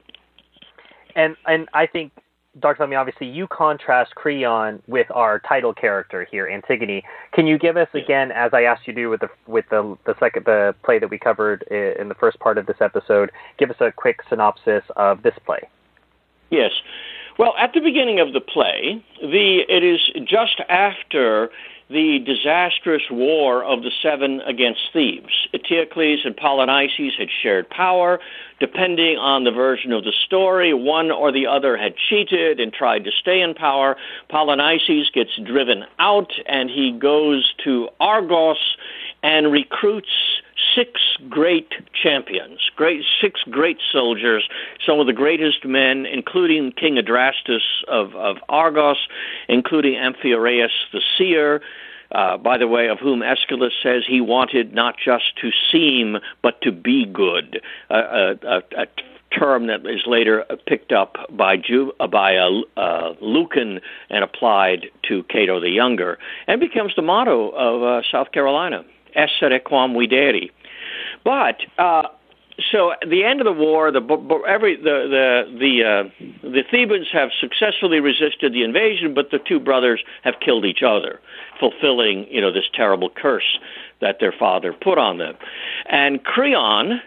And 1.15 1.35
and 1.45 1.69
I 1.73 1.85
think 1.85 2.11
Dr. 2.59 2.77
Fleming, 2.77 2.97
obviously 2.97 3.27
you 3.27 3.47
contrast 3.47 4.15
Creon 4.15 4.81
with 4.87 5.07
our 5.11 5.39
title 5.39 5.73
character 5.73 6.25
here, 6.29 6.47
Antigone. 6.47 7.03
Can 7.33 7.47
you 7.47 7.57
give 7.57 7.75
us 7.75 7.89
again, 7.93 8.31
as 8.31 8.53
I 8.53 8.63
asked 8.63 8.87
you 8.87 8.93
to 8.93 9.01
do 9.01 9.09
with 9.09 9.21
the 9.21 9.29
with 9.45 9.65
the 9.69 9.97
the 10.05 10.15
second 10.19 10.45
the 10.45 10.73
play 10.83 10.99
that 10.99 11.09
we 11.09 11.17
covered 11.17 11.63
in 11.63 12.07
the 12.07 12.15
first 12.15 12.39
part 12.39 12.57
of 12.57 12.65
this 12.65 12.77
episode, 12.79 13.31
give 13.57 13.69
us 13.69 13.77
a 13.79 13.91
quick 13.91 14.21
synopsis 14.29 14.83
of 14.95 15.23
this 15.23 15.35
play? 15.45 15.67
Yes. 16.49 16.71
Well, 17.37 17.53
at 17.59 17.73
the 17.73 17.81
beginning 17.81 18.21
of 18.21 18.31
the 18.31 18.39
play, 18.39 19.03
the 19.19 19.63
it 19.67 19.83
is 19.83 19.99
just 20.25 20.61
after 20.69 21.49
the 21.89 22.19
disastrous 22.25 23.03
war 23.11 23.63
of 23.63 23.83
the 23.83 23.91
seven 24.01 24.41
against 24.41 24.79
Thebes. 24.91 25.47
Eteocles 25.53 26.25
and 26.25 26.35
Polynices 26.35 27.11
had 27.17 27.29
shared 27.43 27.69
power. 27.69 28.19
Depending 28.59 29.17
on 29.17 29.43
the 29.43 29.51
version 29.51 29.91
of 29.91 30.03
the 30.03 30.13
story, 30.25 30.73
one 30.73 31.11
or 31.11 31.31
the 31.31 31.45
other 31.45 31.77
had 31.77 31.93
cheated 32.09 32.59
and 32.59 32.73
tried 32.73 33.03
to 33.03 33.11
stay 33.11 33.41
in 33.41 33.53
power. 33.53 33.97
Polynices 34.31 35.11
gets 35.13 35.31
driven 35.45 35.83
out 35.99 36.31
and 36.47 36.69
he 36.69 36.91
goes 36.91 37.53
to 37.63 37.89
Argos 37.99 38.77
and 39.21 39.51
recruits 39.51 40.41
six 40.75 41.01
great 41.29 41.71
champions, 41.93 42.59
great 42.75 43.03
six 43.21 43.41
great 43.49 43.77
soldiers, 43.91 44.47
some 44.85 44.99
of 44.99 45.07
the 45.07 45.13
greatest 45.13 45.65
men, 45.65 46.05
including 46.05 46.71
King 46.71 46.95
Adrastus 46.95 47.61
of, 47.87 48.15
of 48.15 48.37
Argos, 48.49 49.07
including 49.47 49.93
Amphiaraus 49.93 50.71
the 50.91 51.01
seer, 51.17 51.61
uh, 52.11 52.37
by 52.37 52.57
the 52.57 52.67
way, 52.67 52.87
of 52.87 52.99
whom 52.99 53.21
Aeschylus 53.21 53.73
says 53.81 54.03
he 54.07 54.21
wanted 54.21 54.73
not 54.73 54.95
just 55.03 55.35
to 55.41 55.49
seem, 55.71 56.17
but 56.41 56.61
to 56.61 56.71
be 56.71 57.05
good. 57.05 57.61
Uh, 57.89 58.35
a, 58.43 58.63
a, 58.77 58.87
term 59.37 59.67
that 59.67 59.85
is 59.85 60.03
later 60.05 60.45
picked 60.65 60.93
up 60.93 61.17
by 61.29 61.57
Ju- 61.57 61.91
uh, 61.99 62.07
by 62.07 62.37
uh, 62.37 62.61
uh, 62.77 63.15
Lucan 63.19 63.81
and 64.09 64.23
applied 64.23 64.85
to 65.09 65.23
Cato 65.23 65.59
the 65.59 65.69
Younger, 65.69 66.17
and 66.47 66.61
becomes 66.61 66.93
the 66.95 67.01
motto 67.01 67.49
of 67.49 67.83
uh, 67.83 68.01
South 68.09 68.31
Carolina: 68.31 68.85
"Esse 69.15 69.59
quam 69.63 69.93
videri." 69.93 70.51
But 71.23 71.57
uh, 71.77 72.03
so 72.71 72.91
at 72.91 73.09
the 73.09 73.23
end 73.23 73.41
of 73.41 73.45
the 73.45 73.51
war, 73.51 73.91
the 73.91 74.01
every 74.47 74.77
the 74.77 74.83
the 74.83 75.57
the 75.59 75.83
uh, 75.83 76.49
the 76.49 76.63
Thebans 76.71 77.07
have 77.11 77.29
successfully 77.39 77.99
resisted 77.99 78.53
the 78.53 78.63
invasion, 78.63 79.13
but 79.13 79.31
the 79.31 79.39
two 79.39 79.59
brothers 79.59 80.01
have 80.23 80.35
killed 80.39 80.65
each 80.65 80.81
other, 80.81 81.19
fulfilling 81.59 82.27
you 82.29 82.39
know 82.39 82.51
this 82.51 82.65
terrible 82.73 83.09
curse 83.09 83.59
that 84.01 84.19
their 84.19 84.31
father 84.31 84.71
put 84.71 84.97
on 84.97 85.17
them. 85.17 85.35
And 85.87 86.23
Creon, 86.23 87.01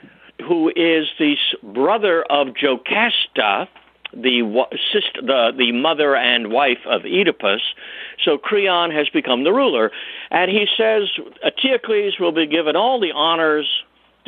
who 0.46 0.68
is 0.68 1.08
the 1.18 1.36
brother 1.62 2.24
of 2.24 2.48
Jocasta, 2.48 3.68
the 4.12 4.42
sister, 4.92 5.20
the 5.22 5.52
the 5.56 5.72
mother 5.72 6.16
and 6.16 6.50
wife 6.50 6.84
of 6.86 7.04
Oedipus. 7.04 7.62
So 8.24 8.38
Creon 8.38 8.90
has 8.90 9.08
become 9.08 9.44
the 9.44 9.52
ruler, 9.52 9.90
and 10.30 10.50
he 10.50 10.66
says 10.76 11.08
Eteocles 11.44 12.18
will 12.18 12.32
be 12.32 12.46
given 12.46 12.76
all 12.76 13.00
the 13.00 13.12
honors 13.12 13.66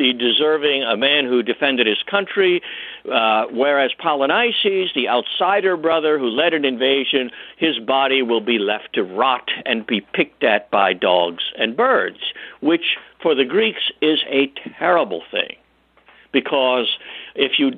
the 0.00 0.12
deserving, 0.14 0.82
a 0.82 0.96
man 0.96 1.26
who 1.26 1.42
defended 1.42 1.86
his 1.86 2.02
country, 2.10 2.62
uh, 3.12 3.44
whereas 3.52 3.90
Polynices, 4.02 4.94
the 4.94 5.08
outsider 5.08 5.76
brother 5.76 6.18
who 6.18 6.28
led 6.28 6.54
an 6.54 6.64
invasion, 6.64 7.30
his 7.58 7.78
body 7.78 8.22
will 8.22 8.40
be 8.40 8.58
left 8.58 8.94
to 8.94 9.02
rot 9.02 9.50
and 9.66 9.86
be 9.86 10.00
picked 10.00 10.42
at 10.42 10.70
by 10.70 10.94
dogs 10.94 11.44
and 11.58 11.76
birds, 11.76 12.18
which 12.60 12.96
for 13.20 13.34
the 13.34 13.44
Greeks 13.44 13.90
is 14.00 14.20
a 14.28 14.50
terrible 14.78 15.22
thing 15.30 15.56
because 16.32 16.96
if 17.34 17.58
you 17.58 17.72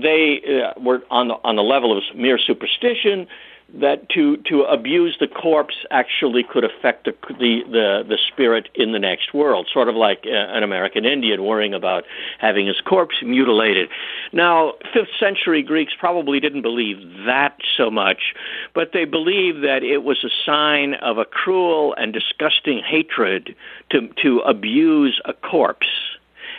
they 0.00 0.40
uh, 0.62 0.80
were 0.80 1.02
on 1.10 1.28
the 1.28 1.34
on 1.44 1.56
the 1.56 1.62
level 1.62 1.96
of 1.96 2.02
mere 2.16 2.38
superstition 2.38 3.26
that 3.74 4.08
to 4.08 4.38
to 4.48 4.62
abuse 4.62 5.16
the 5.20 5.26
corpse 5.26 5.74
actually 5.90 6.42
could 6.42 6.64
affect 6.64 7.04
the 7.04 7.14
the 7.28 7.62
the, 7.70 8.04
the 8.08 8.18
spirit 8.32 8.68
in 8.74 8.92
the 8.92 8.98
next 8.98 9.34
world, 9.34 9.68
sort 9.72 9.88
of 9.88 9.94
like 9.94 10.24
uh, 10.24 10.30
an 10.30 10.62
American 10.62 11.04
Indian 11.04 11.44
worrying 11.44 11.74
about 11.74 12.04
having 12.38 12.66
his 12.66 12.80
corpse 12.80 13.16
mutilated. 13.22 13.90
Now, 14.32 14.74
fifth 14.94 15.10
century 15.20 15.62
Greeks 15.62 15.92
probably 15.98 16.40
didn't 16.40 16.62
believe 16.62 16.98
that 17.26 17.58
so 17.76 17.90
much, 17.90 18.34
but 18.74 18.92
they 18.94 19.04
believed 19.04 19.62
that 19.64 19.82
it 19.82 20.02
was 20.02 20.24
a 20.24 20.30
sign 20.46 20.94
of 20.94 21.18
a 21.18 21.26
cruel 21.26 21.94
and 21.98 22.12
disgusting 22.12 22.80
hatred 22.82 23.54
to 23.90 24.08
to 24.22 24.38
abuse 24.40 25.20
a 25.26 25.34
corpse. 25.34 25.86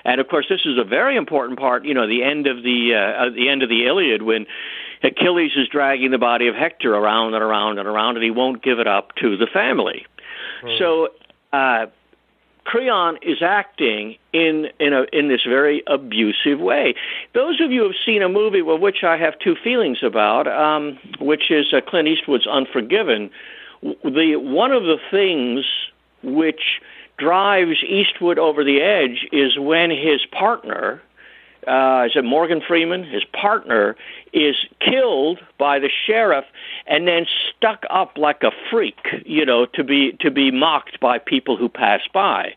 And 0.10 0.20
of 0.20 0.28
course, 0.28 0.48
this 0.50 0.62
is 0.66 0.78
a 0.80 0.84
very 0.84 1.16
important 1.16 1.60
part. 1.60 1.86
You 1.86 1.94
know, 1.94 2.08
the 2.08 2.24
end 2.24 2.48
of 2.48 2.64
the 2.64 2.96
uh, 2.96 3.30
the 3.30 3.48
end 3.48 3.62
of 3.62 3.70
the 3.70 3.86
Iliad 3.86 4.24
when 4.24 4.48
Achilles 5.04 5.52
is 5.56 5.68
dragging 5.68 6.10
the 6.10 6.18
body 6.18 6.48
of 6.48 6.56
Hector 6.56 6.96
around 6.96 7.36
and 7.36 7.44
around 7.44 7.78
and 7.78 7.88
around, 7.88 8.16
and 8.16 8.24
he 8.24 8.32
won't 8.32 8.64
give 8.64 8.80
it 8.80 8.88
up 8.88 9.16
to 9.18 9.38
the 9.38 9.48
family. 9.48 10.06
Hmm. 10.62 10.70
So. 10.78 11.10
Uh, 11.54 11.88
Creon 12.66 13.18
is 13.24 13.42
acting 13.42 14.18
in 14.32 14.68
in 14.80 14.94
a 14.94 15.06
in 15.12 15.28
this 15.28 15.42
very 15.44 15.82
abusive 15.88 16.60
way. 16.60 16.94
Those 17.34 17.60
of 17.62 17.72
you 17.72 17.82
who 17.82 17.88
have 17.88 17.96
seen 18.06 18.22
a 18.22 18.30
movie, 18.30 18.62
well, 18.62 18.78
which 18.78 19.04
I 19.04 19.18
have 19.18 19.40
two 19.40 19.56
feelings 19.56 20.04
about, 20.04 20.48
um, 20.48 21.00
which 21.20 21.50
is 21.50 21.74
uh, 21.74 21.82
Clint 21.82 22.08
Eastwood's 22.08 22.46
Unforgiven. 22.46 23.32
The 23.82 24.36
one 24.36 24.72
of 24.72 24.84
the 24.84 24.98
things 25.10 25.66
which 26.22 26.80
drives 27.20 27.84
Eastwood 27.84 28.40
over 28.40 28.64
the 28.64 28.82
edge 28.82 29.28
is 29.32 29.60
when 29.60 29.92
his 29.92 30.26
partner, 30.32 31.02
uh, 31.68 32.06
is 32.06 32.16
it 32.16 32.24
Morgan 32.24 32.62
Freeman? 32.66 33.04
His 33.04 33.24
partner 33.26 33.96
is 34.34 34.56
killed 34.80 35.40
by 35.58 35.80
the 35.80 35.90
sheriff 36.08 36.46
and 36.88 37.08
then 37.08 37.26
stuck 37.50 37.84
up 37.90 38.18
like 38.18 38.44
a 38.44 38.52
freak, 38.72 38.98
you 39.26 39.46
know, 39.46 39.66
to 39.74 39.84
be 39.84 40.14
to 40.22 40.32
be 40.32 40.52
mocked 40.52 41.00
by 41.00 41.20
people 41.20 41.58
who 41.58 41.70
pass 41.70 42.02
by. 42.14 42.56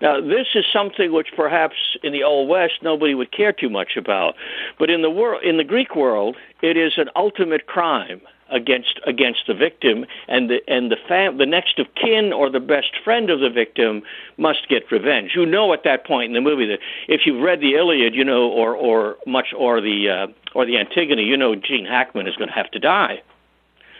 Now, 0.00 0.20
this 0.20 0.48
is 0.54 0.64
something 0.70 1.12
which 1.12 1.28
perhaps 1.34 1.74
in 2.02 2.12
the 2.12 2.22
Old 2.22 2.48
West 2.48 2.74
nobody 2.82 3.14
would 3.14 3.32
care 3.32 3.52
too 3.52 3.70
much 3.70 3.96
about, 3.96 4.34
but 4.78 4.90
in 4.90 5.02
the 5.02 5.10
world, 5.10 5.42
in 5.42 5.56
the 5.56 5.64
Greek 5.64 5.96
world, 5.96 6.36
it 6.62 6.76
is 6.76 6.92
an 6.98 7.08
ultimate 7.16 7.66
crime 7.66 8.20
against 8.50 9.00
against 9.06 9.46
the 9.46 9.54
victim, 9.54 10.06
and 10.28 10.50
the 10.50 10.60
and 10.68 10.90
the 10.90 10.96
fam- 11.08 11.38
the 11.38 11.46
next 11.46 11.78
of 11.78 11.86
kin 11.94 12.32
or 12.32 12.50
the 12.50 12.60
best 12.60 12.90
friend 13.02 13.30
of 13.30 13.40
the 13.40 13.50
victim 13.50 14.02
must 14.36 14.68
get 14.68 14.90
revenge. 14.90 15.32
You 15.34 15.46
know 15.46 15.72
at 15.72 15.84
that 15.84 16.06
point 16.06 16.28
in 16.28 16.32
the 16.34 16.40
movie 16.40 16.66
that 16.66 16.78
if 17.08 17.22
you've 17.26 17.42
read 17.42 17.60
the 17.60 17.74
Iliad, 17.74 18.14
you 18.14 18.24
know, 18.24 18.48
or 18.48 18.74
or 18.74 19.16
much 19.26 19.52
or 19.56 19.80
the 19.80 20.08
uh, 20.08 20.26
or 20.54 20.66
the 20.66 20.78
Antigone, 20.78 21.22
you 21.22 21.36
know, 21.36 21.54
Gene 21.54 21.86
Hackman 21.86 22.26
is 22.26 22.36
going 22.36 22.48
to 22.48 22.54
have 22.54 22.70
to 22.72 22.78
die. 22.78 23.22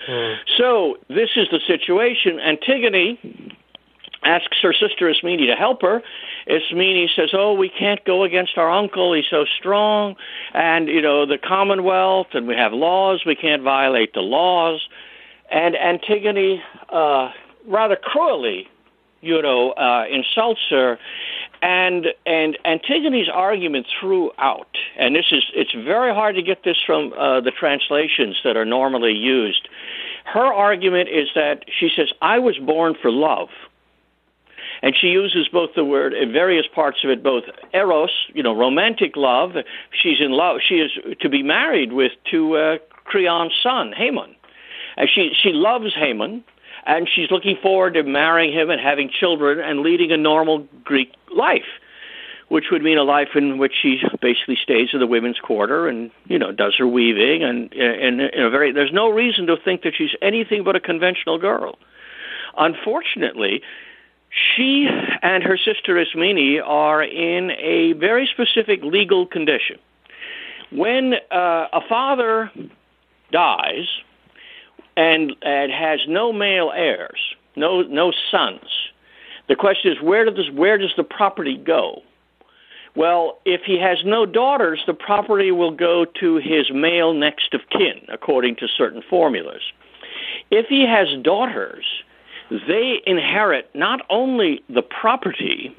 Hmm. 0.06 0.34
So 0.56 0.98
this 1.08 1.30
is 1.36 1.48
the 1.50 1.60
situation. 1.66 2.38
Antigone 2.38 3.56
asks 4.22 4.58
her 4.62 4.72
sister 4.72 5.08
Ismene 5.08 5.46
to 5.46 5.54
help 5.54 5.82
her. 5.82 6.02
Ismene 6.46 7.08
says, 7.14 7.30
"Oh, 7.32 7.52
we 7.54 7.68
can't 7.68 8.04
go 8.04 8.24
against 8.24 8.58
our 8.58 8.70
uncle. 8.70 9.12
He's 9.12 9.28
so 9.28 9.44
strong, 9.58 10.16
and 10.54 10.88
you 10.88 11.02
know 11.02 11.26
the 11.26 11.38
Commonwealth, 11.38 12.28
and 12.34 12.46
we 12.46 12.54
have 12.54 12.72
laws. 12.72 13.24
We 13.24 13.34
can't 13.34 13.62
violate 13.62 14.14
the 14.14 14.22
laws." 14.22 14.86
And 15.50 15.76
Antigone, 15.76 16.60
uh, 16.88 17.30
rather 17.66 17.96
cruelly, 17.96 18.68
you 19.20 19.40
know, 19.40 19.72
uh, 19.72 20.04
insults 20.10 20.60
her. 20.70 20.98
And 21.62 22.08
and 22.26 22.58
Antigone's 22.64 23.30
argument 23.32 23.86
throughout, 23.98 24.76
and 24.98 25.16
this 25.16 25.26
is 25.32 25.44
it's 25.54 25.72
very 25.72 26.12
hard 26.12 26.36
to 26.36 26.42
get 26.42 26.64
this 26.64 26.76
from 26.84 27.12
uh, 27.14 27.40
the 27.40 27.50
translations 27.50 28.36
that 28.44 28.56
are 28.56 28.66
normally 28.66 29.14
used. 29.14 29.68
Her 30.24 30.52
argument 30.52 31.08
is 31.08 31.28
that 31.34 31.64
she 31.78 31.88
says, 31.94 32.12
"I 32.20 32.38
was 32.38 32.58
born 32.58 32.94
for 33.00 33.10
love." 33.10 33.48
And 34.82 34.94
she 34.96 35.08
uses 35.08 35.48
both 35.48 35.70
the 35.74 35.84
word 35.84 36.12
in 36.12 36.32
various 36.32 36.66
parts 36.66 37.02
of 37.04 37.10
it, 37.10 37.22
both 37.22 37.44
eros, 37.72 38.10
you 38.34 38.42
know, 38.42 38.54
romantic 38.54 39.16
love. 39.16 39.52
She's 39.90 40.20
in 40.20 40.32
love. 40.32 40.58
She 40.66 40.76
is 40.76 40.90
to 41.20 41.28
be 41.28 41.42
married 41.42 41.92
with 41.92 42.12
to 42.30 42.56
uh, 42.56 42.78
Creon's 43.04 43.52
son, 43.62 43.92
Haemon. 43.96 44.34
And 44.96 45.08
she 45.12 45.32
she 45.40 45.52
loves 45.52 45.94
Haemon, 45.94 46.42
and 46.86 47.08
she's 47.12 47.30
looking 47.30 47.56
forward 47.62 47.94
to 47.94 48.02
marrying 48.02 48.52
him 48.52 48.70
and 48.70 48.80
having 48.80 49.10
children 49.10 49.60
and 49.60 49.80
leading 49.80 50.12
a 50.12 50.16
normal 50.16 50.66
Greek 50.84 51.12
life, 51.34 51.66
which 52.48 52.66
would 52.70 52.82
mean 52.82 52.96
a 52.96 53.02
life 53.02 53.30
in 53.34 53.58
which 53.58 53.74
she 53.80 54.00
basically 54.22 54.56
stays 54.62 54.90
in 54.92 55.00
the 55.00 55.06
women's 55.06 55.38
quarter 55.38 55.86
and 55.86 56.10
you 56.26 56.38
know 56.38 56.52
does 56.52 56.74
her 56.78 56.86
weaving 56.86 57.42
and 57.42 57.72
and 57.74 58.20
in 58.20 58.42
a 58.42 58.50
very. 58.50 58.72
There's 58.72 58.92
no 58.92 59.10
reason 59.10 59.46
to 59.46 59.56
think 59.56 59.82
that 59.82 59.94
she's 59.96 60.14
anything 60.22 60.64
but 60.64 60.76
a 60.76 60.80
conventional 60.80 61.38
girl. 61.38 61.78
Unfortunately, 62.56 63.62
she 64.30 64.88
and 65.22 65.42
her 65.42 65.56
sister 65.56 65.98
Ismene 65.98 66.60
are 66.60 67.02
in 67.02 67.50
a 67.52 67.92
very 67.94 68.28
specific 68.32 68.82
legal 68.82 69.26
condition. 69.26 69.78
When 70.70 71.14
uh, 71.30 71.68
a 71.72 71.80
father 71.88 72.50
dies 73.32 73.86
and, 74.96 75.32
and 75.42 75.72
has 75.72 76.00
no 76.08 76.32
male 76.32 76.72
heirs, 76.74 77.20
no 77.54 77.82
no 77.82 78.12
sons, 78.30 78.68
the 79.48 79.56
question 79.56 79.92
is 79.92 80.02
where 80.02 80.24
does 80.24 80.50
where 80.50 80.76
does 80.76 80.92
the 80.96 81.04
property 81.04 81.56
go? 81.56 82.02
Well, 82.96 83.38
if 83.44 83.60
he 83.64 83.78
has 83.78 83.98
no 84.04 84.24
daughters, 84.24 84.82
the 84.86 84.94
property 84.94 85.52
will 85.52 85.70
go 85.70 86.06
to 86.18 86.36
his 86.36 86.70
male 86.72 87.12
next 87.12 87.52
of 87.52 87.60
kin, 87.70 88.06
according 88.08 88.56
to 88.56 88.68
certain 88.68 89.02
formulas. 89.08 89.60
If 90.50 90.66
he 90.68 90.86
has 90.86 91.08
daughters, 91.22 91.84
they 92.50 93.00
inherit 93.06 93.70
not 93.74 94.04
only 94.08 94.62
the 94.68 94.82
property, 94.82 95.74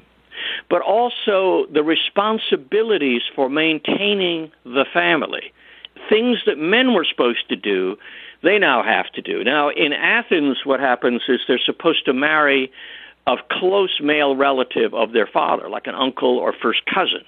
but 0.70 0.82
also 0.82 1.66
the 1.72 1.84
responsibilities 1.84 3.22
for 3.36 3.50
maintaining 3.50 4.52
the 4.64 4.86
family. 4.94 5.54
Things 6.10 6.40
that 6.46 6.58
men 6.58 6.94
were 6.94 7.06
supposed 7.06 7.50
to 7.50 7.56
do, 7.56 7.98
they 8.44 8.60
now 8.60 8.84
have 8.84 9.12
to 9.14 9.22
do. 9.22 9.44
Now, 9.44 9.70
in 9.70 9.94
Athens, 9.94 10.60
what 10.64 10.80
happens 10.80 11.22
is 11.28 11.40
they're 11.48 11.60
supposed 11.60 12.06
to 12.06 12.14
marry 12.14 12.72
a 13.26 13.36
close 13.52 14.00
male 14.02 14.36
relative 14.36 14.94
of 14.94 15.12
their 15.12 15.28
father, 15.28 15.70
like 15.70 15.88
an 15.88 15.96
uncle 15.96 16.38
or 16.38 16.54
first 16.54 16.86
cousin. 16.86 17.26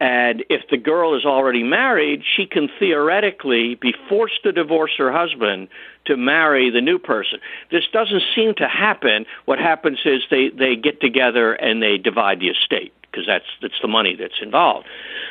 And 0.00 0.44
if 0.48 0.62
the 0.70 0.76
girl 0.76 1.16
is 1.16 1.24
already 1.24 1.64
married, 1.64 2.22
she 2.36 2.46
can 2.46 2.68
theoretically 2.78 3.74
be 3.74 3.94
forced 4.08 4.42
to 4.44 4.52
divorce 4.52 4.92
her 4.96 5.10
husband 5.10 5.68
to 6.04 6.16
marry 6.16 6.70
the 6.70 6.80
new 6.80 6.98
person. 6.98 7.40
This 7.70 7.84
doesn't 7.92 8.22
seem 8.34 8.54
to 8.56 8.68
happen. 8.68 9.26
What 9.46 9.58
happens 9.58 9.98
is 10.04 10.22
they, 10.30 10.50
they 10.50 10.76
get 10.76 11.00
together 11.00 11.52
and 11.52 11.82
they 11.82 11.98
divide 11.98 12.38
the 12.38 12.48
estate 12.48 12.92
because 13.10 13.26
that's 13.26 13.46
that's 13.60 13.80
the 13.82 13.88
money 13.88 14.14
that's 14.14 14.40
involved. 14.42 14.86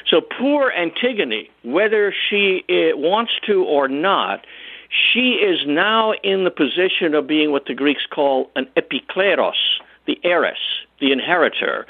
So 0.08 0.20
poor 0.22 0.72
Antigone, 0.72 1.50
whether 1.64 2.14
she 2.30 2.64
uh, 2.70 2.98
wants 2.98 3.34
to 3.46 3.64
or 3.64 3.88
not, 3.88 4.46
she 4.90 5.34
is 5.34 5.60
now 5.66 6.14
in 6.24 6.44
the 6.44 6.52
position 6.52 7.14
of 7.14 7.28
being 7.28 7.52
what 7.52 7.66
the 7.66 7.74
Greeks 7.74 8.06
call 8.10 8.50
an 8.56 8.68
epikleros, 8.76 9.80
the 10.06 10.20
heiress, 10.24 10.60
the 11.00 11.12
inheritor, 11.12 11.86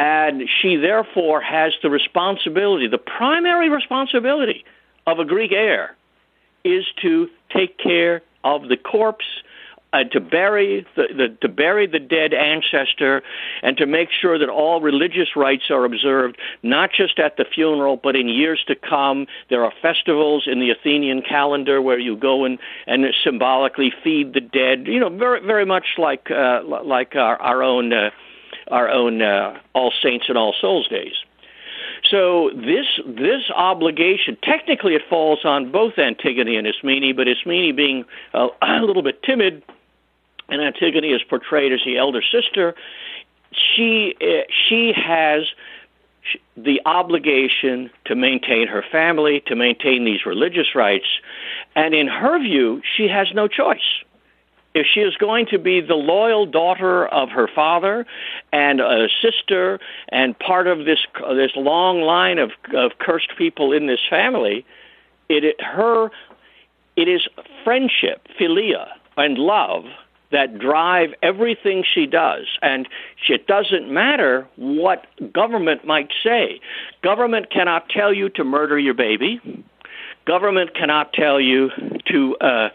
and 0.00 0.48
she 0.62 0.76
therefore 0.76 1.42
has 1.42 1.74
the 1.82 1.90
responsibility, 1.90 2.88
the 2.88 2.96
primary 2.96 3.68
responsibility 3.68 4.64
of 5.06 5.18
a 5.18 5.26
Greek 5.26 5.52
heir 5.52 5.94
is 6.64 6.86
to 7.02 7.28
take 7.54 7.76
care 7.76 8.22
of 8.42 8.68
the 8.68 8.78
corpse, 8.78 9.26
uh, 9.92 10.04
to 10.04 10.18
bury 10.18 10.86
the, 10.96 11.02
the 11.14 11.36
to 11.42 11.48
bury 11.48 11.86
the 11.86 11.98
dead 11.98 12.32
ancestor, 12.32 13.22
and 13.62 13.76
to 13.76 13.84
make 13.84 14.08
sure 14.10 14.38
that 14.38 14.48
all 14.48 14.80
religious 14.80 15.36
rites 15.36 15.64
are 15.68 15.84
observed, 15.84 16.38
not 16.62 16.90
just 16.96 17.18
at 17.18 17.36
the 17.36 17.44
funeral, 17.44 17.98
but 18.02 18.16
in 18.16 18.26
years 18.26 18.64
to 18.68 18.74
come. 18.74 19.26
There 19.50 19.64
are 19.64 19.72
festivals 19.82 20.44
in 20.46 20.60
the 20.60 20.70
Athenian 20.70 21.20
calendar 21.20 21.82
where 21.82 21.98
you 21.98 22.16
go 22.16 22.46
and 22.46 22.58
and 22.86 23.04
symbolically 23.22 23.92
feed 24.02 24.32
the 24.32 24.40
dead. 24.40 24.86
You 24.86 25.00
know, 25.00 25.10
very 25.10 25.44
very 25.44 25.66
much 25.66 25.98
like 25.98 26.30
uh, 26.30 26.62
like 26.64 27.16
our, 27.16 27.36
our 27.36 27.62
own. 27.62 27.92
Uh, 27.92 28.10
our 28.70 28.88
own 28.88 29.22
uh, 29.22 29.58
All 29.74 29.92
Saints 30.02 30.26
and 30.28 30.38
All 30.38 30.54
Souls 30.60 30.88
days. 30.88 31.14
So 32.08 32.50
this 32.54 32.86
this 33.06 33.50
obligation, 33.54 34.36
technically, 34.42 34.94
it 34.94 35.02
falls 35.08 35.44
on 35.44 35.70
both 35.70 35.98
Antigone 35.98 36.56
and 36.56 36.66
Ismene, 36.66 37.14
but 37.14 37.28
Ismene 37.28 37.76
being 37.76 38.04
uh, 38.32 38.48
a 38.62 38.80
little 38.80 39.02
bit 39.02 39.22
timid, 39.22 39.62
and 40.48 40.62
Antigone 40.62 41.12
is 41.12 41.22
portrayed 41.22 41.72
as 41.72 41.80
the 41.84 41.98
elder 41.98 42.22
sister. 42.22 42.74
She 43.52 44.14
uh, 44.20 44.42
she 44.68 44.92
has 44.96 45.44
the 46.56 46.80
obligation 46.84 47.90
to 48.04 48.14
maintain 48.14 48.68
her 48.68 48.84
family, 48.90 49.42
to 49.46 49.56
maintain 49.56 50.04
these 50.04 50.24
religious 50.26 50.74
rites, 50.74 51.06
and 51.74 51.94
in 51.94 52.06
her 52.06 52.38
view, 52.38 52.82
she 52.96 53.08
has 53.08 53.28
no 53.34 53.48
choice. 53.48 54.04
If 54.74 54.86
she 54.92 55.00
is 55.00 55.16
going 55.16 55.46
to 55.46 55.58
be 55.58 55.80
the 55.80 55.94
loyal 55.94 56.46
daughter 56.46 57.06
of 57.08 57.30
her 57.30 57.48
father 57.52 58.06
and 58.52 58.80
a 58.80 59.08
sister 59.20 59.80
and 60.10 60.38
part 60.38 60.68
of 60.68 60.84
this 60.84 61.00
this 61.34 61.50
long 61.56 62.02
line 62.02 62.38
of, 62.38 62.52
of 62.74 62.92
cursed 62.98 63.32
people 63.36 63.72
in 63.72 63.88
this 63.88 64.00
family, 64.08 64.64
it, 65.28 65.44
it 65.44 65.60
her 65.60 66.10
it 66.96 67.08
is 67.08 67.26
friendship, 67.64 68.26
philia, 68.38 68.86
and 69.16 69.38
love 69.38 69.84
that 70.30 70.58
drive 70.58 71.10
everything 71.22 71.84
she 71.94 72.06
does. 72.06 72.46
And 72.62 72.88
it 73.28 73.46
doesn't 73.46 73.92
matter 73.92 74.46
what 74.56 75.06
government 75.32 75.84
might 75.84 76.10
say. 76.22 76.60
Government 77.02 77.50
cannot 77.50 77.88
tell 77.88 78.12
you 78.14 78.28
to 78.30 78.44
murder 78.44 78.78
your 78.78 78.94
baby. 78.94 79.40
Government 80.26 80.74
cannot 80.74 81.12
tell 81.12 81.40
you 81.40 81.70
to 82.06 82.36
uh, 82.36 82.68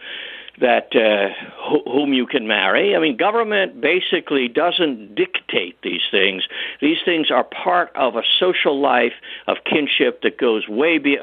that 0.60 0.94
uh, 0.94 1.28
wh- 1.60 1.84
whom 1.84 2.12
you 2.12 2.26
can 2.26 2.46
marry. 2.46 2.96
I 2.96 2.98
mean, 2.98 3.16
government 3.16 3.80
basically 3.80 4.48
doesn't 4.48 5.14
dictate 5.14 5.76
these 5.82 6.02
things. 6.10 6.44
These 6.80 6.98
things 7.04 7.30
are 7.30 7.44
part 7.44 7.90
of 7.94 8.16
a 8.16 8.22
social 8.38 8.80
life 8.80 9.12
of 9.46 9.58
kinship 9.64 10.22
that 10.22 10.38
goes 10.38 10.68
way 10.68 10.98
be- 10.98 11.18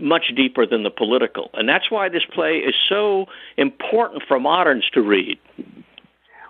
much 0.00 0.32
deeper 0.36 0.66
than 0.66 0.82
the 0.82 0.90
political, 0.90 1.50
and 1.54 1.68
that's 1.68 1.90
why 1.90 2.08
this 2.08 2.24
play 2.32 2.58
is 2.58 2.74
so 2.88 3.26
important 3.56 4.22
for 4.26 4.38
moderns 4.38 4.84
to 4.92 5.02
read. 5.02 5.38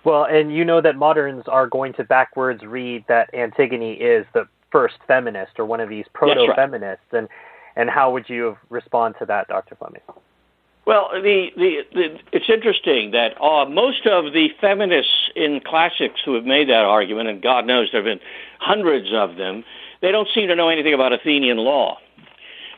Well, 0.05 0.25
and 0.25 0.55
you 0.55 0.65
know 0.65 0.81
that 0.81 0.97
moderns 0.97 1.45
are 1.49 1.67
going 1.67 1.93
to 1.95 2.05
backwards 2.05 2.63
read 2.63 3.05
that 3.09 3.29
Antigone 3.35 3.95
is 3.95 4.25
the 4.35 4.47
first 4.71 4.95
feminist 5.09 5.59
or 5.59 5.65
one 5.65 5.81
of 5.81 5.89
these 5.89 6.05
proto-feminists, 6.13 7.05
right. 7.13 7.21
and 7.21 7.29
and 7.79 7.91
how 7.91 8.11
would 8.13 8.29
you 8.29 8.57
respond 8.71 9.17
to 9.19 9.27
that, 9.27 9.49
Dr. 9.49 9.75
Fleming? 9.75 10.01
Well, 10.87 11.11
the, 11.13 11.49
the, 11.57 11.81
the, 11.93 12.19
it's 12.33 12.49
interesting 12.49 13.11
that 13.11 13.41
uh, 13.43 13.69
most 13.69 14.07
of 14.07 14.33
the 14.33 14.51
feminists 14.61 15.31
in 15.35 15.61
classics 15.61 16.21
who 16.25 16.35
have 16.35 16.45
made 16.45 16.69
that 16.69 16.85
argument, 16.85 17.29
and 17.29 17.43
God 17.43 17.67
knows 17.67 17.89
there 17.91 18.01
have 18.01 18.19
been 18.19 18.25
hundreds 18.61 19.09
of 19.13 19.37
them, 19.37 19.65
they 20.01 20.13
don't 20.13 20.29
seem 20.33 20.47
to 20.47 20.55
know 20.55 20.69
anything 20.69 20.95
about 20.95 21.13
Athenian 21.13 21.57
law. 21.57 21.99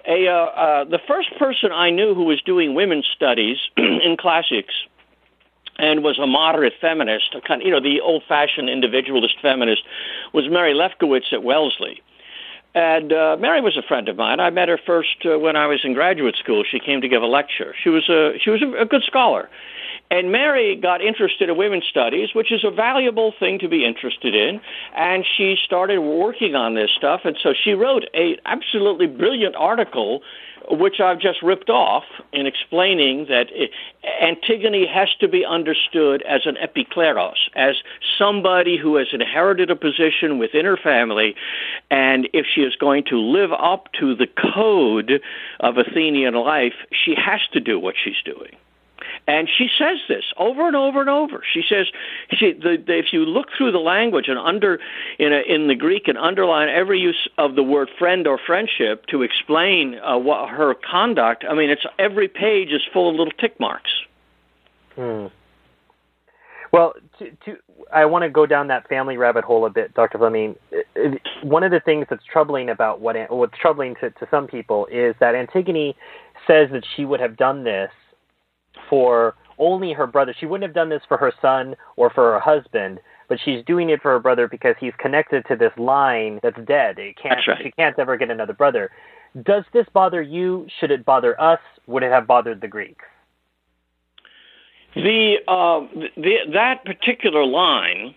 A, 0.09 0.27
uh, 0.27 0.33
uh, 0.33 0.85
the 0.85 1.01
first 1.07 1.29
person 1.39 1.71
I 1.71 1.91
knew 1.91 2.15
who 2.15 2.25
was 2.25 2.41
doing 2.41 2.75
women's 2.75 3.07
studies 3.15 3.59
in 3.77 4.17
classics 4.19 4.73
and 5.77 6.03
was 6.03 6.19
a 6.19 6.27
moderate 6.27 6.73
feminist, 6.81 7.35
a 7.35 7.43
kind, 7.43 7.61
you 7.63 7.71
know, 7.71 7.81
the 7.81 8.01
old-fashioned 8.01 8.71
individualist 8.71 9.35
feminist, 9.43 9.83
was 10.33 10.49
Mary 10.49 10.73
Lefkowitz 10.73 11.31
at 11.33 11.43
Wellesley. 11.43 12.03
And 12.75 13.13
uh, 13.13 13.37
Mary 13.41 13.61
was 13.61 13.77
a 13.77 13.83
friend 13.83 14.09
of 14.09 14.17
mine. 14.17 14.41
I 14.41 14.51
met 14.51 14.69
her 14.69 14.79
first 14.85 15.25
uh, 15.25 15.39
when 15.39 15.57
I 15.57 15.67
was 15.67 15.81
in 15.85 15.95
graduate 15.95 16.37
school. 16.37 16.65
She 16.71 16.79
came 16.79 17.01
to 17.01 17.09
give 17.09 17.23
a 17.23 17.27
lecture. 17.27 17.75
She 17.83 17.89
was 17.89 18.09
a 18.09 18.39
she 18.43 18.51
was 18.51 18.63
a, 18.63 18.83
a 18.83 18.85
good 18.85 19.03
scholar, 19.05 19.49
and 20.11 20.31
Mary 20.31 20.77
got 20.77 21.01
interested 21.01 21.49
in 21.49 21.57
women's 21.57 21.87
studies, 21.91 22.31
which 22.35 22.53
is 22.53 22.65
a 22.65 22.71
valuable 22.71 23.33
thing 23.39 23.59
to 23.61 23.69
be 23.69 23.85
interested 23.85 24.35
in. 24.35 24.61
And 24.95 25.25
she 25.37 25.57
started 25.65 26.01
working 26.01 26.55
on 26.55 26.75
this 26.75 26.91
stuff, 26.97 27.23
and 27.25 27.37
so 27.43 27.53
she 27.53 27.73
wrote 27.73 28.05
a 28.15 28.39
absolutely 28.45 29.07
brilliant 29.07 29.57
article 29.57 30.23
which 30.71 31.01
I've 31.01 31.21
just 31.21 31.43
ripped 31.43 31.71
off 31.71 32.05
in 32.33 32.47
explaining 32.47 33.27
that 33.29 33.47
Antigone 34.21 34.87
has 34.87 35.09
to 35.21 35.29
be 35.29 35.45
understood 35.45 36.23
as 36.23 36.43
an 36.47 36.57
epikleros, 36.57 37.49
as 37.55 37.77
somebody 38.19 38.77
who 38.77 38.97
has 38.97 39.09
inherited 39.13 39.71
a 39.71 39.77
position 39.77 40.39
within 40.39 40.65
her 40.65 40.77
family, 40.77 41.35
and 41.91 42.29
if 42.33 42.47
she 42.53 42.63
is 42.63 42.77
going 42.77 43.05
to 43.05 43.19
live 43.19 43.53
up 43.53 43.89
to 44.01 44.15
the 44.15 44.27
code 44.55 45.21
of 45.61 45.79
Athenian 45.79 46.35
life, 46.35 46.75
she 46.93 47.15
has 47.15 47.41
to 47.53 47.61
do 47.61 47.79
what 47.79 47.95
she's 48.03 48.21
doing. 48.25 48.57
And 49.29 49.47
she 49.47 49.69
says 49.79 49.99
this 50.09 50.25
over 50.39 50.67
and 50.67 50.75
over 50.75 51.03
and 51.03 51.11
over. 51.11 51.43
She 51.53 51.63
says, 51.69 51.89
she, 52.33 52.55
the, 52.55 52.83
the, 52.85 52.99
if 52.99 53.13
you 53.13 53.27
look 53.27 53.49
through 53.57 53.73
the 53.73 53.79
language 53.79 54.25
and 54.27 54.39
under 54.39 54.81
in, 55.19 55.35
a, 55.35 55.43
in 55.47 55.69
the 55.69 55.75
Greek 55.75 56.09
and 56.09 56.17
underline 56.17 56.71
every 56.71 56.99
use 56.99 57.29
of 57.37 57.55
the 57.55 57.63
word 57.63 57.91
friend 57.99 58.27
or 58.27 58.39
friendship 58.39 59.05
to 59.09 59.21
explain 59.21 59.97
uh, 59.97 60.17
what 60.17 60.49
her 60.49 60.75
conduct, 60.75 61.45
I 61.49 61.55
mean, 61.55 61.69
it's 61.69 61.85
every 61.99 62.27
page 62.27 62.71
is 62.71 62.81
full 62.91 63.11
of 63.11 63.17
little 63.17 63.33
tick 63.39 63.61
marks. 63.61 63.91
Hmm. 64.97 65.27
Well, 66.73 66.95
to, 67.19 67.31
to, 67.45 67.57
I 67.93 68.07
want 68.07 68.23
to 68.23 68.31
go 68.31 68.47
down 68.47 68.69
that 68.69 68.89
family 68.89 69.19
rabbit 69.19 69.45
hole 69.45 69.67
a 69.67 69.71
bit, 69.71 69.93
Dr. 69.93 70.17
Fleming. 70.17 70.57
One 71.43 71.65
of 71.65 71.71
the 71.71 71.81
things 71.81 72.07
that's 72.09 72.25
troubling 72.25 72.71
about 72.71 73.01
what 73.01 73.15
what's 73.31 73.59
troubling 73.59 73.95
to, 73.97 74.11
to 74.11 74.27
some 74.31 74.47
people 74.47 74.87
is 74.91 75.15
that 75.21 75.35
Antigone 75.35 75.97
says 76.47 76.71
that 76.73 76.85
she 76.97 77.05
would 77.05 77.21
have 77.21 77.37
done 77.37 77.65
this 77.65 77.91
for 78.89 79.35
only 79.59 79.93
her 79.93 80.07
brother. 80.07 80.35
She 80.39 80.47
wouldn't 80.47 80.69
have 80.69 80.75
done 80.75 80.89
this 80.89 81.03
for 81.09 81.17
her 81.17 81.33
son 81.43 81.75
or 81.97 82.11
for 82.11 82.33
her 82.33 82.41
husband, 82.41 83.01
but 83.29 83.39
she's 83.45 83.65
doing 83.65 83.91
it 83.91 84.01
for 84.01 84.13
her 84.13 84.21
brother 84.21 84.49
because 84.49 84.77
he's 84.81 84.93
connected 84.99 85.45
to 85.49 85.57
this 85.57 85.73
line 85.77 86.41
that's 86.43 86.59
dead. 86.67 86.99
It 86.99 87.17
can't. 87.21 87.41
Right. 87.47 87.59
She 87.63 87.71
can't 87.73 87.99
ever 87.99 88.17
get 88.17 88.31
another 88.31 88.53
brother. 88.53 88.91
Does 89.43 89.65
this 89.73 89.87
bother 89.93 90.23
you? 90.23 90.67
Should 90.81 90.91
it 90.91 91.05
bother 91.05 91.39
us? 91.41 91.61
Would 91.87 92.03
it 92.03 92.11
have 92.11 92.27
bothered 92.27 92.61
the 92.61 92.69
Greeks? 92.69 93.05
The, 94.95 95.37
uh, 95.47 95.81
the 96.17 96.37
that 96.55 96.85
particular 96.85 97.45
line 97.45 98.15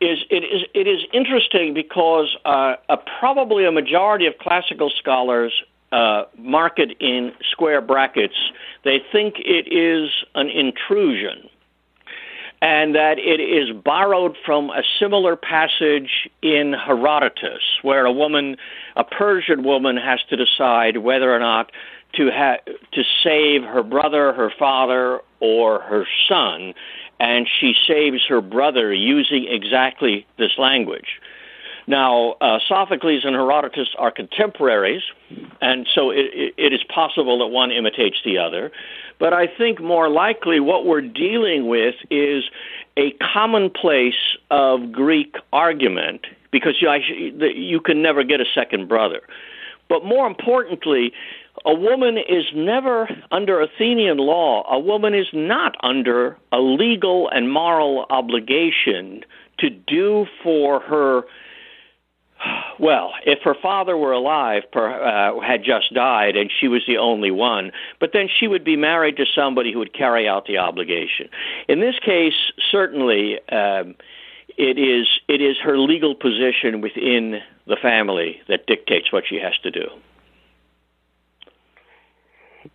is 0.00 0.18
it 0.30 0.42
is 0.44 0.62
it 0.74 0.88
is 0.88 1.00
interesting 1.12 1.74
because 1.74 2.34
uh, 2.46 2.76
a, 2.88 2.96
probably 3.18 3.66
a 3.66 3.70
majority 3.70 4.26
of 4.26 4.38
classical 4.38 4.90
scholars 4.98 5.52
uh, 5.92 6.24
mark 6.38 6.78
it 6.78 6.92
in 7.00 7.32
square 7.50 7.80
brackets, 7.80 8.36
they 8.84 9.00
think 9.12 9.36
it 9.38 9.72
is 9.72 10.10
an 10.34 10.48
intrusion 10.48 11.48
and 12.62 12.94
that 12.94 13.18
it 13.18 13.40
is 13.40 13.74
borrowed 13.84 14.36
from 14.44 14.70
a 14.70 14.82
similar 14.98 15.34
passage 15.34 16.28
in 16.42 16.74
Herodotus, 16.74 17.62
where 17.82 18.04
a 18.04 18.12
woman, 18.12 18.56
a 18.96 19.04
Persian 19.04 19.64
woman, 19.64 19.96
has 19.96 20.20
to 20.28 20.36
decide 20.36 20.98
whether 20.98 21.34
or 21.34 21.38
not 21.38 21.72
to 22.14 22.30
ha- 22.30 22.58
to 22.92 23.02
save 23.24 23.62
her 23.62 23.82
brother, 23.82 24.32
her 24.32 24.52
father, 24.58 25.20
or 25.40 25.80
her 25.80 26.06
son, 26.28 26.74
and 27.18 27.48
she 27.48 27.74
saves 27.86 28.26
her 28.28 28.42
brother 28.42 28.92
using 28.92 29.46
exactly 29.48 30.26
this 30.36 30.58
language. 30.58 31.20
Now, 31.90 32.36
uh, 32.40 32.60
Sophocles 32.68 33.24
and 33.24 33.34
Herodotus 33.34 33.88
are 33.98 34.12
contemporaries, 34.12 35.02
and 35.60 35.88
so 35.92 36.10
it, 36.10 36.54
it 36.56 36.72
is 36.72 36.84
possible 36.84 37.40
that 37.40 37.48
one 37.48 37.72
imitates 37.72 38.18
the 38.24 38.38
other. 38.38 38.70
But 39.18 39.32
I 39.32 39.48
think 39.48 39.80
more 39.82 40.08
likely 40.08 40.60
what 40.60 40.86
we're 40.86 41.00
dealing 41.00 41.66
with 41.66 41.96
is 42.08 42.44
a 42.96 43.10
commonplace 43.34 44.36
of 44.52 44.92
Greek 44.92 45.34
argument 45.52 46.26
because 46.52 46.76
you, 46.80 46.88
you 47.48 47.80
can 47.80 48.02
never 48.02 48.22
get 48.22 48.40
a 48.40 48.46
second 48.54 48.86
brother. 48.86 49.22
But 49.88 50.04
more 50.04 50.28
importantly, 50.28 51.12
a 51.64 51.74
woman 51.74 52.18
is 52.18 52.44
never 52.54 53.08
under 53.32 53.60
Athenian 53.60 54.18
law, 54.18 54.64
a 54.70 54.78
woman 54.78 55.12
is 55.12 55.26
not 55.32 55.74
under 55.82 56.38
a 56.52 56.60
legal 56.60 57.28
and 57.30 57.50
moral 57.50 58.06
obligation 58.10 59.24
to 59.58 59.70
do 59.70 60.26
for 60.44 60.78
her 60.78 61.24
well, 62.78 63.12
if 63.24 63.40
her 63.42 63.54
father 63.54 63.96
were 63.96 64.12
alive, 64.12 64.62
per, 64.72 64.90
uh, 64.90 65.40
had 65.40 65.62
just 65.62 65.92
died, 65.94 66.36
and 66.36 66.50
she 66.50 66.68
was 66.68 66.82
the 66.86 66.98
only 66.98 67.30
one, 67.30 67.72
but 67.98 68.10
then 68.12 68.28
she 68.28 68.46
would 68.46 68.64
be 68.64 68.76
married 68.76 69.16
to 69.16 69.26
somebody 69.34 69.72
who 69.72 69.78
would 69.78 69.92
carry 69.92 70.28
out 70.28 70.46
the 70.46 70.58
obligation. 70.58 71.28
In 71.68 71.80
this 71.80 71.98
case, 71.98 72.52
certainly, 72.70 73.38
um, 73.50 73.94
it 74.56 74.78
is 74.78 75.06
it 75.28 75.40
is 75.40 75.56
her 75.62 75.78
legal 75.78 76.14
position 76.14 76.80
within 76.80 77.40
the 77.66 77.76
family 77.76 78.40
that 78.48 78.66
dictates 78.66 79.12
what 79.12 79.24
she 79.26 79.36
has 79.36 79.56
to 79.62 79.70
do. 79.70 79.88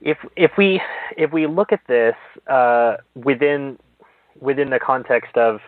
If 0.01 0.17
if 0.35 0.51
we 0.57 0.81
if 1.17 1.31
we 1.31 1.47
look 1.47 1.71
at 1.71 1.81
this 1.87 2.15
uh, 2.47 2.97
within 3.13 3.77
within 4.39 4.69
the 4.69 4.79
context 4.79 5.37
of 5.37 5.59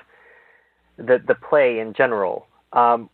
the 0.97 1.21
the 1.25 1.35
play 1.35 1.79
in 1.79 1.93
general. 1.93 2.47
Um, 2.73 3.09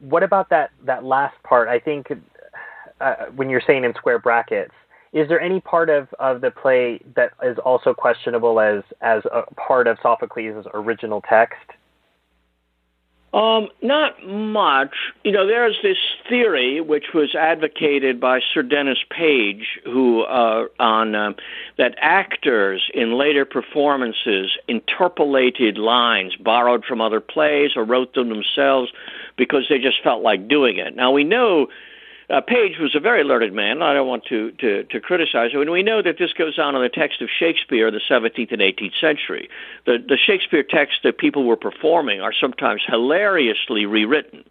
what 0.00 0.22
about 0.22 0.50
that 0.50 0.70
that 0.84 1.04
last 1.04 1.40
part? 1.42 1.68
I 1.68 1.78
think 1.78 2.08
uh, 3.00 3.14
when 3.34 3.50
you're 3.50 3.62
saying 3.66 3.84
in 3.84 3.94
square 3.94 4.18
brackets, 4.18 4.74
is 5.12 5.28
there 5.28 5.40
any 5.40 5.60
part 5.60 5.88
of, 5.88 6.08
of 6.18 6.40
the 6.40 6.50
play 6.50 7.00
that 7.16 7.32
is 7.42 7.58
also 7.64 7.94
questionable 7.94 8.60
as 8.60 8.82
as 9.00 9.22
a 9.26 9.42
part 9.54 9.86
of 9.86 9.98
Sophocles' 10.02 10.66
original 10.74 11.22
text? 11.28 11.56
Um, 13.34 13.68
not 13.82 14.26
much. 14.26 14.94
You 15.22 15.32
know, 15.32 15.46
there's 15.46 15.76
this 15.82 15.98
theory 16.28 16.80
which 16.80 17.12
was 17.12 17.34
advocated 17.34 18.18
by 18.18 18.40
Sir 18.54 18.62
Denys 18.62 19.06
Page, 19.10 19.78
who 19.84 20.22
uh, 20.22 20.66
on 20.80 21.14
uh, 21.14 21.32
that 21.76 21.94
actors 22.00 22.90
in 22.94 23.18
later 23.18 23.44
performances 23.44 24.56
interpolated 24.66 25.76
lines 25.76 26.36
borrowed 26.36 26.86
from 26.86 27.02
other 27.02 27.20
plays 27.20 27.72
or 27.76 27.84
wrote 27.84 28.14
them 28.14 28.30
themselves 28.30 28.90
because 29.36 29.66
they 29.68 29.78
just 29.78 30.02
felt 30.02 30.22
like 30.22 30.48
doing 30.48 30.78
it. 30.78 30.96
Now 30.96 31.10
we 31.10 31.24
know 31.24 31.68
uh, 32.30 32.42
Page 32.42 32.78
was 32.78 32.94
a 32.94 33.00
very 33.00 33.24
learned 33.24 33.54
man. 33.54 33.80
I 33.80 33.94
don't 33.94 34.06
want 34.06 34.24
to, 34.26 34.52
to, 34.52 34.84
to 34.84 35.00
criticize 35.00 35.52
him. 35.52 35.62
And 35.62 35.70
we 35.70 35.82
know 35.82 36.02
that 36.02 36.18
this 36.18 36.32
goes 36.34 36.58
on 36.58 36.76
in 36.76 36.82
the 36.82 36.90
text 36.90 37.22
of 37.22 37.28
Shakespeare, 37.30 37.88
in 37.88 37.94
the 37.94 38.00
17th 38.08 38.52
and 38.52 38.60
18th 38.60 39.00
century. 39.00 39.48
The, 39.86 39.96
the 40.06 40.18
Shakespeare 40.18 40.62
texts 40.62 41.00
that 41.04 41.16
people 41.16 41.44
were 41.44 41.56
performing 41.56 42.20
are 42.20 42.32
sometimes 42.38 42.82
hilariously 42.86 43.86
rewritten. 43.86 44.44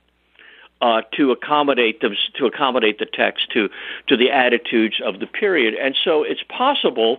Uh, 0.79 1.01
to 1.11 1.31
accommodate 1.31 2.01
them, 2.01 2.15
to 2.35 2.45
accommodate 2.45 2.99
the 2.99 3.07
text 3.07 3.49
to 3.51 3.67
to 4.05 4.15
the 4.15 4.29
attitudes 4.29 5.01
of 5.03 5.19
the 5.19 5.25
period, 5.25 5.73
and 5.73 5.95
so 6.03 6.21
it's 6.21 6.43
possible. 6.55 7.17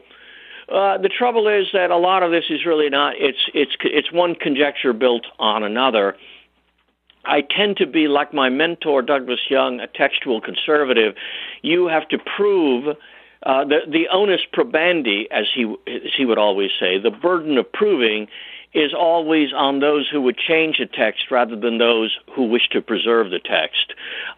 Uh, 0.68 0.96
the 0.98 1.08
trouble 1.08 1.48
is 1.48 1.66
that 1.72 1.90
a 1.90 1.96
lot 1.96 2.22
of 2.22 2.30
this 2.30 2.44
is 2.50 2.64
really 2.64 2.88
not. 2.88 3.14
It's 3.18 3.50
it's 3.54 3.72
it's 3.80 4.12
one 4.12 4.36
conjecture 4.36 4.92
built 4.92 5.26
on 5.40 5.64
another, 5.64 6.16
I 7.28 7.42
tend 7.42 7.76
to 7.76 7.86
be 7.86 8.08
like 8.08 8.32
my 8.32 8.48
mentor 8.48 9.02
Douglas 9.02 9.40
Young, 9.50 9.80
a 9.80 9.86
textual 9.86 10.40
conservative. 10.40 11.14
You 11.62 11.86
have 11.86 12.08
to 12.08 12.18
prove 12.18 12.96
uh, 13.44 13.64
the 13.64 13.80
the 13.86 14.08
onus 14.08 14.40
probandi, 14.52 15.26
as 15.30 15.46
he 15.54 15.64
as 15.86 16.12
he 16.16 16.24
would 16.24 16.38
always 16.38 16.70
say, 16.80 16.98
the 16.98 17.10
burden 17.10 17.58
of 17.58 17.70
proving 17.70 18.28
is 18.74 18.92
always 18.92 19.52
on 19.54 19.80
those 19.80 20.08
who 20.10 20.20
would 20.20 20.36
change 20.36 20.78
a 20.78 20.86
text 20.86 21.30
rather 21.30 21.56
than 21.56 21.78
those 21.78 22.16
who 22.34 22.44
wish 22.44 22.68
to 22.70 22.82
preserve 22.82 23.30
the 23.30 23.38
text. 23.38 23.94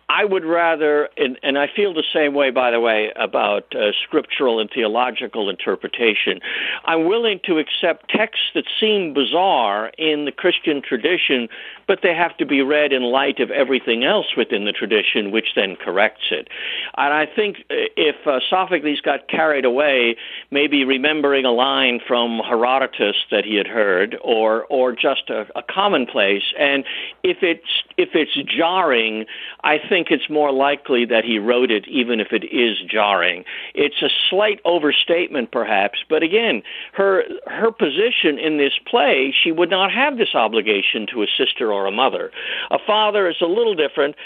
I 0.09 0.25
would 0.25 0.45
rather, 0.45 1.09
and, 1.17 1.39
and 1.43 1.57
I 1.57 1.67
feel 1.75 1.95
the 1.95 2.05
same 2.13 2.35
way, 2.35 2.51
by 2.51 2.71
the 2.71 2.81
way, 2.81 3.13
about 3.17 3.75
uh, 3.75 3.93
scriptural 4.03 4.59
and 4.61 4.69
theological 4.73 5.49
interpretation. 5.49 6.41
I'm 6.85 7.07
willing 7.07 7.41
to 7.45 7.59
accept 7.59 8.11
texts 8.11 8.47
that 8.55 8.65
seem 8.81 9.15
bizarre 9.15 9.93
in 9.99 10.25
the 10.25 10.33
Christian 10.33 10.83
tradition, 10.83 11.49
but 11.87 12.01
they 12.03 12.15
have 12.15 12.37
to 12.39 12.47
be 12.47 12.61
read 12.61 12.93
in 12.93 13.03
light 13.03 13.39
of 13.41 13.51
everything 13.51 14.05
else 14.05 14.37
within 14.37 14.65
the 14.65 14.73
tradition, 14.73 15.31
which 15.31 15.55
then 15.55 15.77
corrects 15.77 16.27
it. 16.31 16.49
And 16.97 17.15
I 17.15 17.27
think 17.27 17.59
uh, 17.71 17.91
if 17.97 18.27
uh, 18.27 18.41
Sophocles 18.49 19.01
got 19.01 19.29
carried 19.29 19.65
away, 19.65 20.17
maybe 20.51 20.85
remembering 20.85 21.45
a 21.45 21.53
line 21.53 22.01
from 22.07 22.41
Herodotus 22.41 23.17
that 23.31 23.45
he 23.45 23.57
had 23.57 23.67
heard, 23.69 24.17
or 24.23 24.65
or 24.67 24.93
just 24.93 25.31
a, 25.31 25.47
a 25.57 25.63
commonplace, 25.63 26.53
and 26.59 26.85
if 27.23 27.39
it's 27.43 27.85
if 27.97 28.11
it's 28.15 28.37
jarring, 28.51 29.27
I 29.65 29.79
think 29.79 30.09
it's 30.11 30.29
more 30.29 30.53
likely 30.53 31.05
that 31.07 31.25
he 31.25 31.39
wrote 31.39 31.71
it, 31.71 31.87
even 31.89 32.21
if 32.21 32.29
it 32.33 32.45
is 32.45 32.79
jarring. 32.89 33.45
It's 33.75 34.03
a 34.03 34.09
slight 34.29 34.61
overstatement, 34.65 35.53
perhaps, 35.53 36.01
but 36.09 36.23
again, 36.23 36.63
her 36.93 37.25
her 37.47 37.71
position 37.73 38.39
in 38.39 38.59
this 38.59 38.73
play, 38.87 39.35
she 39.43 39.53
would 39.53 39.71
not 39.71 39.93
have 39.93 40.19
this 40.19 40.35
obligation 40.35 41.07
to 41.13 41.23
a 41.23 41.27
sister 41.27 41.73
or 41.73 41.87
a 41.87 41.93
mother. 41.93 42.31
A 42.71 42.79
father 42.87 43.29
is 43.29 43.37
a 43.41 43.47
little 43.47 43.75
different. 43.75 44.17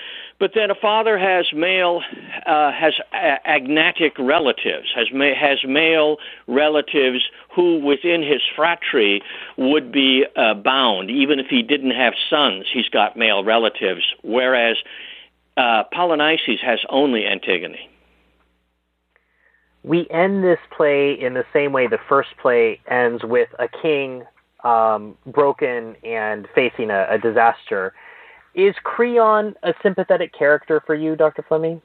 But 0.40 0.52
then 0.54 0.70
a 0.70 0.74
father 0.74 1.16
has 1.16 1.46
male 1.52 2.02
uh, 2.44 2.72
has 2.72 2.94
agnatic 3.12 4.18
relatives, 4.18 4.88
has 4.94 5.06
ma- 5.12 5.34
has 5.34 5.64
male 5.64 6.18
relatives 6.46 7.24
who 7.54 7.78
within 7.78 8.22
his 8.22 8.42
phratry 8.56 9.22
would 9.56 9.92
be 9.92 10.26
uh, 10.36 10.54
bound, 10.54 11.10
even 11.10 11.38
if 11.38 11.46
he 11.46 11.62
didn't 11.62 11.92
have 11.92 12.14
sons. 12.28 12.66
He's 12.72 12.88
got 12.88 13.16
male 13.16 13.44
relatives, 13.44 14.02
whereas 14.22 14.76
uh, 15.56 15.84
Polynices 15.92 16.60
has 16.60 16.80
only 16.88 17.24
Antigone. 17.26 17.88
We 19.84 20.08
end 20.10 20.42
this 20.42 20.58
play 20.76 21.12
in 21.12 21.34
the 21.34 21.44
same 21.52 21.72
way 21.72 21.86
the 21.86 22.00
first 22.08 22.30
play 22.40 22.80
ends 22.88 23.22
with 23.22 23.50
a 23.58 23.68
king 23.68 24.24
um, 24.64 25.16
broken 25.26 25.94
and 26.02 26.48
facing 26.54 26.90
a, 26.90 27.06
a 27.10 27.18
disaster 27.18 27.92
is 28.54 28.74
Creon 28.82 29.54
a 29.62 29.74
sympathetic 29.82 30.32
character 30.32 30.82
for 30.86 30.94
you, 30.94 31.16
Dr. 31.16 31.42
Fleming? 31.42 31.80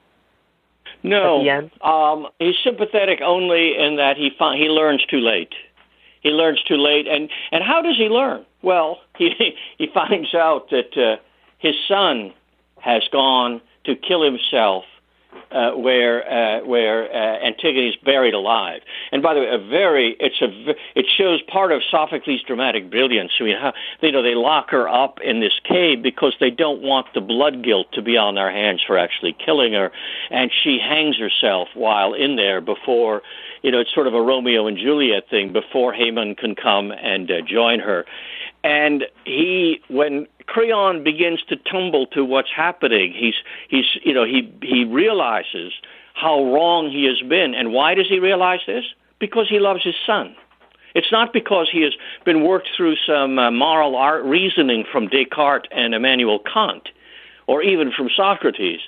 No. 1.03 1.41
Um, 1.82 2.28
he's 2.39 2.55
sympathetic 2.63 3.20
only 3.24 3.78
in 3.78 3.97
that 3.97 4.17
he 4.17 4.32
fi- 4.38 4.57
he 4.57 4.65
learns 4.65 5.05
too 5.05 5.20
late. 5.20 5.53
He 6.22 6.30
learns 6.30 6.61
too 6.63 6.78
late, 6.78 7.07
and 7.07 7.30
and 7.51 7.63
how 7.63 7.82
does 7.82 7.97
he 7.97 8.09
learn? 8.09 8.45
Well, 8.61 8.99
he 9.17 9.55
he 9.78 9.88
finds 9.93 10.34
out 10.34 10.70
that 10.72 10.97
uh, 10.97 11.22
his 11.57 11.76
son 11.88 12.34
has 12.80 13.03
gone 13.11 13.61
to 13.86 13.95
kill 13.95 14.24
himself 14.24 14.84
uh, 15.51 15.71
where 15.71 16.23
uh, 16.30 16.65
where 16.65 17.05
uh, 17.05 17.45
Antigone 17.45 17.89
is 17.89 17.95
buried 18.03 18.34
alive. 18.34 18.82
And 19.11 19.23
by 19.23 19.34
the 19.34 19.41
way, 19.41 19.49
a 19.49 19.57
very 19.57 20.15
it's 20.19 20.41
a 20.41 20.75
it 20.95 21.05
shows 21.17 21.41
part 21.43 21.71
of 21.71 21.82
Sophocles' 21.89 22.41
dramatic 22.45 22.89
brilliance. 22.89 23.32
I 23.39 23.43
mean, 23.43 23.57
how 23.59 23.73
you 24.01 24.11
know 24.11 24.21
they 24.21 24.36
lock 24.36 24.69
her 24.71 24.88
up 24.88 25.19
in 25.23 25.39
this 25.39 25.59
cave 25.63 26.03
because 26.03 26.36
they 26.39 26.51
don't 26.51 26.82
want 26.82 27.07
the 27.13 27.21
blood 27.21 27.63
guilt 27.63 27.88
to 27.93 28.01
be 28.01 28.17
on 28.17 28.36
their 28.36 28.51
hands 28.51 28.82
for 28.86 28.97
actually 28.97 29.36
killing 29.43 29.73
her, 29.73 29.91
and 30.30 30.51
she 30.63 30.80
hangs 30.80 31.17
herself 31.17 31.69
while 31.73 32.13
in 32.13 32.36
there 32.36 32.61
before 32.61 33.21
you 33.63 33.71
know 33.71 33.80
it's 33.80 33.93
sort 33.93 34.07
of 34.07 34.13
a 34.13 34.21
Romeo 34.21 34.67
and 34.67 34.77
Juliet 34.77 35.30
thing 35.30 35.51
before 35.51 35.93
Haemon 35.93 36.38
can 36.38 36.55
come 36.55 36.91
and 36.91 37.30
uh, 37.32 37.41
join 37.41 37.80
her. 37.80 38.05
And 38.63 39.05
he, 39.23 39.82
when 39.88 40.27
Creon 40.50 41.04
begins 41.04 41.43
to 41.50 41.56
tumble 41.56 42.08
to 42.08 42.26
what's 42.26 42.50
happening. 42.52 43.14
He's 43.14 43.36
he's 43.70 43.86
you 44.04 44.14
know 44.16 44.26
he 44.26 44.52
he 44.64 44.84
realizes 44.84 45.74
how 46.16 46.43
wrong 46.52 46.89
he 46.89 47.06
has 47.06 47.22
been, 47.22 47.54
and 47.54 47.72
why 47.72 47.93
does 47.93 48.08
he 48.10 48.20
realize 48.20 48.62
this? 48.66 48.84
Because 49.20 49.47
he 49.47 49.60
loves 49.60 49.84
his 49.84 49.93
son. 50.06 50.36
It's 50.95 51.12
not 51.12 51.34
because 51.34 51.70
he 51.72 51.84
has 51.84 51.93
been 52.26 52.43
worked 52.43 52.70
through 52.76 52.95
some 53.06 53.38
uh, 53.38 53.52
moral 53.52 53.93
reasoning 54.24 54.86
from 54.91 55.08
Descartes 55.08 55.68
and 55.72 55.93
Immanuel 55.93 56.39
Kant, 56.39 56.89
or 57.50 57.64
even 57.64 57.91
from 57.91 58.10
Socrates. 58.16 58.80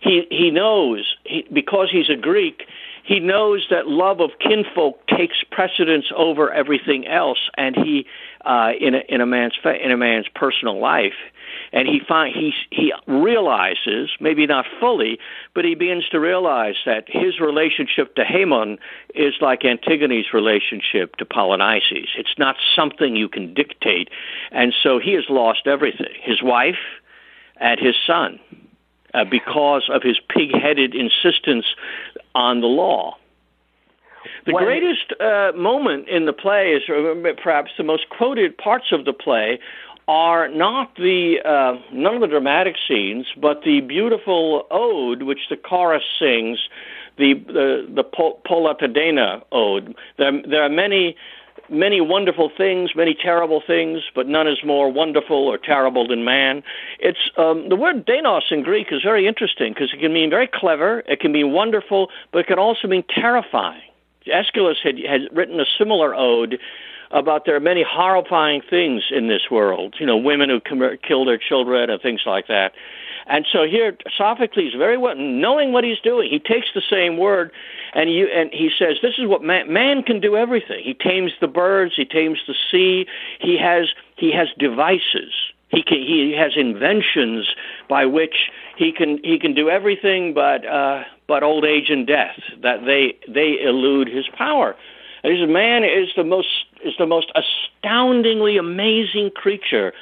He 0.00 0.26
he 0.30 0.50
knows 0.50 1.16
he, 1.24 1.46
because 1.52 1.88
he's 1.92 2.08
a 2.08 2.16
Greek. 2.16 2.62
He 3.04 3.20
knows 3.20 3.66
that 3.70 3.86
love 3.86 4.20
of 4.20 4.30
kinfolk 4.40 5.06
takes 5.06 5.44
precedence 5.50 6.06
over 6.16 6.50
everything 6.50 7.06
else, 7.06 7.38
and 7.58 7.76
he 7.76 8.06
uh, 8.44 8.70
in 8.80 8.94
a, 8.94 9.02
in 9.10 9.20
a 9.20 9.26
man's 9.26 9.54
fa- 9.62 9.78
in 9.84 9.92
a 9.92 9.98
man's 9.98 10.28
personal 10.34 10.80
life, 10.80 11.20
and 11.74 11.86
he 11.86 12.00
find 12.08 12.34
he 12.34 12.54
he 12.70 12.90
realizes 13.06 14.10
maybe 14.18 14.46
not 14.46 14.64
fully, 14.80 15.18
but 15.54 15.66
he 15.66 15.74
begins 15.74 16.08
to 16.08 16.18
realize 16.18 16.76
that 16.86 17.04
his 17.06 17.38
relationship 17.38 18.14
to 18.14 18.24
Haemon 18.24 18.78
is 19.14 19.34
like 19.42 19.60
Antigone's 19.60 20.32
relationship 20.32 21.16
to 21.16 21.26
Polynices. 21.26 22.08
It's 22.16 22.38
not 22.38 22.56
something 22.74 23.14
you 23.14 23.28
can 23.28 23.52
dictate, 23.52 24.08
and 24.52 24.72
so 24.82 24.98
he 24.98 25.12
has 25.12 25.24
lost 25.28 25.66
everything: 25.66 26.14
his 26.22 26.42
wife 26.42 26.80
and 27.60 27.80
his 27.80 27.94
son, 28.06 28.38
uh, 29.14 29.24
because 29.24 29.88
of 29.90 30.02
his 30.02 30.18
pig-headed 30.28 30.94
insistence 30.94 31.66
on 32.34 32.60
the 32.60 32.66
law. 32.66 33.16
The 34.44 34.52
greatest 34.52 35.12
uh, 35.20 35.52
moment 35.56 36.08
in 36.08 36.26
the 36.26 36.32
play 36.32 36.72
is 36.72 36.82
uh, 36.88 37.32
perhaps 37.42 37.72
the 37.76 37.84
most 37.84 38.08
quoted 38.10 38.56
parts 38.56 38.86
of 38.92 39.04
the 39.04 39.12
play 39.12 39.58
are 40.08 40.48
not 40.48 40.94
the 40.96 41.38
uh, 41.44 41.80
none 41.92 42.14
of 42.14 42.20
the 42.20 42.28
dramatic 42.28 42.76
scenes, 42.86 43.26
but 43.40 43.62
the 43.64 43.80
beautiful 43.80 44.66
ode 44.70 45.22
which 45.22 45.48
the 45.50 45.56
chorus 45.56 46.04
sings, 46.18 46.58
the 47.18 47.34
the 47.34 47.86
the 47.92 48.04
Polla 48.04 48.76
ta 48.78 48.86
deina 48.86 49.42
ode. 49.50 49.96
There, 50.16 50.42
there 50.48 50.62
are 50.62 50.68
many 50.68 51.16
many 51.70 52.00
wonderful 52.00 52.50
things, 52.56 52.90
many 52.94 53.14
terrible 53.14 53.62
things, 53.66 54.02
but 54.14 54.26
none 54.26 54.46
is 54.46 54.58
more 54.64 54.90
wonderful 54.90 55.36
or 55.48 55.58
terrible 55.58 56.06
than 56.06 56.24
man. 56.24 56.62
It's 56.98 57.30
um, 57.36 57.68
the 57.68 57.76
word 57.76 58.06
deinos 58.06 58.50
in 58.50 58.62
Greek 58.62 58.88
is 58.90 59.02
very 59.02 59.26
interesting 59.26 59.72
because 59.72 59.92
it 59.92 60.00
can 60.00 60.12
mean 60.12 60.30
very 60.30 60.48
clever, 60.52 61.02
it 61.06 61.20
can 61.20 61.32
mean 61.32 61.52
wonderful, 61.52 62.10
but 62.32 62.40
it 62.40 62.46
can 62.46 62.58
also 62.58 62.88
mean 62.88 63.04
terrifying. 63.08 63.82
Aeschylus 64.26 64.78
had, 64.82 64.98
had 64.98 65.22
written 65.32 65.60
a 65.60 65.66
similar 65.78 66.14
ode 66.14 66.58
about 67.10 67.44
there 67.46 67.54
are 67.54 67.60
many 67.60 67.84
horrifying 67.88 68.60
things 68.68 69.04
in 69.10 69.28
this 69.28 69.42
world, 69.50 69.94
you 70.00 70.06
know, 70.06 70.16
women 70.16 70.50
who 70.50 70.60
com- 70.60 70.98
kill 71.06 71.24
their 71.24 71.38
children 71.38 71.88
and 71.90 72.02
things 72.02 72.22
like 72.26 72.48
that. 72.48 72.72
And 73.28 73.44
so 73.50 73.64
here, 73.64 73.96
Sophocles, 74.16 74.74
very 74.78 74.96
well, 74.96 75.16
knowing 75.16 75.72
what 75.72 75.82
he's 75.82 75.98
doing, 75.98 76.30
he 76.30 76.38
takes 76.38 76.68
the 76.74 76.82
same 76.88 77.16
word 77.16 77.50
and, 77.92 78.12
you, 78.12 78.28
and 78.28 78.50
he 78.52 78.70
says, 78.78 78.98
"This 79.02 79.14
is 79.18 79.26
what 79.26 79.42
man, 79.42 79.72
man 79.72 80.02
can 80.02 80.20
do. 80.20 80.36
Everything. 80.36 80.82
He 80.84 80.94
tames 80.94 81.32
the 81.40 81.48
birds. 81.48 81.94
He 81.96 82.04
tames 82.04 82.38
the 82.46 82.54
sea. 82.70 83.06
He 83.40 83.58
has 83.58 83.88
he 84.16 84.32
has 84.32 84.48
devices. 84.58 85.32
He 85.68 85.82
can, 85.82 85.98
he 85.98 86.32
has 86.38 86.52
inventions 86.56 87.48
by 87.88 88.06
which 88.06 88.50
he 88.76 88.92
can 88.92 89.18
he 89.24 89.38
can 89.38 89.54
do 89.54 89.68
everything 89.68 90.32
but 90.32 90.64
uh, 90.64 91.02
but 91.26 91.42
old 91.42 91.64
age 91.64 91.90
and 91.90 92.06
death 92.06 92.38
that 92.62 92.84
they 92.84 93.16
they 93.28 93.60
elude 93.60 94.08
his 94.08 94.26
power. 94.36 94.76
And 95.24 95.32
he 95.32 95.40
says, 95.40 95.50
man 95.50 95.82
is 95.82 96.08
the 96.16 96.22
most 96.22 96.48
is 96.84 96.94
the 96.98 97.06
most 97.06 97.32
astoundingly 97.34 98.58
amazing 98.58 99.30
creature 99.34 99.92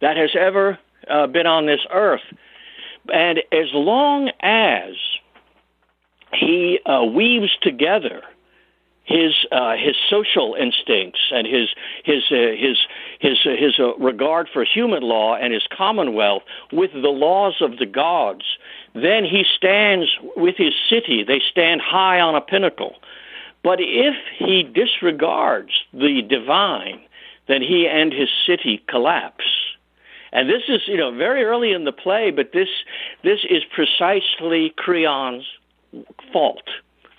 that 0.00 0.16
has 0.16 0.30
ever 0.36 0.78
uh, 1.08 1.28
been 1.28 1.46
on 1.46 1.66
this 1.66 1.80
earth. 1.92 2.22
And 3.12 3.38
as 3.52 3.68
long 3.72 4.30
as 4.40 4.94
he 6.32 6.80
uh, 6.86 7.04
weaves 7.04 7.56
together 7.62 8.22
his 9.04 9.34
uh, 9.52 9.76
his 9.76 9.94
social 10.08 10.56
instincts 10.58 11.20
and 11.30 11.46
his 11.46 11.68
his 12.04 12.22
uh, 12.30 12.56
his 12.56 12.78
his 13.20 13.38
uh, 13.44 13.50
his 13.50 13.78
uh, 13.78 13.94
regard 13.96 14.48
for 14.52 14.64
human 14.64 15.02
law 15.02 15.36
and 15.36 15.52
his 15.52 15.62
commonwealth 15.76 16.42
with 16.72 16.90
the 16.92 17.10
laws 17.10 17.56
of 17.60 17.76
the 17.78 17.86
gods, 17.86 18.44
then 18.94 19.24
he 19.24 19.44
stands 19.56 20.08
with 20.36 20.56
his 20.56 20.72
city. 20.88 21.22
They 21.22 21.42
stand 21.50 21.82
high 21.82 22.20
on 22.20 22.34
a 22.34 22.40
pinnacle. 22.40 22.96
But 23.62 23.78
if 23.80 24.14
he 24.38 24.62
disregards 24.62 25.72
the 25.92 26.22
divine, 26.22 27.00
then 27.46 27.60
he 27.60 27.86
and 27.86 28.12
his 28.12 28.28
city 28.46 28.82
collapse. 28.88 29.63
And 30.34 30.48
this 30.48 30.62
is, 30.68 30.82
you 30.86 30.96
know, 30.96 31.14
very 31.14 31.44
early 31.44 31.72
in 31.72 31.84
the 31.84 31.92
play, 31.92 32.32
but 32.32 32.50
this 32.52 32.68
this 33.22 33.40
is 33.48 33.62
precisely 33.72 34.74
Creon's 34.76 35.44
fault. 36.32 36.68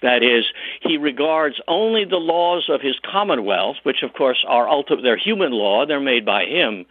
That 0.02 0.22
is, 0.22 0.46
he 0.82 0.98
regards 0.98 1.56
only 1.68 2.04
the 2.04 2.18
laws 2.18 2.66
of 2.70 2.82
his 2.82 2.98
commonwealth, 3.10 3.78
which 3.84 4.04
of 4.04 4.14
course 4.14 4.44
are 4.48 4.68
ultimate, 4.68 5.02
they're 5.02 5.18
human 5.18 5.54
law, 5.54 5.86
they're 5.86 6.02
made 6.02 6.26
by 6.26 6.46
him, 6.46 6.86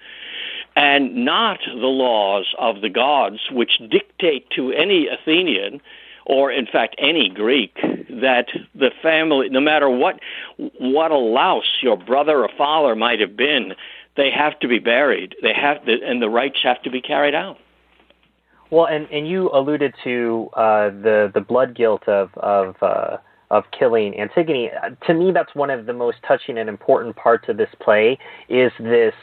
and 0.74 1.24
not 1.24 1.60
the 1.66 1.86
laws 1.86 2.46
of 2.58 2.80
the 2.80 2.88
gods, 2.88 3.38
which 3.52 3.78
dictate 3.90 4.48
to 4.56 4.72
any 4.72 5.06
Athenian, 5.06 5.80
or 6.24 6.50
in 6.50 6.66
fact 6.66 6.96
any 6.98 7.28
Greek, 7.28 7.74
that 8.08 8.46
the 8.74 8.90
family, 9.02 9.50
no 9.50 9.60
matter 9.60 9.90
what 9.90 10.18
what 10.56 11.10
a 11.10 11.18
louse 11.18 11.78
your 11.82 11.98
brother 11.98 12.42
or 12.42 12.48
father 12.56 12.96
might 12.96 13.20
have 13.20 13.36
been, 13.36 13.74
they 14.16 14.30
have 14.30 14.58
to 14.60 14.68
be 14.68 14.78
buried. 14.78 15.34
They 15.42 15.52
have 15.54 15.84
to, 15.84 15.92
and 16.04 16.22
the 16.22 16.28
rites 16.28 16.58
have 16.62 16.82
to 16.82 16.90
be 16.90 17.00
carried 17.00 17.34
out. 17.34 17.58
Well, 18.70 18.86
and, 18.86 19.08
and 19.10 19.28
you 19.28 19.50
alluded 19.52 19.94
to 20.04 20.48
uh, 20.54 20.90
the 20.90 21.30
the 21.34 21.40
blood 21.40 21.76
guilt 21.76 22.08
of 22.08 22.30
of 22.36 22.76
uh, 22.82 23.18
of 23.50 23.64
killing 23.78 24.18
Antigone. 24.18 24.70
To 25.06 25.14
me, 25.14 25.30
that's 25.32 25.54
one 25.54 25.70
of 25.70 25.86
the 25.86 25.92
most 25.92 26.18
touching 26.26 26.58
and 26.58 26.68
important 26.68 27.16
parts 27.16 27.48
of 27.48 27.56
this 27.56 27.68
play. 27.80 28.18
Is 28.48 28.72
this 28.78 29.14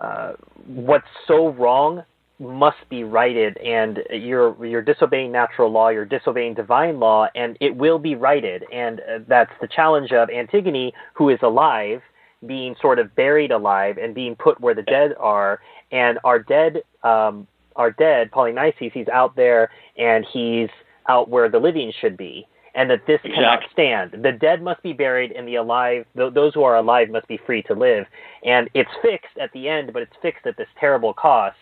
uh, 0.00 0.32
what's 0.66 1.06
so 1.26 1.50
wrong 1.50 2.04
must 2.38 2.78
be 2.90 3.04
righted, 3.04 3.56
and 3.58 4.00
you're 4.10 4.64
you're 4.64 4.82
disobeying 4.82 5.30
natural 5.30 5.70
law, 5.70 5.88
you're 5.90 6.04
disobeying 6.04 6.54
divine 6.54 6.98
law, 6.98 7.28
and 7.34 7.56
it 7.60 7.76
will 7.76 7.98
be 7.98 8.14
righted. 8.14 8.64
And 8.72 9.00
uh, 9.00 9.18
that's 9.28 9.52
the 9.60 9.68
challenge 9.68 10.12
of 10.12 10.28
Antigone, 10.30 10.92
who 11.14 11.28
is 11.28 11.38
alive, 11.42 12.02
being 12.46 12.74
sort 12.80 12.98
of 12.98 13.14
buried 13.14 13.50
alive 13.50 13.98
and 13.98 14.14
being 14.14 14.36
put 14.36 14.60
where 14.60 14.74
the 14.74 14.82
dead 14.82 15.14
are, 15.18 15.60
and 15.90 16.18
our 16.24 16.38
dead 16.38 16.82
um, 17.02 17.46
are 17.76 17.90
dead, 17.90 18.30
Polynices, 18.30 18.92
he's 18.92 19.08
out 19.08 19.36
there 19.36 19.70
and 19.96 20.26
he's 20.32 20.68
out 21.08 21.28
where 21.28 21.48
the 21.48 21.58
living 21.58 21.92
should 22.00 22.16
be, 22.16 22.46
and 22.74 22.90
that 22.90 23.06
this 23.06 23.20
exactly. 23.24 23.34
cannot 23.34 23.62
stand. 23.72 24.24
The 24.24 24.32
dead 24.32 24.62
must 24.62 24.82
be 24.82 24.92
buried, 24.92 25.32
and 25.32 25.46
the 25.46 25.56
alive, 25.56 26.06
th- 26.16 26.34
those 26.34 26.54
who 26.54 26.62
are 26.62 26.76
alive, 26.76 27.10
must 27.10 27.28
be 27.28 27.38
free 27.38 27.62
to 27.64 27.74
live. 27.74 28.06
And 28.44 28.70
it's 28.74 28.90
fixed 29.02 29.36
at 29.40 29.52
the 29.52 29.68
end, 29.68 29.92
but 29.92 30.02
it's 30.02 30.16
fixed 30.22 30.46
at 30.46 30.56
this 30.56 30.68
terrible 30.78 31.12
cost. 31.12 31.56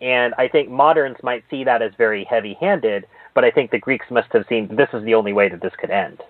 And 0.00 0.34
I 0.36 0.48
think 0.48 0.68
moderns 0.68 1.16
might 1.22 1.44
see 1.50 1.64
that 1.64 1.80
as 1.80 1.92
very 1.96 2.24
heavy-handed, 2.24 3.06
but 3.32 3.44
I 3.44 3.50
think 3.50 3.70
the 3.70 3.78
Greeks 3.78 4.06
must 4.10 4.32
have 4.32 4.44
seen 4.48 4.74
this 4.76 4.88
is 4.92 5.02
the 5.04 5.14
only 5.14 5.32
way 5.32 5.48
that 5.48 5.62
this 5.62 5.72
could 5.78 5.90
end. 5.90 6.20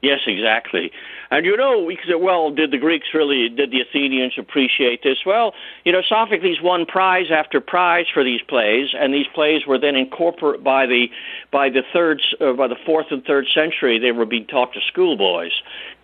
Yes, 0.00 0.20
exactly. 0.26 0.92
And 1.30 1.44
you 1.44 1.56
know, 1.56 1.82
we 1.82 1.98
say, 2.06 2.14
well, 2.14 2.50
did 2.50 2.70
the 2.70 2.78
Greeks 2.78 3.08
really, 3.12 3.48
did 3.48 3.72
the 3.72 3.80
Athenians 3.80 4.34
appreciate 4.38 5.02
this? 5.02 5.18
Well, 5.26 5.54
you 5.84 5.90
know, 5.90 6.02
Sophocles 6.08 6.60
won 6.62 6.86
prize 6.86 7.26
after 7.32 7.60
prize 7.60 8.06
for 8.12 8.22
these 8.22 8.40
plays, 8.42 8.90
and 8.96 9.12
these 9.12 9.26
plays 9.34 9.66
were 9.66 9.78
then 9.78 9.96
incorporated 9.96 10.62
by 10.62 10.86
the 10.86 11.08
by 11.50 11.68
the 11.68 11.82
third, 11.92 12.22
uh, 12.40 12.52
by 12.52 12.68
the 12.68 12.76
fourth 12.86 13.06
and 13.10 13.24
third 13.24 13.46
century. 13.52 13.98
They 13.98 14.12
were 14.12 14.26
being 14.26 14.46
taught 14.46 14.72
to 14.74 14.80
schoolboys. 14.86 15.52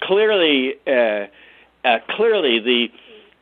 Clearly, 0.03 0.75
uh, 0.89 1.27
uh, 1.87 1.99
clearly, 2.11 2.59
the 2.59 2.89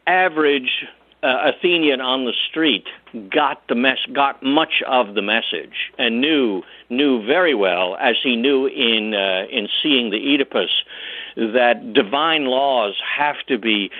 average 0.06 0.84
uh, 1.22 1.52
Athenian 1.54 2.00
on 2.00 2.24
the 2.24 2.32
street 2.48 2.86
got 3.30 3.62
the 3.68 3.74
mess, 3.74 3.98
got 4.12 4.42
much 4.42 4.82
of 4.86 5.14
the 5.14 5.22
message, 5.22 5.92
and 5.98 6.20
knew 6.20 6.62
knew 6.90 7.24
very 7.24 7.54
well, 7.54 7.96
as 8.00 8.16
he 8.22 8.36
knew 8.36 8.66
in 8.66 9.14
uh, 9.14 9.46
in 9.50 9.68
seeing 9.82 10.10
the 10.10 10.16
Oedipus, 10.16 10.70
that 11.36 11.92
divine 11.92 12.46
laws 12.46 12.94
have 13.16 13.36
to 13.46 13.58
be 13.58 13.90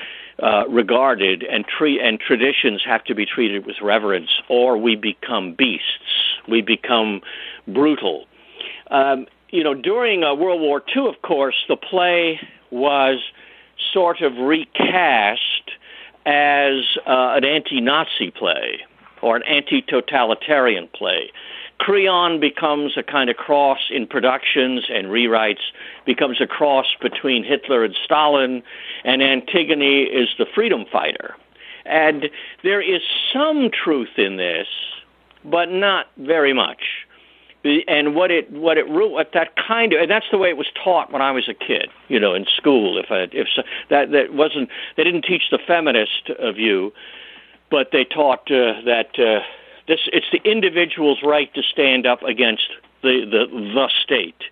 uh, 0.43 0.65
regarded 0.69 1.45
and 1.45 1.65
tre- 1.67 2.01
and 2.01 2.19
traditions 2.19 2.83
have 2.85 3.05
to 3.05 3.15
be 3.15 3.25
treated 3.25 3.67
with 3.67 3.77
reverence, 3.81 4.31
or 4.49 4.77
we 4.77 4.97
become 4.97 5.55
beasts. 5.55 6.41
We 6.49 6.61
become 6.61 7.21
brutal. 7.69 8.27
Um, 8.91 9.27
you 9.51 9.63
know, 9.63 9.75
during 9.75 10.25
uh, 10.25 10.35
World 10.35 10.61
War 10.61 10.83
II, 10.95 11.09
of 11.09 11.23
course, 11.23 11.55
the 11.69 11.77
play 11.77 12.41
was 12.71 13.19
sort 13.93 14.23
of 14.23 14.37
recast 14.39 15.41
as 16.27 16.85
uh, 17.07 17.35
an 17.37 17.45
anti-Nazi 17.45 18.31
play 18.31 18.81
or 19.23 19.37
an 19.37 19.43
anti-totalitarian 19.45 20.89
play. 20.95 21.31
Creon 21.79 22.39
becomes 22.39 22.93
a 22.97 23.03
kind 23.03 23.29
of 23.29 23.37
cross 23.37 23.79
in 23.91 24.07
productions 24.07 24.85
and 24.89 25.09
rewrites, 25.09 25.63
becomes 26.07 26.41
a 26.41 26.47
cross 26.47 26.87
between 27.01 27.43
Hitler 27.43 27.85
and 27.85 27.95
Stalin, 28.05 28.63
and 29.05 29.23
Antigone 29.23 30.03
is 30.03 30.29
the 30.39 30.47
freedom 30.55 30.85
fighter. 30.91 31.35
And 31.85 32.31
there 32.63 32.81
is 32.81 33.03
some 33.33 33.71
truth 33.73 34.17
in 34.17 34.37
this, 34.37 34.69
but 35.45 35.71
not 35.71 36.07
very 36.19 36.53
much 36.53 36.83
and 37.65 38.15
what 38.15 38.31
it 38.31 38.51
what 38.51 38.77
it 38.77 38.89
what 38.89 39.31
that 39.35 39.55
kind 39.57 39.93
of 39.93 40.01
and 40.01 40.11
that's 40.11 40.27
the 40.31 40.39
way 40.39 40.49
it 40.49 40.57
was 40.57 40.67
taught 40.83 41.13
when 41.13 41.23
I 41.23 41.31
was 41.31 41.49
a 41.49 41.55
kid, 41.55 41.89
you 42.09 42.19
know, 42.19 42.35
in 42.35 42.45
school. 42.57 42.99
If 42.99 43.11
I, 43.11 43.29
if 43.33 43.49
so, 43.55 43.63
that 43.89 44.11
that 44.11 44.35
wasn't 44.35 44.69
they 44.97 45.05
didn't 45.05 45.23
teach 45.23 45.45
the 45.51 45.59
feminist 45.65 46.31
view, 46.55 46.93
but 47.71 47.91
they 47.93 48.05
taught 48.05 48.51
uh, 48.51 48.83
that 48.85 49.19
uh, 49.19 49.41
this 49.87 50.01
it's 50.13 50.27
the 50.33 50.41
individual's 50.45 51.23
right 51.23 51.53
to 51.55 51.63
stand 51.63 52.07
up 52.07 52.23
against 52.23 52.69
the 53.03 53.25
the 53.25 53.47
the 53.51 53.89
state. 54.03 54.43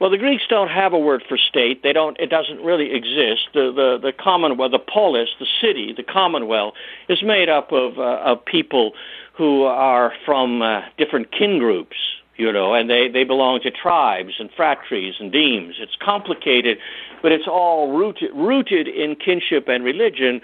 Well, 0.00 0.10
the 0.10 0.18
Greeks 0.18 0.44
don't 0.48 0.68
have 0.68 0.92
a 0.92 0.98
word 0.98 1.24
for 1.28 1.36
state. 1.36 1.82
They 1.82 1.92
don't. 1.92 2.18
It 2.20 2.30
doesn't 2.30 2.60
really 2.60 2.92
exist. 2.92 3.48
The 3.54 3.72
the 3.72 3.98
the 4.00 4.12
commonwealth, 4.12 4.72
the 4.72 4.78
polis, 4.78 5.28
the 5.38 5.46
city, 5.60 5.92
the 5.96 6.04
commonwealth, 6.04 6.74
is 7.08 7.22
made 7.22 7.48
up 7.48 7.72
of 7.72 7.98
uh, 7.98 8.20
of 8.24 8.44
people 8.44 8.94
who 9.34 9.62
are 9.64 10.12
from 10.24 10.62
uh, 10.62 10.82
different 10.98 11.30
kin 11.30 11.58
groups 11.58 11.96
you 12.38 12.52
know, 12.52 12.72
and 12.72 12.88
they, 12.88 13.08
they 13.08 13.24
belong 13.24 13.60
to 13.62 13.70
tribes 13.70 14.34
and 14.38 14.48
phratries 14.56 15.14
and 15.18 15.32
demes. 15.32 15.74
It's 15.80 15.96
complicated, 16.00 16.78
but 17.20 17.32
it's 17.32 17.48
all 17.48 17.92
rooted, 17.92 18.30
rooted 18.34 18.86
in 18.86 19.16
kinship 19.16 19.68
and 19.68 19.84
religion. 19.84 20.40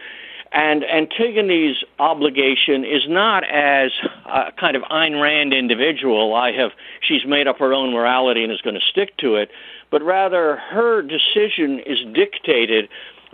And 0.51 0.85
Antigone's 0.85 1.83
obligation 1.99 2.85
is 2.85 3.03
not 3.09 3.45
as 3.45 3.93
a 4.27 4.53
kind 4.59 4.77
of 4.77 4.83
Ayn 4.83 5.21
Rand 5.21 5.55
individual. 5.55 6.35
I 6.35 6.53
have, 6.53 6.73
she's 7.01 7.25
made 7.25 7.47
up 7.47 7.59
her 7.59 7.73
own 7.73 7.93
morality 7.93 8.43
and 8.43 8.53
is 8.53 8.61
going 8.61 8.75
to 8.75 8.87
stick 8.91 9.17
to 9.19 9.37
it, 9.37 9.51
but 9.91 10.03
rather 10.03 10.57
her 10.57 11.01
decision 11.01 11.81
is 11.87 11.99
dictated 12.13 12.89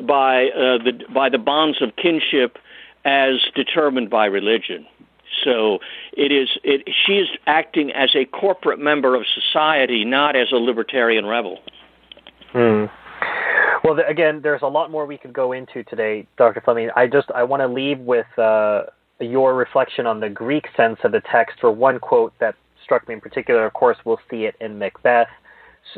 by 0.07 0.47
uh, 0.49 0.79
the 0.79 1.05
by 1.13 1.29
the 1.29 1.37
bonds 1.37 1.83
of 1.83 1.95
kinship 1.97 2.57
as 3.05 3.35
determined 3.55 4.09
by 4.09 4.25
religion. 4.27 4.87
So 5.45 5.79
it 6.13 6.33
is 6.33 6.49
it, 6.65 6.89
she 7.07 7.15
is 7.15 7.29
acting 7.47 7.93
as 7.93 8.11
a 8.15 8.25
corporate 8.25 8.79
member 8.79 9.15
of 9.15 9.25
society, 9.35 10.05
not 10.05 10.37
as 10.37 10.53
a 10.53 10.57
libertarian 10.57 11.27
rebel. 11.27 11.59
Hmm. 12.53 12.87
Well, 13.83 13.99
again, 14.07 14.41
there's 14.43 14.63
a 14.63 14.69
lot 14.69 14.91
more 14.91 15.07
we 15.07 15.17
could 15.17 15.33
go 15.33 15.53
into 15.53 15.83
today, 15.85 16.27
Dr. 16.37 16.61
Fleming. 16.61 16.91
I 16.95 17.07
just 17.07 17.31
I 17.31 17.45
want 17.45 17.63
to 17.63 17.69
leave 17.69 17.99
with 18.01 18.27
uh, 18.39 18.83
your 19.21 19.55
reflection 19.55 20.07
on 20.07 20.21
the 20.21 20.29
Greek 20.29 20.67
sense 20.77 20.99
of 21.05 21.13
the 21.13 21.23
text 21.33 21.59
for 21.61 21.71
one 21.71 21.99
quote 21.99 22.35
that 22.41 22.57
struck 22.83 23.09
me 23.09 23.15
in 23.15 23.21
particular. 23.21 23.65
Of 23.65 23.73
course, 23.73 23.97
we'll 24.05 24.21
see 24.31 24.45
it 24.45 24.55
in 24.61 24.79
Macbeth. 24.79 25.29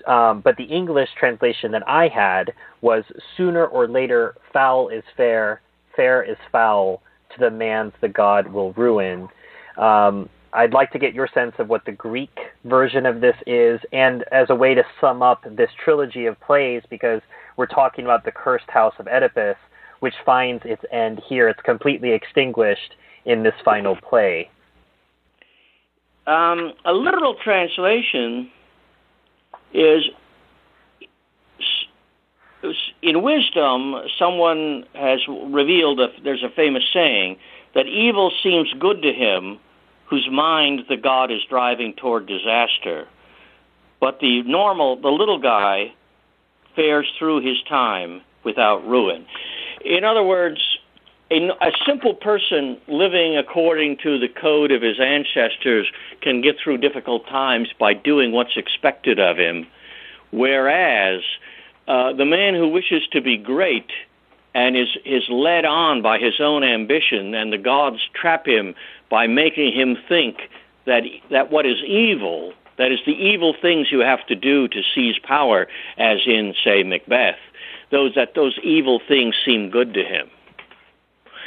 Um, 0.07 0.41
but 0.41 0.57
the 0.57 0.65
English 0.65 1.09
translation 1.19 1.73
that 1.73 1.87
I 1.89 2.09
had 2.09 2.53
was 2.81 3.05
sooner 3.37 3.67
or 3.67 3.89
later, 3.89 4.37
foul 4.53 4.89
is 4.89 5.03
fair, 5.17 5.61
fair 5.97 6.23
is 6.23 6.37
foul, 6.51 7.03
to 7.35 7.41
the 7.41 7.51
man's 7.51 7.93
the 8.01 8.09
God 8.09 8.49
will 8.49 8.73
ruin. 8.73 9.29
Um, 9.77 10.29
I'd 10.53 10.75
like 10.75 10.91
to 10.93 10.99
get 10.99 11.15
your 11.15 11.29
sense 11.33 11.55
of 11.59 11.69
what 11.69 11.85
the 11.87 11.93
Greek 11.93 12.37
version 12.65 13.07
of 13.07 13.21
this 13.21 13.37
is, 13.47 13.81
and 13.93 14.25
as 14.31 14.49
a 14.51 14.55
way 14.55 14.75
to 14.75 14.85
sum 15.01 15.23
up 15.23 15.45
this 15.57 15.71
trilogy 15.83 16.27
of 16.27 16.39
plays, 16.41 16.83
because 16.91 17.23
we're 17.57 17.67
talking 17.67 18.05
about 18.05 18.25
the 18.25 18.33
cursed 18.33 18.69
house 18.69 18.95
of 18.99 19.07
Oedipus, 19.07 19.57
which 20.01 20.15
finds 20.27 20.63
its 20.67 20.83
end 20.93 21.23
here. 21.27 21.49
It's 21.49 21.61
completely 21.63 22.13
extinguished 22.13 22.97
in 23.25 23.43
this 23.43 23.55
final 23.65 23.97
play. 23.97 24.51
Um, 26.27 26.75
a 26.85 26.93
literal 26.93 27.35
translation 27.43 28.51
is 29.73 30.03
in 33.03 33.23
wisdom, 33.23 33.97
someone 34.19 34.85
has 34.95 35.21
revealed 35.29 36.01
there's 36.23 36.45
a 36.45 36.51
famous 36.51 36.85
saying 36.93 37.37
that 37.75 37.87
evil 37.87 38.31
seems 38.43 38.73
good 38.79 39.03
to 39.03 39.13
him 39.13 39.59
whose 40.07 40.29
mind 40.31 40.83
the 40.89 40.97
God 40.97 41.33
is 41.33 41.41
driving 41.49 41.95
toward 41.95 42.27
disaster. 42.27 43.09
But 44.01 44.21
the 44.21 44.43
normal, 44.43 45.01
the 45.01 45.09
little 45.09 45.39
guy, 45.39 45.95
fares 46.77 47.11
through 47.19 47.41
his 47.41 47.61
time 47.69 48.21
without 48.45 48.87
ruin. 48.87 49.27
In 49.85 50.05
other 50.05 50.23
words, 50.23 50.61
a, 51.31 51.49
a, 51.61 51.73
simple 51.87 52.15
person 52.15 52.79
living 52.89 53.37
according 53.37 53.97
to 54.03 54.19
the 54.19 54.29
code 54.29 54.71
of 54.71 54.83
his 54.83 55.01
ancestors 55.01 55.87
can 56.21 56.41
get 56.41 56.57
through 56.63 56.79
difficult 56.79 57.27
times 57.27 57.69
by 57.79 57.95
doing 57.95 58.33
what's 58.33 58.57
expected 58.57 59.19
of 59.19 59.39
him, 59.39 59.67
whereas 60.31 61.23
uh, 61.89 62.13
the 62.13 62.25
man 62.25 62.55
who 62.55 62.69
wishes 62.69 63.03
to 63.13 63.21
be 63.21 63.37
great 63.37 63.91
and 64.55 64.77
is, 64.77 64.89
is 65.05 65.23
led 65.29 65.65
on 65.65 66.03
by 66.03 66.19
his 66.19 66.35
own 66.41 66.63
ambition, 66.63 67.35
and 67.35 67.53
the 67.53 67.59
gods 67.59 67.99
trap 68.15 68.47
him 68.47 68.75
by 69.11 69.27
making 69.27 69.73
him 69.73 69.97
think 70.09 70.37
that, 70.87 71.03
that 71.31 71.51
what 71.51 71.67
is 71.67 71.79
evil, 71.87 72.53
that 72.77 72.93
is, 72.93 72.99
the 73.07 73.13
evil 73.13 73.55
things 73.61 73.89
you 73.91 74.01
have 74.01 74.27
to 74.27 74.35
do 74.35 74.69
to 74.69 74.83
seize 74.95 75.19
power, 75.23 75.69
as 75.97 76.19
in, 76.27 76.55
say, 76.63 76.83
Macbeth, 76.83 77.39
those, 77.91 78.15
that 78.15 78.35
those 78.35 78.59
evil 78.63 79.01
things 79.07 79.35
seem 79.45 79.71
good 79.71 79.95
to 79.95 80.05
him. 80.05 80.29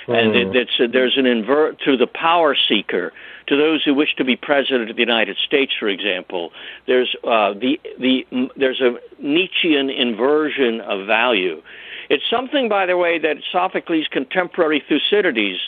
Mm. 0.07 0.17
And 0.17 0.35
it, 0.35 0.55
it's, 0.55 0.71
uh, 0.79 0.87
there's 0.91 1.17
an 1.17 1.25
invert 1.25 1.79
to 1.81 1.97
the 1.97 2.07
power 2.07 2.55
seeker, 2.67 3.11
to 3.47 3.57
those 3.57 3.83
who 3.83 3.93
wish 3.93 4.15
to 4.15 4.23
be 4.23 4.35
president 4.35 4.89
of 4.89 4.95
the 4.95 5.01
United 5.01 5.37
States, 5.45 5.73
for 5.79 5.87
example. 5.87 6.51
There's 6.87 7.15
uh, 7.23 7.53
the 7.53 7.79
the 7.99 8.25
there's 8.55 8.81
a 8.81 8.97
Nietzschean 9.19 9.89
inversion 9.89 10.81
of 10.81 11.07
value. 11.07 11.61
It's 12.09 12.23
something, 12.29 12.69
by 12.69 12.85
the 12.85 12.97
way, 12.97 13.17
that 13.19 13.37
Sophocles' 13.51 14.07
contemporary 14.11 14.83
Thucydides 14.87 15.59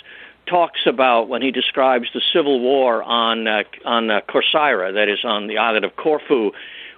talks 0.48 0.82
about 0.86 1.28
when 1.28 1.42
he 1.42 1.52
describes 1.52 2.08
the 2.14 2.22
civil 2.34 2.60
war 2.60 3.04
on 3.04 3.48
uh, 3.48 3.64
on 3.86 4.10
uh, 4.10 4.22
Corcyra, 4.30 4.94
that 4.94 5.10
is 5.10 5.20
on 5.24 5.48
the 5.48 5.58
island 5.58 5.86
of 5.86 5.96
Corfu, 5.96 6.52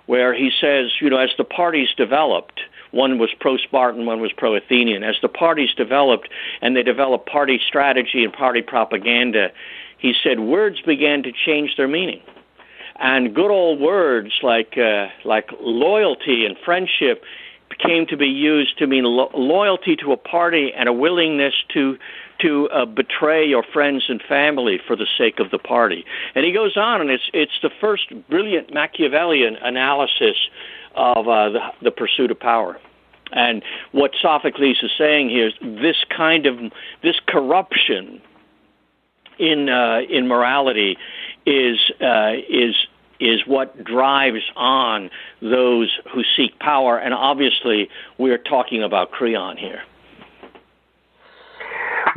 where 0.10 0.34
he 0.34 0.50
says, 0.60 0.90
you 1.00 1.08
know, 1.08 1.20
as 1.20 1.30
the 1.38 1.44
parties 1.44 1.90
developed, 1.96 2.62
one 2.90 3.20
was 3.20 3.30
pro-Spartan, 3.40 4.08
one 4.08 4.20
was 4.20 4.32
pro-Athenian. 4.36 5.04
As 5.04 5.16
the 5.22 5.30
parties 5.30 5.70
developed 5.76 6.30
and 6.64 6.76
they 6.76 6.82
developed 6.82 7.30
party 7.30 7.62
strategy 7.68 8.24
and 8.24 8.34
party 8.34 8.64
propaganda, 8.64 9.52
he 10.00 10.16
said 10.24 10.40
words 10.40 10.82
began 10.82 11.22
to 11.22 11.32
change 11.32 11.76
their 11.78 11.88
meaning 11.88 12.22
and 13.00 13.36
good 13.36 13.52
old 13.52 13.80
words 13.80 14.32
like 14.42 14.80
uh, 14.80 15.10
like 15.26 15.52
loyalty 15.62 16.44
and 16.44 16.58
friendship 16.66 17.24
came 17.78 18.08
to 18.08 18.18
be 18.18 18.28
used 18.28 18.80
to 18.80 18.88
mean 18.88 19.04
lo- 19.04 19.32
loyalty 19.36 19.96
to 19.96 20.12
a 20.12 20.18
party 20.18 20.74
and 20.76 20.90
a 20.90 20.94
willingness 20.94 21.54
to 21.70 22.00
to 22.42 22.70
uh, 22.70 22.86
betray 22.86 23.46
your 23.46 23.64
friends 23.64 24.06
and 24.08 24.22
family 24.22 24.80
for 24.86 24.96
the 24.96 25.08
sake 25.18 25.40
of 25.40 25.52
the 25.52 25.60
party. 25.60 26.06
And 26.36 26.46
he 26.46 26.52
goes 26.52 26.78
on, 26.78 27.02
and 27.02 27.10
it's 27.10 27.30
it's 27.34 27.60
the 27.62 27.72
first 27.82 28.12
brilliant 28.30 28.74
Machiavellian 28.74 29.56
analysis 29.56 30.38
of 30.96 31.28
uh, 31.28 31.50
the, 31.50 31.60
the 31.82 31.92
pursuit 31.92 32.32
of 32.32 32.40
power. 32.40 32.80
And 33.32 33.64
what 33.92 34.12
Sophocles 34.22 34.78
is 34.82 34.92
saying 34.98 35.30
here 35.30 35.48
is 35.48 35.54
this 35.62 35.98
kind 36.16 36.46
of 36.46 36.58
this 37.04 37.20
corruption 37.28 38.22
in 39.38 39.70
uh, 39.70 40.02
in 40.10 40.28
morality 40.28 40.98
is 41.46 41.78
uh, 42.02 42.34
is 42.50 42.76
is 43.20 43.46
what 43.46 43.84
drives 43.84 44.44
on 44.56 45.10
those 45.42 45.98
who 46.12 46.24
seek 46.36 46.58
power. 46.60 46.98
And 46.98 47.14
obviously, 47.14 47.90
we're 48.18 48.38
talking 48.38 48.82
about 48.82 49.12
Creon 49.12 49.58
here. 49.58 49.84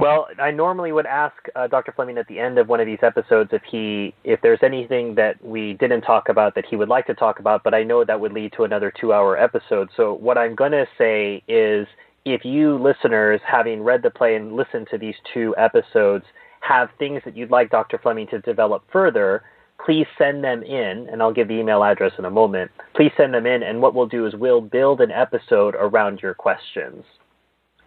Well, 0.02 0.26
I 0.40 0.50
normally 0.50 0.90
would 0.90 1.06
ask 1.06 1.36
uh, 1.54 1.68
Dr. 1.68 1.92
Fleming 1.92 2.18
at 2.18 2.26
the 2.26 2.40
end 2.40 2.58
of 2.58 2.68
one 2.68 2.80
of 2.80 2.86
these 2.86 2.98
episodes 3.02 3.50
if 3.52 3.62
he 3.62 4.12
if 4.24 4.40
there's 4.40 4.58
anything 4.60 5.14
that 5.14 5.36
we 5.44 5.74
didn't 5.74 6.00
talk 6.00 6.28
about 6.28 6.56
that 6.56 6.64
he 6.68 6.74
would 6.74 6.88
like 6.88 7.06
to 7.06 7.14
talk 7.14 7.38
about, 7.38 7.62
but 7.62 7.72
I 7.72 7.84
know 7.84 8.04
that 8.04 8.18
would 8.18 8.32
lead 8.32 8.52
to 8.56 8.64
another 8.64 8.92
2-hour 9.00 9.38
episode. 9.38 9.90
So 9.96 10.14
what 10.14 10.36
I'm 10.36 10.56
going 10.56 10.72
to 10.72 10.86
say 10.98 11.44
is 11.46 11.86
if 12.24 12.44
you 12.44 12.78
listeners 12.78 13.40
having 13.46 13.84
read 13.84 14.02
the 14.02 14.10
play 14.10 14.34
and 14.34 14.56
listened 14.56 14.88
to 14.90 14.98
these 14.98 15.14
two 15.32 15.54
episodes 15.56 16.24
have 16.62 16.88
things 16.98 17.22
that 17.24 17.36
you'd 17.36 17.52
like 17.52 17.70
Dr. 17.70 17.96
Fleming 18.02 18.26
to 18.32 18.40
develop 18.40 18.82
further, 18.92 19.44
please 19.86 20.08
send 20.18 20.42
them 20.42 20.64
in, 20.64 21.08
and 21.12 21.22
I'll 21.22 21.32
give 21.32 21.46
the 21.46 21.54
email 21.54 21.84
address 21.84 22.14
in 22.18 22.24
a 22.24 22.30
moment. 22.30 22.72
Please 22.96 23.12
send 23.16 23.34
them 23.34 23.46
in, 23.46 23.62
and 23.62 23.80
what 23.80 23.94
we'll 23.94 24.08
do 24.08 24.26
is 24.26 24.34
we'll 24.34 24.62
build 24.62 25.00
an 25.00 25.12
episode 25.12 25.76
around 25.76 26.22
your 26.22 26.34
questions. 26.34 27.04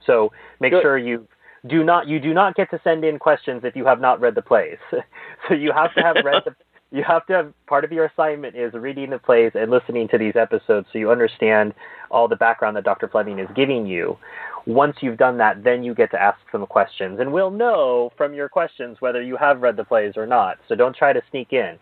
So 0.06 0.32
make 0.62 0.72
Good. 0.72 0.82
sure 0.82 0.98
you 0.98 1.28
do 1.68 1.84
not 1.84 2.08
you 2.08 2.20
do 2.20 2.34
not 2.34 2.56
get 2.56 2.70
to 2.72 2.80
send 2.84 3.04
in 3.04 3.20
questions 3.20 3.62
if 3.64 3.76
you 3.76 3.86
have 3.86 4.00
not 4.00 4.20
read 4.20 4.36
the 4.36 4.42
plays. 4.42 4.78
so 5.48 5.54
you 5.54 5.72
have 5.72 5.94
to 5.96 6.02
have 6.02 6.18
read 6.24 6.44
the 6.46 6.56
you 6.92 7.04
have 7.04 7.26
to 7.28 7.34
have 7.34 7.54
part 7.68 7.84
of 7.84 7.92
your 7.92 8.06
assignment 8.06 8.56
is 8.56 8.74
reading 8.74 9.10
the 9.10 9.20
plays 9.20 9.52
and 9.56 9.72
listening 9.72 10.08
to 10.08 10.18
these 10.18 10.36
episodes 10.36 10.88
so 10.94 11.00
you 11.00 11.12
understand 11.12 11.74
all 12.12 12.28
the 12.28 12.36
background 12.36 12.78
that 12.78 12.84
Dr. 12.84 13.08
Fleming 13.08 13.40
is 13.40 13.50
giving 13.56 13.86
you. 13.86 14.18
Once 14.66 14.98
you've 15.02 15.18
done 15.18 15.38
that, 15.38 15.64
then 15.64 15.84
you 15.84 15.94
get 15.94 16.10
to 16.12 16.22
ask 16.22 16.38
some 16.52 16.66
questions, 16.66 17.20
and 17.20 17.32
we'll 17.32 17.52
know 17.52 18.12
from 18.18 18.34
your 18.34 18.50
questions 18.50 18.98
whether 19.00 19.22
you 19.22 19.36
have 19.36 19.62
read 19.62 19.76
the 19.76 19.84
plays 19.84 20.14
or 20.16 20.26
not. 20.26 20.58
So 20.68 20.76
don't 20.76 20.96
try 20.96 21.12
to 21.14 21.22
sneak 21.30 21.54
in. 21.54 21.78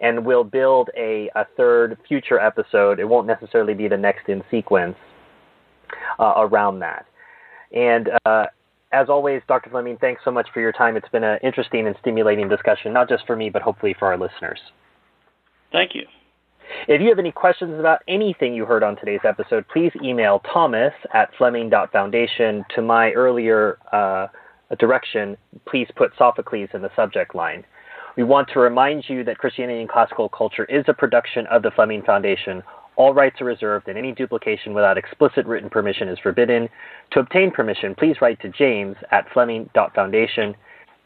And 0.00 0.24
we'll 0.24 0.44
build 0.44 0.90
a, 0.96 1.28
a 1.34 1.46
third 1.56 1.98
future 2.06 2.38
episode. 2.38 3.00
It 3.00 3.08
won't 3.08 3.26
necessarily 3.26 3.74
be 3.74 3.88
the 3.88 3.96
next 3.96 4.28
in 4.28 4.44
sequence 4.50 4.96
uh, 6.20 6.34
around 6.36 6.78
that. 6.80 7.06
And 7.72 8.10
uh, 8.24 8.46
as 8.92 9.08
always, 9.08 9.42
Dr. 9.48 9.70
Fleming, 9.70 9.98
thanks 10.00 10.22
so 10.24 10.30
much 10.30 10.48
for 10.52 10.60
your 10.60 10.72
time. 10.72 10.96
It's 10.96 11.08
been 11.08 11.24
an 11.24 11.38
interesting 11.42 11.86
and 11.86 11.96
stimulating 12.00 12.48
discussion, 12.48 12.92
not 12.92 13.08
just 13.08 13.26
for 13.26 13.36
me, 13.36 13.50
but 13.50 13.62
hopefully 13.62 13.94
for 13.98 14.08
our 14.08 14.18
listeners. 14.18 14.58
Thank 15.72 15.94
you. 15.94 16.02
If 16.86 17.00
you 17.00 17.08
have 17.08 17.18
any 17.18 17.32
questions 17.32 17.78
about 17.78 18.00
anything 18.08 18.54
you 18.54 18.64
heard 18.64 18.82
on 18.82 18.96
today's 18.96 19.20
episode, 19.24 19.66
please 19.68 19.92
email 20.02 20.40
thomas 20.52 20.92
at 21.14 21.30
fleming.foundation. 21.36 22.64
To 22.74 22.82
my 22.82 23.12
earlier 23.12 23.78
uh, 23.92 24.28
direction, 24.78 25.36
please 25.66 25.88
put 25.96 26.12
Sophocles 26.16 26.68
in 26.74 26.82
the 26.82 26.90
subject 26.94 27.34
line. 27.34 27.64
We 28.16 28.24
want 28.24 28.48
to 28.52 28.58
remind 28.58 29.04
you 29.08 29.22
that 29.24 29.38
Christianity 29.38 29.80
and 29.80 29.88
Classical 29.88 30.28
Culture 30.28 30.64
is 30.64 30.84
a 30.88 30.94
production 30.94 31.46
of 31.46 31.62
the 31.62 31.70
Fleming 31.70 32.02
Foundation. 32.02 32.62
All 32.98 33.14
rights 33.14 33.40
are 33.40 33.44
reserved, 33.44 33.86
and 33.86 33.96
any 33.96 34.10
duplication 34.10 34.74
without 34.74 34.98
explicit 34.98 35.46
written 35.46 35.70
permission 35.70 36.08
is 36.08 36.18
forbidden. 36.18 36.68
To 37.12 37.20
obtain 37.20 37.52
permission, 37.52 37.94
please 37.94 38.16
write 38.20 38.40
to 38.42 38.48
James 38.48 38.96
at 39.12 39.24
Fleming.Foundation. 39.32 40.56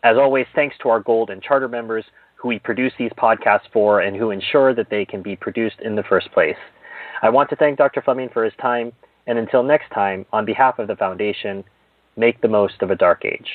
As 0.02 0.16
always, 0.16 0.46
thanks 0.54 0.74
to 0.82 0.88
our 0.88 1.00
Gold 1.00 1.28
and 1.28 1.42
Charter 1.42 1.68
members 1.68 2.06
who 2.36 2.48
we 2.48 2.58
produce 2.58 2.94
these 2.98 3.12
podcasts 3.18 3.70
for 3.74 4.00
and 4.00 4.16
who 4.16 4.30
ensure 4.30 4.74
that 4.74 4.88
they 4.88 5.04
can 5.04 5.20
be 5.20 5.36
produced 5.36 5.76
in 5.84 5.94
the 5.94 6.02
first 6.04 6.32
place. 6.32 6.56
I 7.20 7.28
want 7.28 7.50
to 7.50 7.56
thank 7.56 7.76
Dr. 7.76 8.00
Fleming 8.00 8.30
for 8.32 8.42
his 8.42 8.54
time, 8.60 8.92
and 9.26 9.38
until 9.38 9.62
next 9.62 9.90
time, 9.90 10.24
on 10.32 10.46
behalf 10.46 10.78
of 10.78 10.88
the 10.88 10.96
Foundation, 10.96 11.62
make 12.16 12.40
the 12.40 12.48
most 12.48 12.80
of 12.80 12.90
a 12.90 12.96
dark 12.96 13.26
age. 13.26 13.48